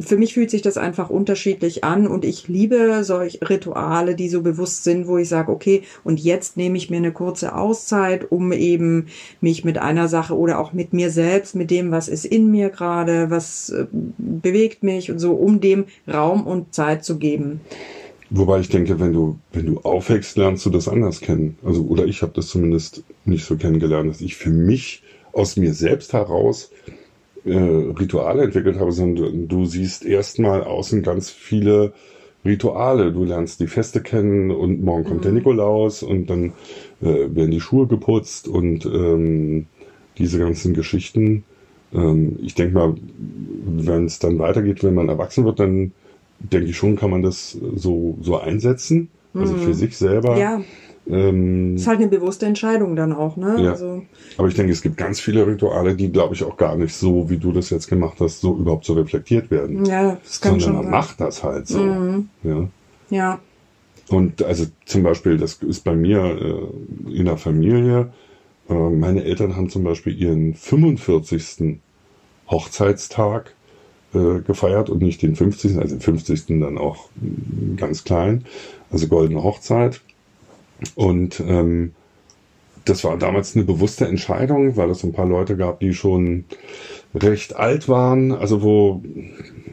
für 0.00 0.16
mich 0.18 0.34
fühlt 0.34 0.50
sich 0.50 0.60
das 0.60 0.76
einfach 0.76 1.08
unterschiedlich 1.08 1.82
an 1.82 2.06
und 2.06 2.24
ich 2.24 2.48
liebe 2.48 3.02
solche 3.04 3.38
Rituale, 3.48 4.14
die 4.14 4.28
so 4.28 4.42
bewusst 4.42 4.84
sind, 4.84 5.06
wo 5.06 5.16
ich 5.16 5.28
sage, 5.28 5.50
okay, 5.50 5.82
und 6.04 6.20
jetzt 6.20 6.58
nehme 6.58 6.76
ich 6.76 6.90
mir 6.90 6.98
eine 6.98 7.12
kurze 7.12 7.54
Auszeit, 7.54 8.30
um 8.30 8.52
eben 8.52 9.06
mich 9.40 9.64
mit 9.64 9.78
einer 9.78 10.08
Sache 10.08 10.36
oder 10.36 10.58
auch 10.58 10.74
mit 10.74 10.92
mir 10.92 11.10
selbst, 11.10 11.54
mit 11.54 11.70
dem, 11.70 11.90
was 11.90 12.08
ist 12.08 12.26
in 12.26 12.50
mir 12.50 12.68
gerade, 12.68 13.30
was 13.30 13.70
äh, 13.70 13.86
bewegt 14.18 14.82
mich 14.82 15.10
und 15.10 15.18
so, 15.18 15.32
um 15.32 15.60
dem 15.60 15.86
Raum 16.06 16.46
und 16.46 16.74
Zeit 16.74 17.04
zu 17.04 17.18
geben. 17.18 17.60
Wobei 18.30 18.60
ich 18.60 18.68
denke, 18.68 19.00
wenn 19.00 19.14
du, 19.14 19.38
wenn 19.54 19.64
du 19.64 19.80
aufwächst, 19.80 20.36
lernst 20.36 20.66
du 20.66 20.70
das 20.70 20.86
anders 20.86 21.22
kennen. 21.22 21.56
Also, 21.64 21.82
oder 21.84 22.04
ich 22.04 22.20
habe 22.20 22.32
das 22.34 22.48
zumindest 22.48 23.02
nicht 23.24 23.46
so 23.46 23.56
kennengelernt, 23.56 24.10
dass 24.10 24.20
ich 24.20 24.36
für 24.36 24.50
mich 24.50 25.02
aus 25.38 25.56
mir 25.56 25.72
selbst 25.72 26.12
heraus 26.12 26.70
äh, 27.44 27.56
Rituale 27.56 28.42
entwickelt 28.42 28.78
habe, 28.78 28.92
sondern 28.92 29.48
du 29.48 29.64
siehst 29.64 30.04
erstmal 30.04 30.64
außen 30.64 31.02
ganz 31.02 31.30
viele 31.30 31.92
Rituale. 32.44 33.12
Du 33.12 33.24
lernst 33.24 33.60
die 33.60 33.66
Feste 33.66 34.02
kennen 34.02 34.50
und 34.50 34.82
morgen 34.82 35.04
kommt 35.04 35.20
mhm. 35.20 35.22
der 35.22 35.32
Nikolaus 35.32 36.02
und 36.02 36.28
dann 36.28 36.52
äh, 37.00 37.28
werden 37.34 37.50
die 37.50 37.60
Schuhe 37.60 37.86
geputzt 37.86 38.48
und 38.48 38.84
ähm, 38.86 39.66
diese 40.18 40.38
ganzen 40.38 40.74
Geschichten. 40.74 41.44
Ähm, 41.94 42.38
ich 42.42 42.54
denke 42.54 42.74
mal, 42.74 42.94
wenn 43.66 44.04
es 44.04 44.18
dann 44.18 44.38
weitergeht, 44.38 44.82
wenn 44.82 44.94
man 44.94 45.08
erwachsen 45.08 45.44
wird, 45.44 45.60
dann 45.60 45.92
denke 46.40 46.68
ich 46.68 46.76
schon, 46.76 46.96
kann 46.96 47.10
man 47.10 47.22
das 47.22 47.56
so, 47.76 48.18
so 48.20 48.38
einsetzen. 48.38 49.08
Also 49.34 49.54
für 49.54 49.68
mhm. 49.68 49.74
sich 49.74 49.96
selber. 49.96 50.38
Ja. 50.38 50.62
Ähm, 51.10 51.76
ist 51.76 51.86
halt 51.86 52.00
eine 52.00 52.08
bewusste 52.08 52.46
Entscheidung 52.46 52.94
dann 52.96 53.12
auch, 53.12 53.36
ne? 53.36 53.56
Ja. 53.58 53.70
Also, 53.72 54.02
Aber 54.36 54.48
ich 54.48 54.54
denke, 54.54 54.72
es 54.72 54.82
gibt 54.82 54.96
ganz 54.96 55.20
viele 55.20 55.46
Rituale, 55.46 55.94
die, 55.94 56.12
glaube 56.12 56.34
ich, 56.34 56.44
auch 56.44 56.56
gar 56.56 56.76
nicht 56.76 56.94
so, 56.94 57.30
wie 57.30 57.38
du 57.38 57.52
das 57.52 57.70
jetzt 57.70 57.88
gemacht 57.88 58.18
hast, 58.20 58.40
so 58.40 58.56
überhaupt 58.56 58.84
so 58.84 58.92
reflektiert 58.92 59.50
werden. 59.50 59.84
Ja, 59.86 60.18
das 60.22 60.40
kann 60.40 60.52
Sondern 60.52 60.60
schon 60.60 60.74
man 60.74 60.82
sein. 60.84 60.90
macht 60.90 61.20
das 61.20 61.42
halt 61.42 61.66
so. 61.66 61.78
Mhm. 61.78 62.28
Ja. 62.42 62.68
ja. 63.10 63.38
Und 64.10 64.42
also 64.42 64.66
zum 64.84 65.02
Beispiel, 65.02 65.36
das 65.36 65.54
ist 65.54 65.84
bei 65.84 65.94
mir 65.94 66.20
äh, 66.20 67.16
in 67.18 67.24
der 67.24 67.36
Familie, 67.36 68.12
äh, 68.68 68.74
meine 68.74 69.24
Eltern 69.24 69.56
haben 69.56 69.70
zum 69.70 69.84
Beispiel 69.84 70.16
ihren 70.18 70.54
45. 70.54 71.80
Hochzeitstag 72.50 73.54
äh, 74.14 74.40
gefeiert 74.40 74.88
und 74.90 75.02
nicht 75.02 75.22
den 75.22 75.36
50., 75.36 75.76
also 75.78 75.94
den 75.96 76.00
50. 76.00 76.46
dann 76.60 76.78
auch 76.78 77.10
ganz 77.76 78.04
klein, 78.04 78.44
also 78.90 79.06
goldene 79.06 79.42
Hochzeit. 79.42 80.00
Und 80.94 81.40
ähm, 81.40 81.92
das 82.84 83.04
war 83.04 83.16
damals 83.18 83.54
eine 83.54 83.64
bewusste 83.64 84.06
Entscheidung, 84.06 84.76
weil 84.76 84.90
es 84.90 85.04
ein 85.04 85.12
paar 85.12 85.26
Leute 85.26 85.56
gab, 85.56 85.80
die 85.80 85.92
schon 85.92 86.44
recht 87.14 87.56
alt 87.56 87.88
waren, 87.88 88.32
also 88.32 88.62
wo 88.62 89.02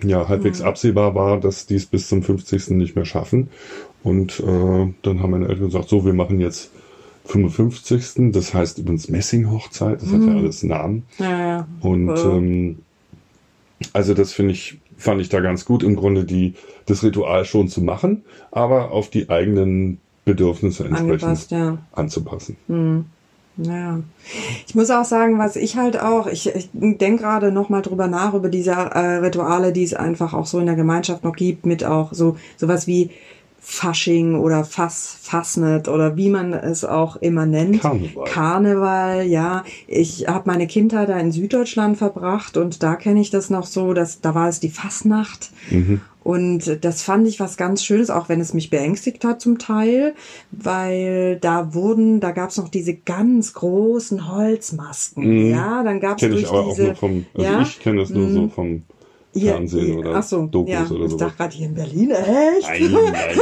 ja 0.04 0.28
halbwegs 0.28 0.60
mhm. 0.60 0.66
absehbar 0.66 1.16
war, 1.16 1.40
dass 1.40 1.66
die 1.66 1.76
es 1.76 1.86
bis 1.86 2.08
zum 2.08 2.24
50. 2.24 2.72
nicht 2.72 2.96
mehr 2.96 3.06
schaffen. 3.06 3.50
Und 4.04 4.40
äh, 4.40 4.94
dann 5.02 5.22
haben 5.22 5.32
meine 5.32 5.48
Eltern 5.48 5.66
gesagt, 5.66 5.90
so, 5.90 6.06
wir 6.06 6.14
machen 6.14 6.40
jetzt 6.40 6.72
55. 7.26 8.32
Das 8.32 8.54
heißt 8.54 8.78
übrigens 8.80 9.10
Messing-Hochzeit, 9.10 10.02
das 10.02 10.10
mhm. 10.10 10.14
hat 10.14 10.22
ja 10.22 10.34
mhm. 10.34 10.38
alles 10.38 10.64
Namen. 10.64 11.04
Ja, 11.18 11.40
ja. 11.40 11.68
Und 11.82 12.10
ähm, 12.10 12.80
also 13.94 14.14
das 14.14 14.32
finde 14.34 14.54
ich, 14.54 14.80
fand 14.98 15.22
ich 15.22 15.30
da 15.30 15.40
ganz 15.40 15.66
gut, 15.66 15.84
im 15.84 15.96
Grunde 15.96 16.24
die, 16.24 16.54
das 16.86 17.04
Ritual 17.04 17.46
schon 17.46 17.68
zu 17.68 17.82
machen, 17.82 18.24
aber 18.52 18.92
auf 18.92 19.10
die 19.10 19.30
eigenen 19.30 20.00
Bedürfnisse 20.26 20.86
entsprechend 20.86 21.52
ja. 21.52 21.78
anzupassen. 21.94 22.58
Hm. 22.68 23.06
Ja, 23.58 24.02
ich 24.68 24.76
muss 24.76 24.90
auch 24.90 25.06
sagen, 25.06 25.40
was 25.40 25.56
ich 25.56 25.78
halt 25.78 25.98
auch, 25.98 26.28
ich, 26.28 26.54
ich 26.54 26.70
denke 26.74 27.24
gerade 27.24 27.54
noch 27.54 27.70
mal 27.70 27.82
drüber 27.82 28.08
nach 28.08 28.34
über 28.34 28.50
diese 28.50 28.72
äh, 28.72 29.18
Rituale, 29.18 29.72
die 29.72 29.84
es 29.84 29.94
einfach 29.94 30.34
auch 30.34 30.46
so 30.46 30.60
in 30.60 30.66
der 30.66 30.76
Gemeinschaft 30.76 31.24
noch 31.24 31.36
gibt, 31.36 31.66
mit 31.66 31.86
auch 31.86 32.12
so 32.12 32.36
sowas 32.58 32.86
wie 32.86 33.12
Fasching 33.68 34.36
oder 34.36 34.64
Fass, 34.66 35.18
Fassnet 35.22 35.88
oder 35.88 36.18
wie 36.18 36.30
man 36.30 36.54
es 36.54 36.84
auch 36.84 37.16
immer 37.16 37.46
nennt. 37.46 37.82
Karneval. 37.82 38.26
Karneval, 38.26 39.26
ja. 39.26 39.64
Ich 39.88 40.28
habe 40.28 40.44
meine 40.46 40.68
Kindheit 40.68 41.10
da 41.10 41.18
in 41.18 41.32
Süddeutschland 41.32 41.98
verbracht 41.98 42.58
und 42.58 42.84
da 42.84 42.96
kenne 42.96 43.22
ich 43.22 43.32
das 43.32 43.50
noch 43.50 43.66
so, 43.66 43.94
dass 43.94 44.22
da 44.22 44.36
war 44.36 44.50
es 44.50 44.60
die 44.60 44.70
Fassnacht. 44.70 45.52
Mhm. 45.72 46.02
Und 46.26 46.84
das 46.84 47.04
fand 47.04 47.28
ich 47.28 47.40
was 47.40 47.56
ganz 47.56 47.86
Schönes, 47.86 48.10
auch 48.10 48.30
wenn 48.30 48.42
es 48.42 48.56
mich 48.56 48.72
beängstigt 48.72 49.24
hat 49.24 49.40
zum 49.40 49.60
Teil, 49.60 50.16
weil 50.50 51.38
da 51.40 51.76
wurden, 51.76 52.20
da 52.20 52.32
gab 52.32 52.50
es 52.50 52.58
noch 52.58 52.70
diese 52.70 52.96
ganz 52.96 53.54
großen 53.54 54.28
Holzmasken. 54.32 55.24
Mhm. 55.24 55.52
Ja, 55.52 55.84
dann 55.84 56.00
gab 56.00 56.20
es 56.20 56.28
durch 56.28 56.42
ich 56.42 56.50
aber 56.50 56.64
diese, 56.64 56.82
auch 56.82 56.88
nur 56.88 56.96
vom, 56.96 57.26
also 57.36 57.48
ja? 57.48 57.62
ich 57.62 57.80
kenne 57.80 58.00
das 58.00 58.10
nur 58.10 58.28
so 58.32 58.42
mhm. 58.42 58.50
Vom 59.40 59.50
Fernsehen 59.50 59.86
hier, 59.86 59.98
oder 59.98 60.22
so, 60.22 60.46
Dokus 60.46 60.72
ja, 60.72 60.86
oder 60.86 61.10
so. 61.10 61.16
Ich 61.16 61.20
dachte 61.20 61.38
gerade 61.38 61.56
hier 61.56 61.68
in 61.68 61.74
Berlin, 61.74 62.12
echt? 62.12 62.70
Nein, 62.70 62.92
nein. 62.92 63.38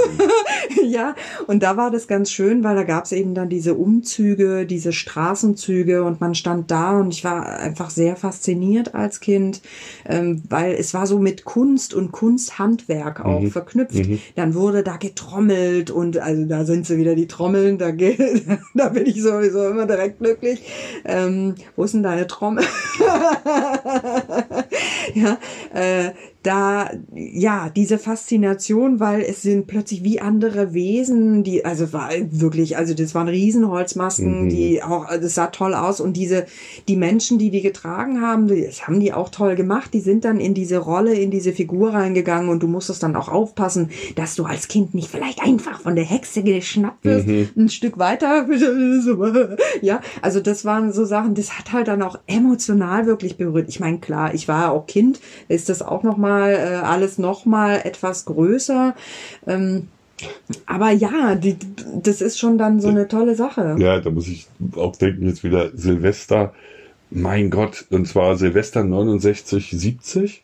ja, 0.89 1.15
und 1.47 1.63
da 1.63 1.77
war 1.77 1.91
das 1.91 2.07
ganz 2.07 2.31
schön, 2.31 2.63
weil 2.63 2.75
da 2.75 2.83
gab 2.83 3.05
es 3.05 3.11
eben 3.11 3.35
dann 3.35 3.49
diese 3.49 3.75
Umzüge, 3.75 4.65
diese 4.65 4.91
Straßenzüge 4.91 6.03
und 6.03 6.19
man 6.21 6.35
stand 6.35 6.71
da 6.71 6.99
und 6.99 7.13
ich 7.13 7.23
war 7.23 7.59
einfach 7.59 7.89
sehr 7.89 8.15
fasziniert 8.15 8.95
als 8.95 9.19
Kind, 9.19 9.61
ähm, 10.07 10.41
weil 10.49 10.73
es 10.73 10.93
war 10.93 11.05
so 11.07 11.19
mit 11.19 11.45
Kunst 11.45 11.93
und 11.93 12.11
Kunsthandwerk 12.11 13.23
auch 13.23 13.41
mhm. 13.41 13.51
verknüpft. 13.51 14.07
Mhm. 14.07 14.19
Dann 14.35 14.55
wurde 14.55 14.83
da 14.83 14.97
getrommelt 14.97 15.91
und 15.91 16.17
also 16.17 16.45
da 16.45 16.65
sind 16.65 16.85
sie 16.85 16.97
wieder 16.97 17.15
die 17.15 17.27
Trommeln, 17.27 17.77
da, 17.77 17.91
da 18.73 18.89
bin 18.89 19.05
ich 19.05 19.21
sowieso 19.21 19.67
immer 19.67 19.85
direkt 19.85 20.19
glücklich. 20.19 20.63
Ähm, 21.05 21.55
wo 21.75 21.83
ist 21.83 21.93
denn 21.93 22.03
deine 22.03 22.27
Trommel? 22.27 22.63
ja, 25.13 25.37
äh, 25.73 25.82
uh, 25.83 26.13
da, 26.43 26.91
ja, 27.15 27.69
diese 27.69 27.97
Faszination, 27.97 28.99
weil 28.99 29.21
es 29.21 29.41
sind 29.41 29.65
plötzlich 29.65 30.03
wie 30.03 30.19
andere 30.19 30.73
Wesen, 30.73 31.43
die, 31.43 31.63
also 31.63 31.93
war 31.93 32.09
wirklich, 32.31 32.75
also 32.75 32.93
das 32.93 33.15
waren 33.15 33.29
Riesenholzmasken, 33.29 34.43
mhm. 34.43 34.49
die 34.49 34.83
auch, 34.83 35.07
das 35.07 35.35
sah 35.35 35.47
toll 35.47 35.73
aus 35.73 36.01
und 36.01 36.17
diese, 36.17 36.45
die 36.89 36.97
Menschen, 36.97 37.39
die 37.39 37.49
die 37.49 37.61
getragen 37.61 38.21
haben, 38.21 38.49
das 38.49 38.85
haben 38.85 38.99
die 38.99 39.13
auch 39.13 39.29
toll 39.29 39.55
gemacht, 39.55 39.93
die 39.93 40.01
sind 40.01 40.25
dann 40.25 40.41
in 40.41 40.53
diese 40.53 40.79
Rolle, 40.79 41.13
in 41.13 41.31
diese 41.31 41.53
Figur 41.53 41.93
reingegangen 41.93 42.49
und 42.49 42.61
du 42.61 42.67
musstest 42.67 43.03
dann 43.03 43.15
auch 43.15 43.29
aufpassen, 43.29 43.89
dass 44.15 44.35
du 44.35 44.43
als 44.43 44.67
Kind 44.67 44.93
nicht 44.93 45.09
vielleicht 45.09 45.41
einfach 45.41 45.79
von 45.79 45.95
der 45.95 46.05
Hexe 46.05 46.43
geschnappt 46.43 47.05
wirst, 47.05 47.27
mhm. 47.27 47.49
ein 47.55 47.69
Stück 47.69 47.97
weiter, 47.97 48.47
ja, 49.81 50.01
also 50.21 50.41
das 50.41 50.65
waren 50.65 50.91
so 50.91 51.05
Sachen, 51.05 51.35
das 51.35 51.57
hat 51.57 51.71
halt 51.71 51.87
dann 51.87 52.01
auch 52.01 52.19
emotional 52.27 53.05
wirklich 53.05 53.37
berührt. 53.37 53.69
Ich 53.69 53.79
meine, 53.79 53.99
klar, 53.99 54.33
ich 54.33 54.49
war 54.49 54.73
auch 54.73 54.87
Kind, 54.87 55.21
ist 55.47 55.69
das 55.69 55.81
auch 55.81 56.03
nochmal 56.03 56.32
mal 56.33 56.51
äh, 56.51 56.85
alles 56.85 57.17
noch 57.17 57.45
mal 57.45 57.81
etwas 57.83 58.25
größer. 58.25 58.95
Ähm, 59.47 59.87
aber 60.65 60.91
ja, 60.91 61.35
die, 61.35 61.57
das 62.01 62.21
ist 62.21 62.39
schon 62.39 62.57
dann 62.57 62.79
so 62.79 62.87
eine 62.87 63.07
tolle 63.07 63.35
Sache. 63.35 63.75
Ja, 63.79 63.99
da 63.99 64.09
muss 64.09 64.27
ich 64.27 64.47
auch 64.75 64.95
denken, 64.95 65.27
jetzt 65.27 65.43
wieder 65.43 65.71
Silvester. 65.75 66.53
Mein 67.09 67.49
Gott, 67.49 67.85
und 67.89 68.07
zwar 68.07 68.37
Silvester 68.37 68.83
69, 68.83 69.71
70. 69.71 70.43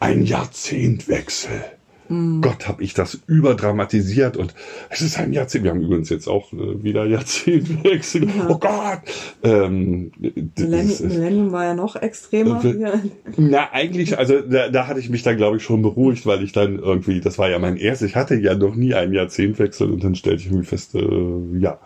Ein 0.00 0.24
Jahrzehntwechsel. 0.24 1.62
Mhm. 2.10 2.40
Gott, 2.40 2.66
habe 2.66 2.82
ich 2.82 2.92
das 2.92 3.20
überdramatisiert 3.28 4.36
und 4.36 4.54
es 4.90 5.00
ist 5.00 5.18
ein 5.18 5.32
Jahrzehnt. 5.32 5.62
Wir 5.64 5.70
haben 5.70 5.80
übrigens 5.80 6.10
jetzt 6.10 6.26
auch 6.26 6.52
äh, 6.52 6.82
wieder 6.82 7.06
Jahrzehntwechsel. 7.06 8.24
Ja. 8.24 8.48
Oh 8.48 8.58
Gott! 8.58 8.98
Ähm, 9.44 10.10
Millennium 10.18 11.52
war 11.52 11.64
ja 11.64 11.74
noch 11.74 11.94
extremer. 11.94 12.64
Äh, 12.64 12.98
na, 13.36 13.72
eigentlich, 13.72 14.18
also 14.18 14.40
da, 14.40 14.68
da 14.68 14.88
hatte 14.88 14.98
ich 14.98 15.08
mich 15.08 15.22
dann, 15.22 15.36
glaube 15.36 15.58
ich, 15.58 15.62
schon 15.62 15.82
beruhigt, 15.82 16.26
weil 16.26 16.42
ich 16.42 16.50
dann 16.50 16.80
irgendwie, 16.80 17.20
das 17.20 17.38
war 17.38 17.48
ja 17.48 17.60
mein 17.60 17.76
erstes, 17.76 18.10
ich 18.10 18.16
hatte 18.16 18.34
ja 18.34 18.56
noch 18.56 18.74
nie 18.74 18.94
einen 18.94 19.12
Jahrzehntwechsel 19.12 19.90
und 19.90 20.02
dann 20.02 20.16
stellte 20.16 20.40
ich 20.40 20.46
irgendwie 20.46 20.66
fest, 20.66 20.96
äh, 20.96 21.58
ja, 21.60 21.78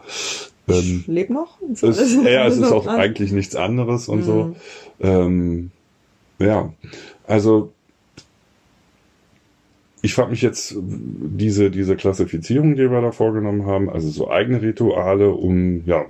Ähm, 0.68 1.00
ich 1.02 1.06
lebe 1.06 1.34
noch. 1.34 1.58
Es, 1.70 1.82
ja, 2.24 2.46
es 2.46 2.56
ist 2.56 2.72
auch 2.72 2.86
eigentlich 2.86 3.32
nichts 3.32 3.56
anderes 3.56 4.08
und 4.08 4.22
so. 4.22 4.44
Mhm. 4.44 4.54
Ähm, 5.00 5.70
ja, 6.38 6.72
also 7.26 7.72
ich 10.04 10.12
frage 10.12 10.32
mich 10.32 10.42
jetzt, 10.42 10.76
diese, 10.78 11.70
diese 11.70 11.96
Klassifizierung, 11.96 12.76
die 12.76 12.90
wir 12.90 13.00
da 13.00 13.10
vorgenommen 13.10 13.64
haben, 13.64 13.88
also 13.88 14.10
so 14.10 14.30
eigene 14.30 14.60
Rituale, 14.60 15.30
um 15.30 15.82
ja 15.86 16.04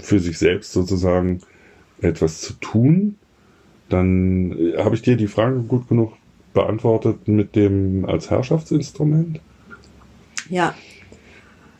für 0.00 0.18
sich 0.18 0.36
selbst 0.36 0.72
sozusagen 0.72 1.40
etwas 2.00 2.40
zu 2.40 2.54
tun, 2.54 3.14
dann 3.88 4.50
äh, 4.50 4.78
habe 4.78 4.96
ich 4.96 5.02
dir 5.02 5.16
die 5.16 5.28
Frage 5.28 5.60
gut 5.60 5.88
genug 5.88 6.14
beantwortet 6.54 7.28
mit 7.28 7.54
dem 7.54 8.04
als 8.04 8.30
Herrschaftsinstrument. 8.30 9.38
Ja. 10.48 10.74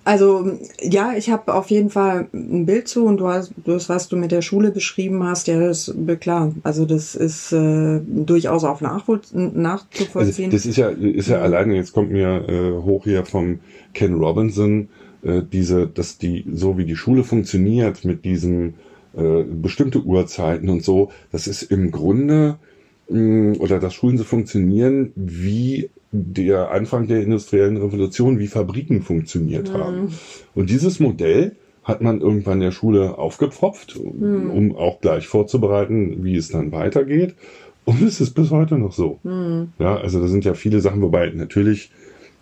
Also 0.05 0.59
ja, 0.81 1.13
ich 1.17 1.31
habe 1.31 1.53
auf 1.55 1.71
jeden 1.71 1.91
Fall 1.91 2.29
ein 2.33 2.65
Bild 2.65 2.89
zu 2.89 3.05
und 3.05 3.19
du 3.19 3.29
hast 3.29 3.53
das, 3.67 3.89
was 3.89 4.09
du 4.09 4.17
mit 4.17 4.33
der 4.33 4.41
Schule 4.41 4.71
beschrieben 4.71 5.23
hast, 5.25 5.47
ja, 5.47 5.61
das 5.61 5.89
ist 5.89 6.21
klar. 6.21 6.55
Also 6.63 6.87
das 6.87 7.15
ist 7.15 7.53
äh, 7.53 8.01
durchaus 8.07 8.65
auch 8.65 8.81
nachzuvollziehen. 8.81 10.47
Also 10.47 10.57
das 10.57 10.67
ist 10.67 10.77
ja, 10.77 10.89
ist 10.89 11.29
ja, 11.29 11.37
ja. 11.37 11.43
alleine, 11.43 11.77
jetzt 11.77 11.93
kommt 11.93 12.11
mir 12.11 12.49
äh, 12.49 12.83
hoch 12.83 13.05
hier 13.05 13.27
vom 13.27 13.61
Ken 13.93 14.15
Robinson, 14.15 14.89
äh, 15.23 15.43
diese, 15.43 15.87
dass 15.87 16.17
die, 16.17 16.47
so 16.51 16.79
wie 16.79 16.87
die 16.87 16.97
Schule 16.97 17.23
funktioniert 17.23 18.05
mit 18.07 18.25
diesem 18.25 18.75
äh, 19.15 19.43
bestimmte 19.43 20.03
Uhrzeiten 20.03 20.71
und 20.71 20.83
so, 20.83 21.11
das 21.31 21.47
ist 21.47 21.63
im 21.63 21.91
Grunde 21.91 22.57
mh, 23.11 23.59
oder 23.59 23.79
dass 23.79 23.93
Schulen 23.93 24.17
so 24.17 24.25
funktionieren 24.25 25.13
wie 25.15 25.91
der 26.13 26.71
Anfang 26.71 27.07
der 27.07 27.23
industriellen 27.23 27.77
Revolution, 27.77 28.39
wie 28.39 28.49
Fabriken 28.49 29.03
funktioniert 29.03 29.73
mhm. 29.73 29.79
haben. 29.79 30.15
Und 30.55 30.71
dieses 30.71 31.01
Modell 31.01 31.57
hat 31.85 32.03
man 32.03 32.21
irgendwann 32.21 32.55
in 32.55 32.65
der 32.65 32.73
Schule 32.73 33.19
aufgepfropft, 33.19 33.99
mhm. 33.99 34.51
um 34.51 34.77
auch 34.77 35.01
gleich 35.01 35.27
vorzubereiten, 35.27 36.25
wie 36.25 36.37
es 36.37 36.49
dann 36.49 36.73
weitergeht. 36.73 37.35
Und 37.85 38.03
es 38.03 38.21
ist 38.21 38.35
bis 38.35 38.51
heute 38.51 38.77
noch 38.77 38.93
so. 38.93 39.19
Mhm. 39.23 39.73
Ja, 39.79 39.97
also 39.97 40.21
da 40.21 40.29
sind 40.29 40.45
ja 40.45 40.55
viele 40.55 40.81
Sachen, 40.81 41.01
wobei 41.01 41.31
natürlich 41.31 41.91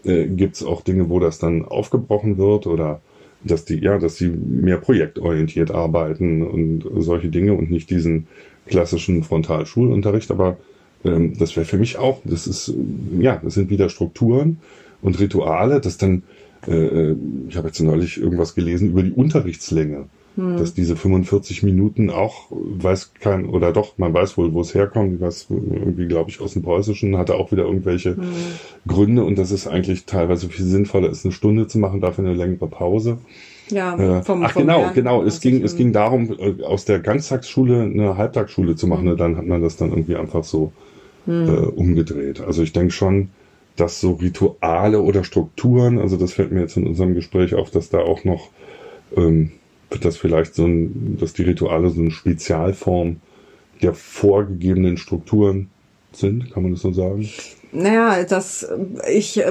äh, 0.04 0.26
gibt 0.26 0.56
es 0.56 0.64
auch 0.64 0.82
Dinge, 0.82 1.08
wo 1.08 1.20
das 1.20 1.38
dann 1.38 1.64
aufgebrochen 1.64 2.38
wird 2.38 2.66
oder 2.66 3.00
dass 3.44 3.64
die, 3.64 3.78
ja, 3.78 3.98
dass 3.98 4.16
sie 4.16 4.28
mehr 4.28 4.78
projektorientiert 4.78 5.70
arbeiten 5.70 6.42
und 6.42 6.84
solche 6.96 7.28
Dinge 7.28 7.54
und 7.54 7.70
nicht 7.70 7.88
diesen 7.90 8.26
klassischen 8.66 9.22
Frontalschulunterricht. 9.22 10.30
Aber 10.30 10.56
ähm, 11.04 11.38
das 11.38 11.56
wäre 11.56 11.66
für 11.66 11.78
mich 11.78 11.98
auch, 11.98 12.20
das 12.24 12.46
ist, 12.46 12.72
ja, 13.18 13.40
das 13.42 13.54
sind 13.54 13.70
wieder 13.70 13.88
Strukturen 13.88 14.58
und 15.02 15.18
Rituale, 15.20 15.80
das 15.80 15.98
dann, 15.98 16.22
äh, 16.66 16.72
äh 16.72 17.16
ich 17.48 17.56
habe 17.56 17.68
jetzt 17.68 17.80
neulich 17.80 18.20
irgendwas 18.20 18.54
gelesen 18.54 18.90
über 18.90 19.02
die 19.02 19.12
Unterrichtslänge, 19.12 20.06
hm. 20.36 20.56
dass 20.56 20.74
diese 20.74 20.96
45 20.96 21.62
Minuten 21.62 22.10
auch, 22.10 22.46
weiß 22.50 23.12
kein, 23.20 23.46
oder 23.46 23.72
doch, 23.72 23.98
man 23.98 24.12
weiß 24.12 24.36
wohl, 24.38 24.52
wo 24.52 24.60
es 24.60 24.74
herkommt, 24.74 25.20
was 25.20 25.46
irgendwie, 25.50 26.06
glaube 26.06 26.30
ich, 26.30 26.40
aus 26.40 26.54
dem 26.54 26.62
Preußischen, 26.62 27.16
hatte 27.16 27.34
auch 27.34 27.52
wieder 27.52 27.64
irgendwelche 27.64 28.16
hm. 28.16 28.22
Gründe 28.86 29.24
und 29.24 29.38
dass 29.38 29.50
es 29.50 29.66
eigentlich 29.66 30.04
teilweise 30.06 30.48
viel 30.48 30.64
sinnvoller 30.64 31.10
ist, 31.10 31.24
eine 31.24 31.32
Stunde 31.32 31.68
zu 31.68 31.78
machen, 31.78 32.00
dafür 32.00 32.24
eine 32.24 32.34
längere 32.34 32.66
Pause. 32.66 33.18
Ja, 33.70 33.96
äh, 33.96 34.22
vom, 34.22 34.42
ach 34.42 34.52
vom 34.52 34.62
genau, 34.62 34.78
Lernen 34.78 34.94
genau. 34.94 35.22
Es 35.22 35.40
ging, 35.40 35.62
es 35.62 35.76
ging 35.76 35.92
darum, 35.92 36.34
äh, 36.38 36.62
aus 36.62 36.84
der 36.84 37.00
Ganztagsschule 37.00 37.82
eine 37.82 38.16
Halbtagsschule 38.16 38.76
zu 38.76 38.86
machen. 38.86 39.06
Mhm. 39.06 39.16
Dann 39.16 39.36
hat 39.36 39.46
man 39.46 39.62
das 39.62 39.76
dann 39.76 39.90
irgendwie 39.90 40.16
einfach 40.16 40.44
so 40.44 40.72
mhm. 41.28 41.48
äh, 41.48 41.66
umgedreht. 41.66 42.40
Also 42.40 42.62
ich 42.62 42.72
denke 42.72 42.92
schon, 42.92 43.28
dass 43.76 44.00
so 44.00 44.12
Rituale 44.12 45.00
oder 45.00 45.22
Strukturen, 45.22 45.98
also 45.98 46.16
das 46.16 46.32
fällt 46.32 46.50
mir 46.50 46.60
jetzt 46.60 46.76
in 46.76 46.86
unserem 46.86 47.14
Gespräch 47.14 47.54
auf, 47.54 47.70
dass 47.70 47.90
da 47.90 48.00
auch 48.00 48.24
noch, 48.24 48.50
ähm, 49.16 49.52
wird 49.90 50.04
das 50.04 50.16
vielleicht 50.16 50.54
so 50.54 50.66
ein, 50.66 51.16
dass 51.20 51.32
die 51.32 51.42
Rituale 51.42 51.90
so 51.90 52.00
eine 52.00 52.10
Spezialform 52.10 53.20
der 53.82 53.94
vorgegebenen 53.94 54.96
Strukturen 54.96 55.70
sind, 56.12 56.50
kann 56.50 56.64
man 56.64 56.72
das 56.72 56.82
so 56.82 56.92
sagen? 56.92 57.28
Naja, 57.70 58.24
das, 58.24 58.66
ich, 59.12 59.42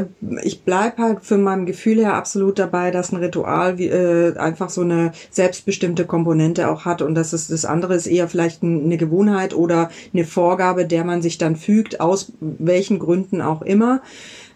ich 0.43 0.63
bleib 0.63 0.97
halt 0.97 1.19
für 1.21 1.37
meinem 1.37 1.67
Gefühl 1.67 1.99
her 1.99 2.15
absolut 2.15 2.57
dabei, 2.57 2.89
dass 2.89 3.11
ein 3.11 3.17
Ritual 3.17 3.77
wie, 3.77 3.87
äh, 3.87 4.35
einfach 4.37 4.69
so 4.69 4.81
eine 4.81 5.11
selbstbestimmte 5.29 6.05
Komponente 6.05 6.69
auch 6.69 6.85
hat 6.85 7.03
und 7.03 7.13
dass 7.13 7.33
es 7.33 7.47
das 7.47 7.65
andere 7.65 7.93
ist 7.93 8.07
eher 8.07 8.27
vielleicht 8.27 8.63
eine 8.63 8.97
Gewohnheit 8.97 9.53
oder 9.53 9.91
eine 10.13 10.25
Vorgabe, 10.25 10.85
der 10.85 11.03
man 11.03 11.21
sich 11.21 11.37
dann 11.37 11.55
fügt, 11.55 12.01
aus 12.01 12.31
welchen 12.39 12.97
Gründen 12.97 13.41
auch 13.41 13.61
immer. 13.61 14.01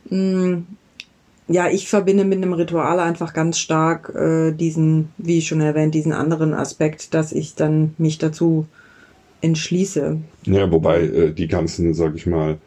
Hm, 0.10 0.66
ja, 1.48 1.70
ich 1.70 1.88
verbinde 1.88 2.24
mit 2.24 2.38
einem 2.38 2.54
Ritual 2.54 3.00
einfach 3.00 3.34
ganz 3.34 3.60
stark 3.60 4.14
äh, 4.16 4.54
diesen, 4.54 5.10
wie 5.18 5.42
schon 5.42 5.62
erwähnt, 5.62 5.94
diesen 5.94 6.14
anderen 6.14 6.54
Aspekt, 6.54 7.14
dass 7.14 7.32
ich 7.32 7.56
dann 7.56 7.94
mich 7.98 8.18
dazu 8.18 8.66
entschließe. 9.42 10.18
Ja, 10.46 10.72
wobei 10.72 11.02
äh, 11.02 11.32
die 11.32 11.48
ganzen, 11.48 11.94
sag 11.94 12.16
ich 12.16 12.26
mal, 12.26 12.58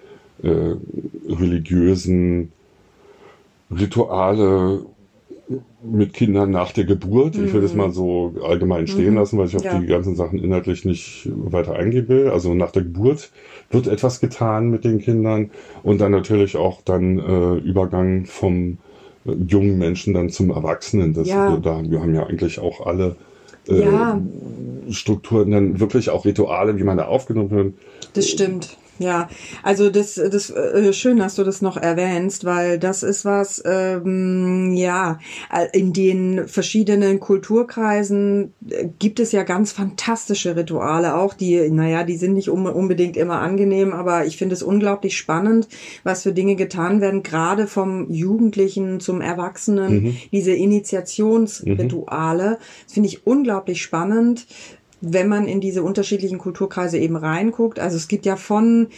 äh, 0.42 0.76
religiösen 1.28 2.52
Rituale 3.70 4.84
mit 5.82 6.14
Kindern 6.14 6.50
nach 6.50 6.72
der 6.72 6.84
Geburt. 6.84 7.36
Mhm. 7.36 7.44
Ich 7.44 7.52
will 7.52 7.60
das 7.60 7.72
mhm. 7.72 7.78
mal 7.78 7.92
so 7.92 8.34
allgemein 8.42 8.86
stehen 8.86 9.10
mhm. 9.10 9.16
lassen, 9.16 9.38
weil 9.38 9.46
ich 9.46 9.56
auf 9.56 9.64
ja. 9.64 9.78
die 9.78 9.86
ganzen 9.86 10.16
Sachen 10.16 10.38
inhaltlich 10.38 10.84
nicht 10.84 11.28
weiter 11.34 11.74
eingehen 11.74 12.08
will. 12.08 12.28
Also 12.28 12.54
nach 12.54 12.70
der 12.70 12.82
Geburt 12.82 13.30
wird 13.70 13.86
etwas 13.86 14.20
getan 14.20 14.70
mit 14.70 14.84
den 14.84 15.00
Kindern 15.00 15.50
und 15.82 16.00
dann 16.00 16.12
natürlich 16.12 16.56
auch 16.56 16.80
dann 16.82 17.18
äh, 17.18 17.54
Übergang 17.58 18.24
vom 18.24 18.78
äh, 19.26 19.32
jungen 19.46 19.78
Menschen 19.78 20.14
dann 20.14 20.30
zum 20.30 20.50
Erwachsenen. 20.50 21.12
Das, 21.12 21.28
ja. 21.28 21.56
da, 21.58 21.82
wir 21.84 22.00
haben 22.00 22.14
ja 22.14 22.26
eigentlich 22.26 22.58
auch 22.58 22.86
alle 22.86 23.16
äh, 23.68 23.82
ja. 23.82 24.20
Strukturen, 24.90 25.50
dann 25.50 25.80
wirklich 25.80 26.10
auch 26.10 26.24
Rituale, 26.24 26.78
wie 26.78 26.84
man 26.84 26.96
da 26.96 27.06
aufgenommen 27.06 27.50
wird. 27.50 27.74
Das 28.14 28.28
stimmt. 28.28 28.78
Ja, 28.98 29.28
also 29.62 29.90
das, 29.90 30.14
das 30.14 30.50
äh, 30.50 30.92
schön, 30.92 31.18
dass 31.18 31.34
du 31.34 31.42
das 31.42 31.62
noch 31.62 31.76
erwähnst, 31.76 32.44
weil 32.44 32.78
das 32.78 33.02
ist 33.02 33.24
was, 33.24 33.60
ähm, 33.66 34.72
ja, 34.74 35.18
in 35.72 35.92
den 35.92 36.46
verschiedenen 36.46 37.18
Kulturkreisen 37.18 38.54
äh, 38.68 38.86
gibt 39.00 39.18
es 39.18 39.32
ja 39.32 39.42
ganz 39.42 39.72
fantastische 39.72 40.54
Rituale 40.54 41.16
auch, 41.16 41.34
die, 41.34 41.70
naja, 41.70 42.04
die 42.04 42.16
sind 42.16 42.34
nicht 42.34 42.48
unbedingt 42.48 43.16
immer 43.16 43.40
angenehm, 43.40 43.92
aber 43.92 44.26
ich 44.26 44.36
finde 44.36 44.54
es 44.54 44.62
unglaublich 44.62 45.16
spannend, 45.16 45.66
was 46.04 46.22
für 46.22 46.32
Dinge 46.32 46.54
getan 46.54 47.00
werden, 47.00 47.24
gerade 47.24 47.66
vom 47.66 48.08
Jugendlichen 48.12 49.00
zum 49.00 49.20
Erwachsenen, 49.20 50.04
mhm. 50.04 50.16
diese 50.30 50.52
Initiationsrituale. 50.52 52.50
Mhm. 52.50 52.56
Das 52.84 52.92
finde 52.92 53.08
ich 53.08 53.26
unglaublich 53.26 53.82
spannend 53.82 54.46
wenn 55.12 55.28
man 55.28 55.46
in 55.46 55.60
diese 55.60 55.82
unterschiedlichen 55.82 56.38
Kulturkreise 56.38 56.98
eben 56.98 57.16
reinguckt. 57.16 57.78
Also 57.78 57.96
es 57.96 58.08
gibt 58.08 58.26
ja 58.26 58.36
von 58.36 58.88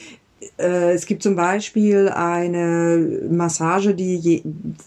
äh, 0.58 0.92
es 0.92 1.06
gibt 1.06 1.22
zum 1.22 1.36
Beispiel 1.36 2.08
eine 2.08 3.22
Massage, 3.30 3.94
die 3.94 4.16
je, 4.16 4.42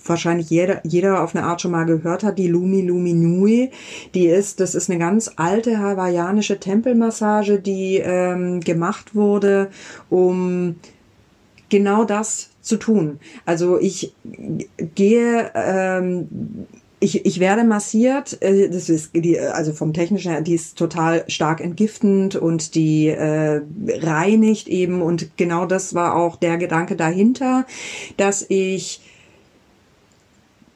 wahrscheinlich 0.06 0.50
jeder, 0.50 0.82
jeder 0.86 1.24
auf 1.24 1.36
eine 1.36 1.46
Art 1.46 1.62
schon 1.62 1.72
mal 1.72 1.86
gehört 1.86 2.24
hat, 2.24 2.38
die 2.38 2.48
Lumi 2.48 2.82
Lumi 2.82 3.14
Nui. 3.14 3.72
Die 4.14 4.28
ist, 4.28 4.60
das 4.60 4.76
ist 4.76 4.90
eine 4.90 5.00
ganz 5.00 5.32
alte 5.36 5.80
hawaiianische 5.80 6.60
Tempelmassage, 6.60 7.60
die 7.60 7.98
ähm, 7.98 8.60
gemacht 8.62 9.16
wurde, 9.16 9.70
um 10.10 10.76
genau 11.70 12.04
das 12.04 12.50
zu 12.62 12.78
tun. 12.78 13.20
Also 13.46 13.80
ich 13.80 14.14
gehe 14.96 15.52
ähm, 15.56 16.28
ich, 17.00 17.26
ich 17.26 17.40
werde 17.40 17.64
massiert, 17.64 18.42
äh, 18.42 18.70
das 18.70 18.90
ist 18.90 19.12
die, 19.14 19.40
also 19.40 19.74
vom 19.74 19.94
technischen 19.94 20.32
her, 20.32 20.42
die 20.42 20.56
ist 20.56 20.78
total 20.78 21.24
stark 21.28 21.62
entgiftend 21.62 22.36
und 22.36 22.76
die 22.76 23.08
äh, 23.08 23.62
reinigt 23.88 24.68
eben. 24.68 25.02
Und 25.02 25.38
genau 25.38 25.66
das 25.66 25.94
war 25.94 26.16
auch 26.16 26.36
der 26.36 26.58
Gedanke 26.58 26.96
dahinter, 26.96 27.66
dass 28.18 28.46
ich 28.50 29.02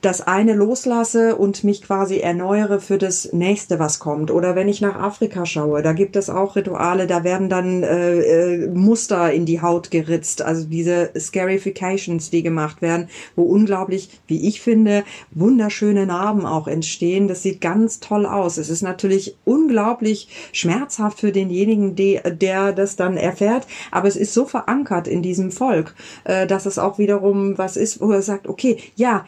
das 0.06 0.22
eine 0.22 0.54
loslasse 0.54 1.36
und 1.38 1.64
mich 1.64 1.82
quasi 1.82 2.18
erneuere 2.18 2.82
für 2.82 2.98
das 2.98 3.32
nächste, 3.32 3.80
was 3.80 4.00
kommt. 4.00 4.32
Oder 4.32 4.56
wenn 4.56 4.68
ich 4.68 4.82
nach 4.82 5.00
Afrika 5.00 5.46
schaue, 5.46 5.82
da 5.82 5.94
gibt 5.94 6.18
es 6.18 6.30
auch 6.30 6.58
Rituale, 6.58 7.08
da 7.08 7.24
werden 7.24 7.48
dann 7.48 7.84
äh, 7.84 8.20
äh, 8.20 8.68
Muster 8.68 9.32
in 9.32 9.46
die 9.46 9.62
Haut 9.62 9.92
geritzt, 9.92 10.42
also 10.42 10.66
diese 10.66 11.12
Scarifications, 11.18 12.30
die 12.30 12.44
gemacht 12.44 12.82
werden, 12.82 13.08
wo 13.38 13.44
unglaublich, 13.44 14.10
wie 14.28 14.48
ich 14.48 14.62
finde, 14.62 15.06
wunderschöne 15.32 16.06
Narben 16.06 16.46
auch 16.46 16.68
entstehen. 16.68 17.30
Das 17.30 17.42
sieht 17.42 17.62
ganz 17.62 18.02
toll 18.02 18.26
aus. 18.26 18.58
Es 18.58 18.70
ist 18.70 18.82
natürlich 18.82 19.38
unglaublich 19.46 20.28
schmerzhaft 20.52 21.22
für 21.22 21.32
denjenigen, 21.32 21.96
der 21.96 22.74
das 22.74 22.98
dann 22.98 23.16
erfährt, 23.16 23.68
aber 23.92 24.10
es 24.10 24.18
ist 24.18 24.34
so 24.34 24.46
verankert 24.46 25.08
in 25.08 25.22
diesem 25.22 25.52
Volk, 25.52 25.96
äh, 26.26 26.46
dass 26.46 26.66
es 26.66 26.78
auch 26.78 26.98
wiederum 26.98 27.58
was 27.58 27.78
ist, 27.78 28.02
wo 28.02 28.12
er 28.12 28.22
sagt, 28.22 28.48
okay, 28.48 28.78
ja, 28.96 29.26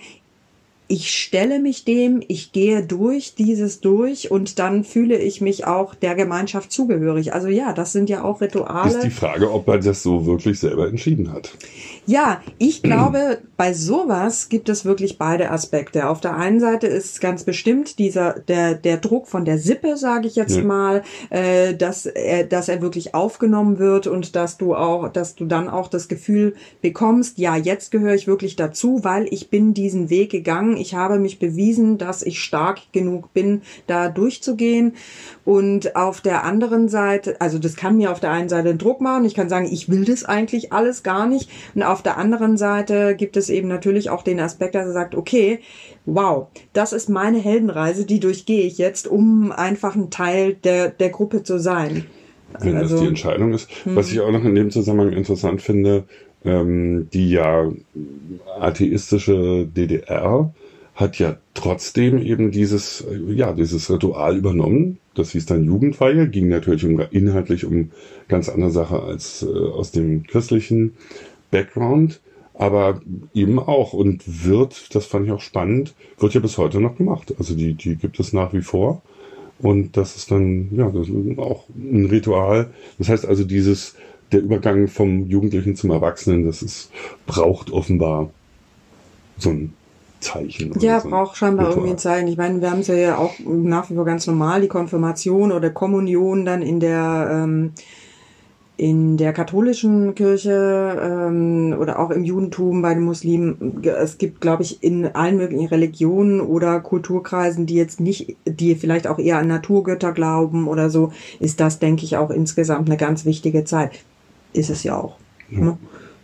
ich 0.88 1.12
stelle 1.12 1.60
mich 1.60 1.84
dem, 1.84 2.22
ich 2.28 2.52
gehe 2.52 2.84
durch 2.84 3.34
dieses 3.34 3.82
durch 3.82 4.30
und 4.30 4.60
dann 4.60 4.84
fühle 4.84 5.18
ich 5.18 5.42
mich 5.42 5.66
auch 5.66 5.96
der 5.96 6.14
Gemeinschaft 6.14 6.72
zugehörig. 6.72 7.34
Also 7.34 7.48
ja, 7.48 7.74
das 7.74 7.92
sind 7.92 8.10
ja 8.10 8.24
auch 8.24 8.42
Rituale. 8.42 8.90
Ist 8.90 9.04
die 9.04 9.10
Frage, 9.10 9.52
ob 9.52 9.68
er 9.68 9.80
das 9.80 10.04
so 10.04 10.26
wirklich 10.28 10.60
selber 10.60 10.88
entschieden 10.88 11.32
hat. 11.32 11.52
Ja, 12.06 12.42
ich 12.60 12.84
glaube, 12.84 13.40
bei 13.58 13.74
sowas 13.74 14.50
gibt 14.50 14.70
es 14.70 14.86
wirklich 14.86 15.18
beide 15.18 15.50
Aspekte. 15.50 16.08
Auf 16.08 16.22
der 16.22 16.36
einen 16.36 16.60
Seite 16.60 16.86
ist 16.86 17.20
ganz 17.20 17.44
bestimmt 17.44 17.98
dieser 17.98 18.34
der 18.34 18.76
der 18.76 18.98
Druck 18.98 19.28
von 19.28 19.44
der 19.44 19.58
Sippe, 19.58 19.98
sage 19.98 20.28
ich 20.28 20.36
jetzt 20.36 20.58
ja. 20.58 20.64
mal, 20.64 21.04
äh, 21.32 21.74
dass 21.74 22.06
er 22.06 22.44
dass 22.44 22.70
er 22.70 22.84
wirklich 22.84 23.16
aufgenommen 23.16 23.80
wird 23.80 24.06
und 24.06 24.36
dass 24.36 24.58
du 24.58 24.76
auch 24.76 25.10
dass 25.10 25.34
du 25.34 25.46
dann 25.46 25.68
auch 25.68 25.88
das 25.88 26.08
Gefühl 26.08 26.54
bekommst, 26.82 27.40
ja, 27.40 27.56
jetzt 27.56 27.90
gehöre 27.90 28.14
ich 28.14 28.28
wirklich 28.28 28.56
dazu, 28.56 29.04
weil 29.04 29.28
ich 29.32 29.50
bin 29.50 29.74
diesen 29.74 30.12
Weg 30.12 30.30
gegangen, 30.30 30.75
ich 30.76 30.96
habe 30.96 31.20
mich 31.20 31.40
bewiesen, 31.40 31.98
dass 31.98 32.24
ich 32.24 32.40
stark 32.40 32.80
genug 32.92 33.34
bin, 33.34 33.62
da 33.88 34.10
durchzugehen. 34.10 34.94
Und 35.44 35.96
auf 35.96 36.22
der 36.22 36.44
anderen 36.44 36.90
Seite, 36.90 37.40
also 37.40 37.60
das 37.60 37.76
kann 37.76 37.98
mir 37.98 38.12
auf 38.12 38.20
der 38.20 38.32
einen 38.32 38.50
Seite 38.50 38.70
einen 38.70 38.78
Druck 38.78 39.02
machen. 39.02 39.26
Ich 39.26 39.36
kann 39.36 39.50
sagen, 39.50 39.68
ich 39.72 39.90
will 39.90 40.06
das 40.06 40.24
eigentlich 40.24 40.74
alles 40.74 41.04
gar 41.04 41.28
nicht. 41.28 41.50
Und 41.74 41.84
auf 41.84 42.02
der 42.02 42.18
anderen 42.18 42.58
Seite 42.58 43.16
gibt 43.16 43.38
es 43.38 43.50
eben 43.50 43.68
natürlich 43.68 44.10
auch 44.10 44.24
den 44.24 44.40
Aspekt, 44.40 44.76
dass 44.76 44.88
er 44.88 44.94
sagt, 44.94 45.16
okay, 45.16 45.60
wow, 46.06 46.48
das 46.74 46.94
ist 46.94 47.10
meine 47.10 47.40
Heldenreise, 47.40 48.06
die 48.06 48.20
durchgehe 48.20 48.64
ich 48.64 48.78
jetzt, 48.78 49.08
um 49.08 49.52
einfach 49.52 49.96
ein 49.96 50.10
Teil 50.10 50.54
der, 50.54 50.90
der 50.90 51.10
Gruppe 51.10 51.44
zu 51.44 51.60
sein. 51.60 52.06
Wenn 52.60 52.78
also, 52.78 52.96
das 52.96 53.02
die 53.02 53.08
Entscheidung 53.08 53.54
ist. 53.54 53.70
Hm. 53.84 53.96
Was 53.96 54.12
ich 54.12 54.20
auch 54.20 54.32
noch 54.32 54.44
in 54.44 54.56
dem 54.56 54.72
Zusammenhang 54.72 55.14
interessant 55.14 55.62
finde, 55.62 56.06
ähm, 56.46 57.10
die 57.12 57.32
ja 57.32 57.72
atheistische 58.60 59.66
DDR 59.66 60.54
hat 60.96 61.20
ja 61.20 61.38
trotzdem 61.54 62.18
eben 62.20 62.52
dieses, 62.52 63.06
ja, 63.28 63.52
dieses 63.54 63.92
Ritual 63.92 64.38
übernommen. 64.38 64.98
Das 65.14 65.32
hieß 65.32 65.46
dann 65.46 65.66
Jugendweihe, 65.66 66.30
ging 66.30 66.48
natürlich 66.48 66.86
um, 66.86 67.00
inhaltlich 67.12 67.66
um 67.66 67.92
ganz 68.30 68.50
andere 68.50 68.72
Sache 68.72 69.02
als 69.04 69.44
äh, 69.44 69.48
aus 69.48 69.92
dem 69.92 70.24
christlichen 70.24 70.96
Background, 71.52 72.22
aber 72.54 73.02
eben 73.34 73.60
auch 73.60 73.92
und 73.92 74.24
wird, 74.46 74.96
das 74.96 75.06
fand 75.06 75.26
ich 75.26 75.32
auch 75.34 75.42
spannend, 75.42 75.94
wird 76.18 76.34
ja 76.34 76.40
bis 76.40 76.58
heute 76.58 76.80
noch 76.80 76.96
gemacht. 76.96 77.36
Also 77.38 77.56
die, 77.56 77.74
die 77.74 77.98
gibt 77.98 78.20
es 78.20 78.32
nach 78.32 78.54
wie 78.54 78.62
vor. 78.62 79.02
Und 79.60 79.98
das 79.98 80.16
ist 80.16 80.32
dann, 80.32 80.70
ja, 80.76 80.90
das 80.90 81.08
ist 81.08 81.40
auch 81.40 81.66
ein 81.76 82.06
Ritual. 82.06 82.72
Das 82.98 83.10
heißt 83.10 83.26
also, 83.26 83.44
dieses, 83.44 83.96
der 84.32 84.42
Übergang 84.42 84.88
vom 84.88 85.28
Jugendlichen 85.28 85.76
zum 85.76 85.92
Erwachsenen, 85.92 86.46
das 86.46 86.62
ist, 86.62 86.92
braucht 87.26 87.72
offenbar 87.72 88.30
so 89.38 89.50
ein 89.50 89.74
Zeichen. 90.26 90.74
Ja, 90.80 91.00
so 91.00 91.10
braucht 91.10 91.38
scheinbar 91.38 91.68
Ritual. 91.68 91.78
irgendwie 91.78 91.96
ein 91.96 92.00
Zeichen. 92.00 92.28
Ich 92.28 92.38
meine, 92.38 92.62
wir 92.62 92.72
haben 92.72 92.80
es 92.80 92.88
ja 92.88 93.18
auch 93.18 93.34
nach 93.46 93.90
wie 93.90 93.96
vor 93.96 94.06
ganz 94.06 94.28
normal, 94.28 94.62
die 94.62 94.68
Konfirmation 94.68 95.52
oder 95.52 95.70
Kommunion 95.70 96.46
dann 96.46 96.62
in 96.62 96.80
der 96.80 97.30
ähm, 97.32 97.72
in 98.78 99.16
der 99.16 99.32
katholischen 99.32 100.16
Kirche 100.16 101.00
ähm, 101.02 101.76
oder 101.80 101.98
auch 101.98 102.10
im 102.10 102.26
Judentum 102.26 102.82
bei 102.82 102.94
den 102.94 103.04
Muslimen. 103.04 103.82
Es 103.84 104.18
gibt, 104.18 104.42
glaube 104.42 104.64
ich, 104.64 104.84
in 104.84 105.06
allen 105.16 105.38
möglichen 105.38 105.68
Religionen 105.68 106.42
oder 106.42 106.82
Kulturkreisen, 106.82 107.66
die 107.66 107.76
jetzt 107.76 108.02
nicht, 108.02 108.36
die 108.46 108.76
vielleicht 108.76 109.08
auch 109.08 109.18
eher 109.18 109.38
an 109.38 109.48
Naturgötter 109.48 110.12
glauben 110.12 110.68
oder 110.68 110.90
so, 110.90 111.14
ist 111.40 111.62
das, 111.62 111.80
denke 111.80 112.04
ich, 112.04 112.18
auch 112.18 112.30
insgesamt 112.30 112.90
eine 112.90 112.98
ganz 112.98 113.24
wichtige 113.24 113.64
Zeit. 113.64 113.92
Ist 114.52 114.70
es 114.70 114.84
ja 114.84 114.98
auch. 114.98 115.16
Ja. 115.50 115.60
Ne? 115.60 115.78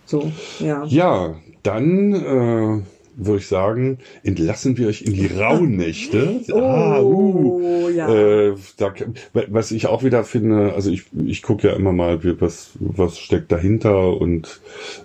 So, 0.06 0.30
ja. 0.60 0.84
Ja, 0.86 1.36
dann 1.64 2.14
äh 2.14 2.82
würde 3.16 3.40
ich 3.40 3.48
sagen, 3.48 4.00
entlassen 4.24 4.78
wir 4.78 4.88
euch 4.88 5.02
in 5.02 5.14
die 5.14 5.28
Rauhnächte. 5.28 6.42
oh, 6.52 6.60
ah, 6.60 7.00
uh, 7.02 7.90
ja. 7.90 8.10
Äh, 8.14 8.56
da, 8.78 8.94
was 9.34 9.72
ich 9.72 9.88
auch 9.88 10.04
wieder 10.04 10.24
finde, 10.24 10.74
also 10.74 10.90
ich, 10.90 11.04
ich 11.26 11.42
gucke 11.42 11.68
ja 11.68 11.76
immer 11.76 11.92
mal, 11.92 12.20
was, 12.40 12.72
was 12.80 13.20
steckt 13.20 13.52
dahinter 13.52 14.20
und 14.20 14.62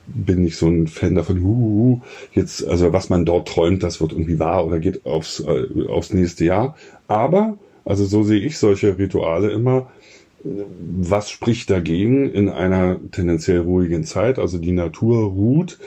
bin 0.07 0.43
nicht 0.43 0.57
so 0.57 0.69
ein 0.69 0.87
Fan 0.87 1.15
davon, 1.15 1.43
uh, 1.43 2.01
jetzt, 2.33 2.67
also 2.67 2.93
was 2.93 3.09
man 3.09 3.25
dort 3.25 3.49
träumt, 3.49 3.83
das 3.83 4.01
wird 4.01 4.13
irgendwie 4.13 4.39
wahr 4.39 4.67
oder 4.67 4.79
geht 4.79 5.05
aufs, 5.05 5.41
äh, 5.41 5.89
aufs 5.89 6.13
nächste 6.13 6.45
Jahr. 6.45 6.77
Aber, 7.09 7.59
also 7.85 8.05
so 8.05 8.23
sehe 8.23 8.41
ich 8.41 8.59
solche 8.59 8.99
Rituale 8.99 9.51
immer, 9.51 9.89
was 10.45 11.31
spricht 11.31 11.71
dagegen 11.71 12.31
in 12.31 12.49
einer 12.49 12.99
tendenziell 13.11 13.61
ruhigen 13.61 14.05
Zeit? 14.05 14.39
Also 14.39 14.59
die 14.59 14.73
Natur 14.73 15.25
ruht 15.25 15.79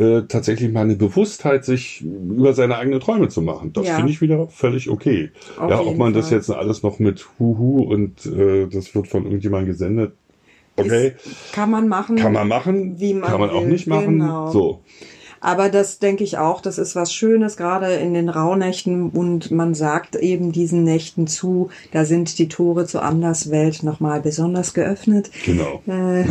äh, 0.00 0.22
tatsächlich 0.26 0.72
mal 0.72 0.82
eine 0.82 0.96
Bewusstheit, 0.96 1.64
sich 1.64 2.00
über 2.02 2.54
seine 2.54 2.76
eigenen 2.78 3.00
Träume 3.00 3.28
zu 3.28 3.42
machen. 3.42 3.72
Das 3.74 3.86
ja. 3.86 3.96
finde 3.96 4.10
ich 4.10 4.20
wieder 4.20 4.48
völlig 4.48 4.88
okay. 4.88 5.30
Auf 5.58 5.70
ja, 5.70 5.80
ob 5.80 5.98
man 5.98 6.12
Fall. 6.12 6.22
das 6.22 6.30
jetzt 6.30 6.50
alles 6.50 6.82
noch 6.82 6.98
mit 6.98 7.26
Huhu 7.38 7.82
und 7.82 8.24
äh, 8.26 8.66
das 8.66 8.94
wird 8.94 9.08
von 9.08 9.24
irgendjemandem 9.24 9.68
gesendet. 9.68 10.14
Okay. 10.76 11.12
Ist, 11.16 11.52
kann 11.52 11.70
man 11.70 11.88
machen. 11.88 12.16
Kann 12.16 12.32
man 12.32 12.48
machen. 12.48 12.98
Wie 12.98 13.12
man 13.12 13.28
kann 13.28 13.40
man 13.40 13.50
will. 13.50 13.56
auch 13.56 13.66
nicht 13.66 13.86
machen. 13.86 14.18
Genau. 14.18 14.50
So. 14.50 14.80
Aber 15.40 15.70
das 15.70 15.98
denke 15.98 16.22
ich 16.22 16.36
auch, 16.36 16.60
das 16.60 16.76
ist 16.76 16.94
was 16.94 17.14
Schönes, 17.14 17.56
gerade 17.56 17.94
in 17.94 18.12
den 18.12 18.28
Rauhnächten. 18.28 19.08
Und 19.08 19.50
man 19.50 19.74
sagt 19.74 20.16
eben 20.16 20.52
diesen 20.52 20.84
Nächten 20.84 21.26
zu, 21.26 21.70
da 21.92 22.04
sind 22.04 22.38
die 22.38 22.48
Tore 22.48 22.86
zur 22.86 23.02
Anderswelt 23.02 23.82
nochmal 23.82 24.20
besonders 24.20 24.74
geöffnet. 24.74 25.30
Genau. 25.46 25.82
Äh, 25.86 26.26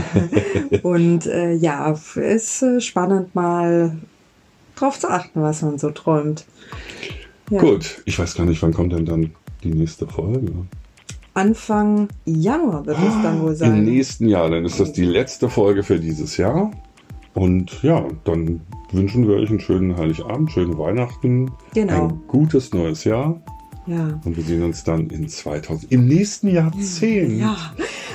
und 0.84 1.26
äh, 1.26 1.54
ja, 1.54 1.98
ist 2.16 2.62
äh, 2.62 2.80
spannend 2.80 3.34
mal 3.34 3.98
drauf 4.76 5.00
zu 5.00 5.10
achten, 5.10 5.42
was 5.42 5.64
man 5.64 5.80
so 5.80 5.90
träumt. 5.90 6.46
Ja. 7.50 7.60
Gut, 7.60 8.04
ich 8.06 8.20
weiß 8.20 8.36
gar 8.36 8.46
nicht, 8.46 8.62
wann 8.62 8.74
kommt 8.74 8.94
denn 8.94 9.06
dann 9.06 9.32
die 9.64 9.74
nächste 9.74 10.08
Folge? 10.08 10.52
Anfang 11.34 12.10
Januar 12.26 12.86
wird 12.86 12.98
es 12.98 13.24
dann 13.24 13.42
wohl 13.42 13.56
sein. 13.56 13.78
Im 13.78 13.86
nächsten 13.86 14.28
Jahr, 14.28 14.50
dann 14.50 14.66
ist 14.66 14.80
das 14.80 14.94
die 14.94 15.06
letzte 15.06 15.50
Folge 15.50 15.84
für 15.84 16.00
dieses 16.00 16.38
Jahr. 16.38 16.72
Und 17.34 17.82
ja, 17.82 18.06
dann 18.24 18.62
wünschen 18.92 19.28
wir 19.28 19.36
euch 19.36 19.50
einen 19.50 19.60
schönen 19.60 19.98
Heiligabend, 19.98 20.52
schöne 20.52 20.78
Weihnachten, 20.78 21.52
genau. 21.74 22.10
ein 22.10 22.22
gutes 22.28 22.74
neues 22.74 23.04
Jahr. 23.04 23.42
Ja. 23.86 24.20
Und 24.24 24.38
wir 24.38 24.44
sehen 24.44 24.64
uns 24.64 24.84
dann 24.84 25.10
in 25.10 25.28
2000, 25.28 25.92
im 25.92 26.06
nächsten 26.06 26.50
Jahrzehnt. 26.50 27.40
Ja, 27.40 27.56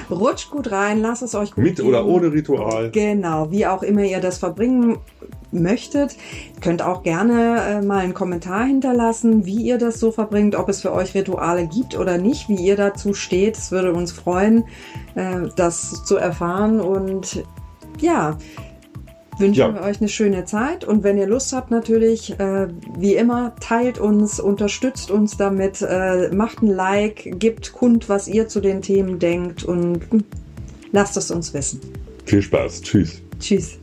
rutscht 0.09 0.51
gut 0.51 0.71
rein, 0.71 1.01
lasst 1.01 1.23
es 1.23 1.35
euch 1.35 1.53
gut 1.53 1.65
Mit 1.65 1.77
gehen. 1.77 1.87
oder 1.87 2.07
ohne 2.07 2.33
Ritual. 2.33 2.91
Genau, 2.93 3.51
wie 3.51 3.67
auch 3.67 3.83
immer 3.83 4.03
ihr 4.03 4.21
das 4.21 4.39
verbringen 4.39 4.99
möchtet. 5.51 6.17
Könnt 6.61 6.83
auch 6.83 7.03
gerne 7.03 7.61
äh, 7.61 7.83
mal 7.83 7.99
einen 7.99 8.15
Kommentar 8.15 8.65
hinterlassen, 8.65 9.47
wie 9.47 9.63
ihr 9.63 9.79
das 9.79 9.99
so 9.99 10.13
verbringt, 10.13 10.55
ob 10.55 10.69
es 10.69 10.81
für 10.83 10.93
euch 10.93 11.15
Rituale 11.15 11.67
gibt 11.67 11.97
oder 11.99 12.19
nicht, 12.19 12.49
wie 12.49 12.57
ihr 12.57 12.77
dazu 12.77 13.15
steht. 13.15 13.57
Es 13.57 13.73
würde 13.73 13.93
uns 13.93 14.13
freuen, 14.13 14.65
äh, 15.15 15.49
das 15.57 16.05
zu 16.05 16.17
erfahren. 16.17 16.81
Und 16.81 17.45
ja, 18.01 18.37
wünschen 19.39 19.61
ja. 19.61 19.75
wir 19.75 19.83
euch 19.83 20.01
eine 20.01 20.09
schöne 20.09 20.45
Zeit 20.45 20.85
und 20.85 21.03
wenn 21.03 21.19
ihr 21.19 21.27
Lust 21.27 21.53
habt 21.53 21.71
natürlich, 21.71 22.39
äh, 22.39 22.69
wie 22.99 23.15
immer, 23.15 23.55
teilt 23.61 23.99
uns, 23.99 24.41
unterstützt 24.41 25.11
uns 25.11 25.37
damit, 25.37 25.83
äh, 25.83 26.31
macht 26.35 26.63
ein 26.63 26.69
Like, 26.69 27.39
gebt 27.39 27.73
kund, 27.73 28.09
was 28.09 28.29
ihr 28.29 28.49
zu 28.49 28.61
den 28.61 28.83
Themen 28.83 29.19
denkt 29.19 29.65
und 29.65 30.01
lasst 30.93 31.17
es 31.17 31.31
uns 31.31 31.53
wissen. 31.55 31.81
Viel 32.25 32.43
Spaß. 32.43 32.83
Tschüss. 32.83 33.23
Tschüss. 33.39 33.79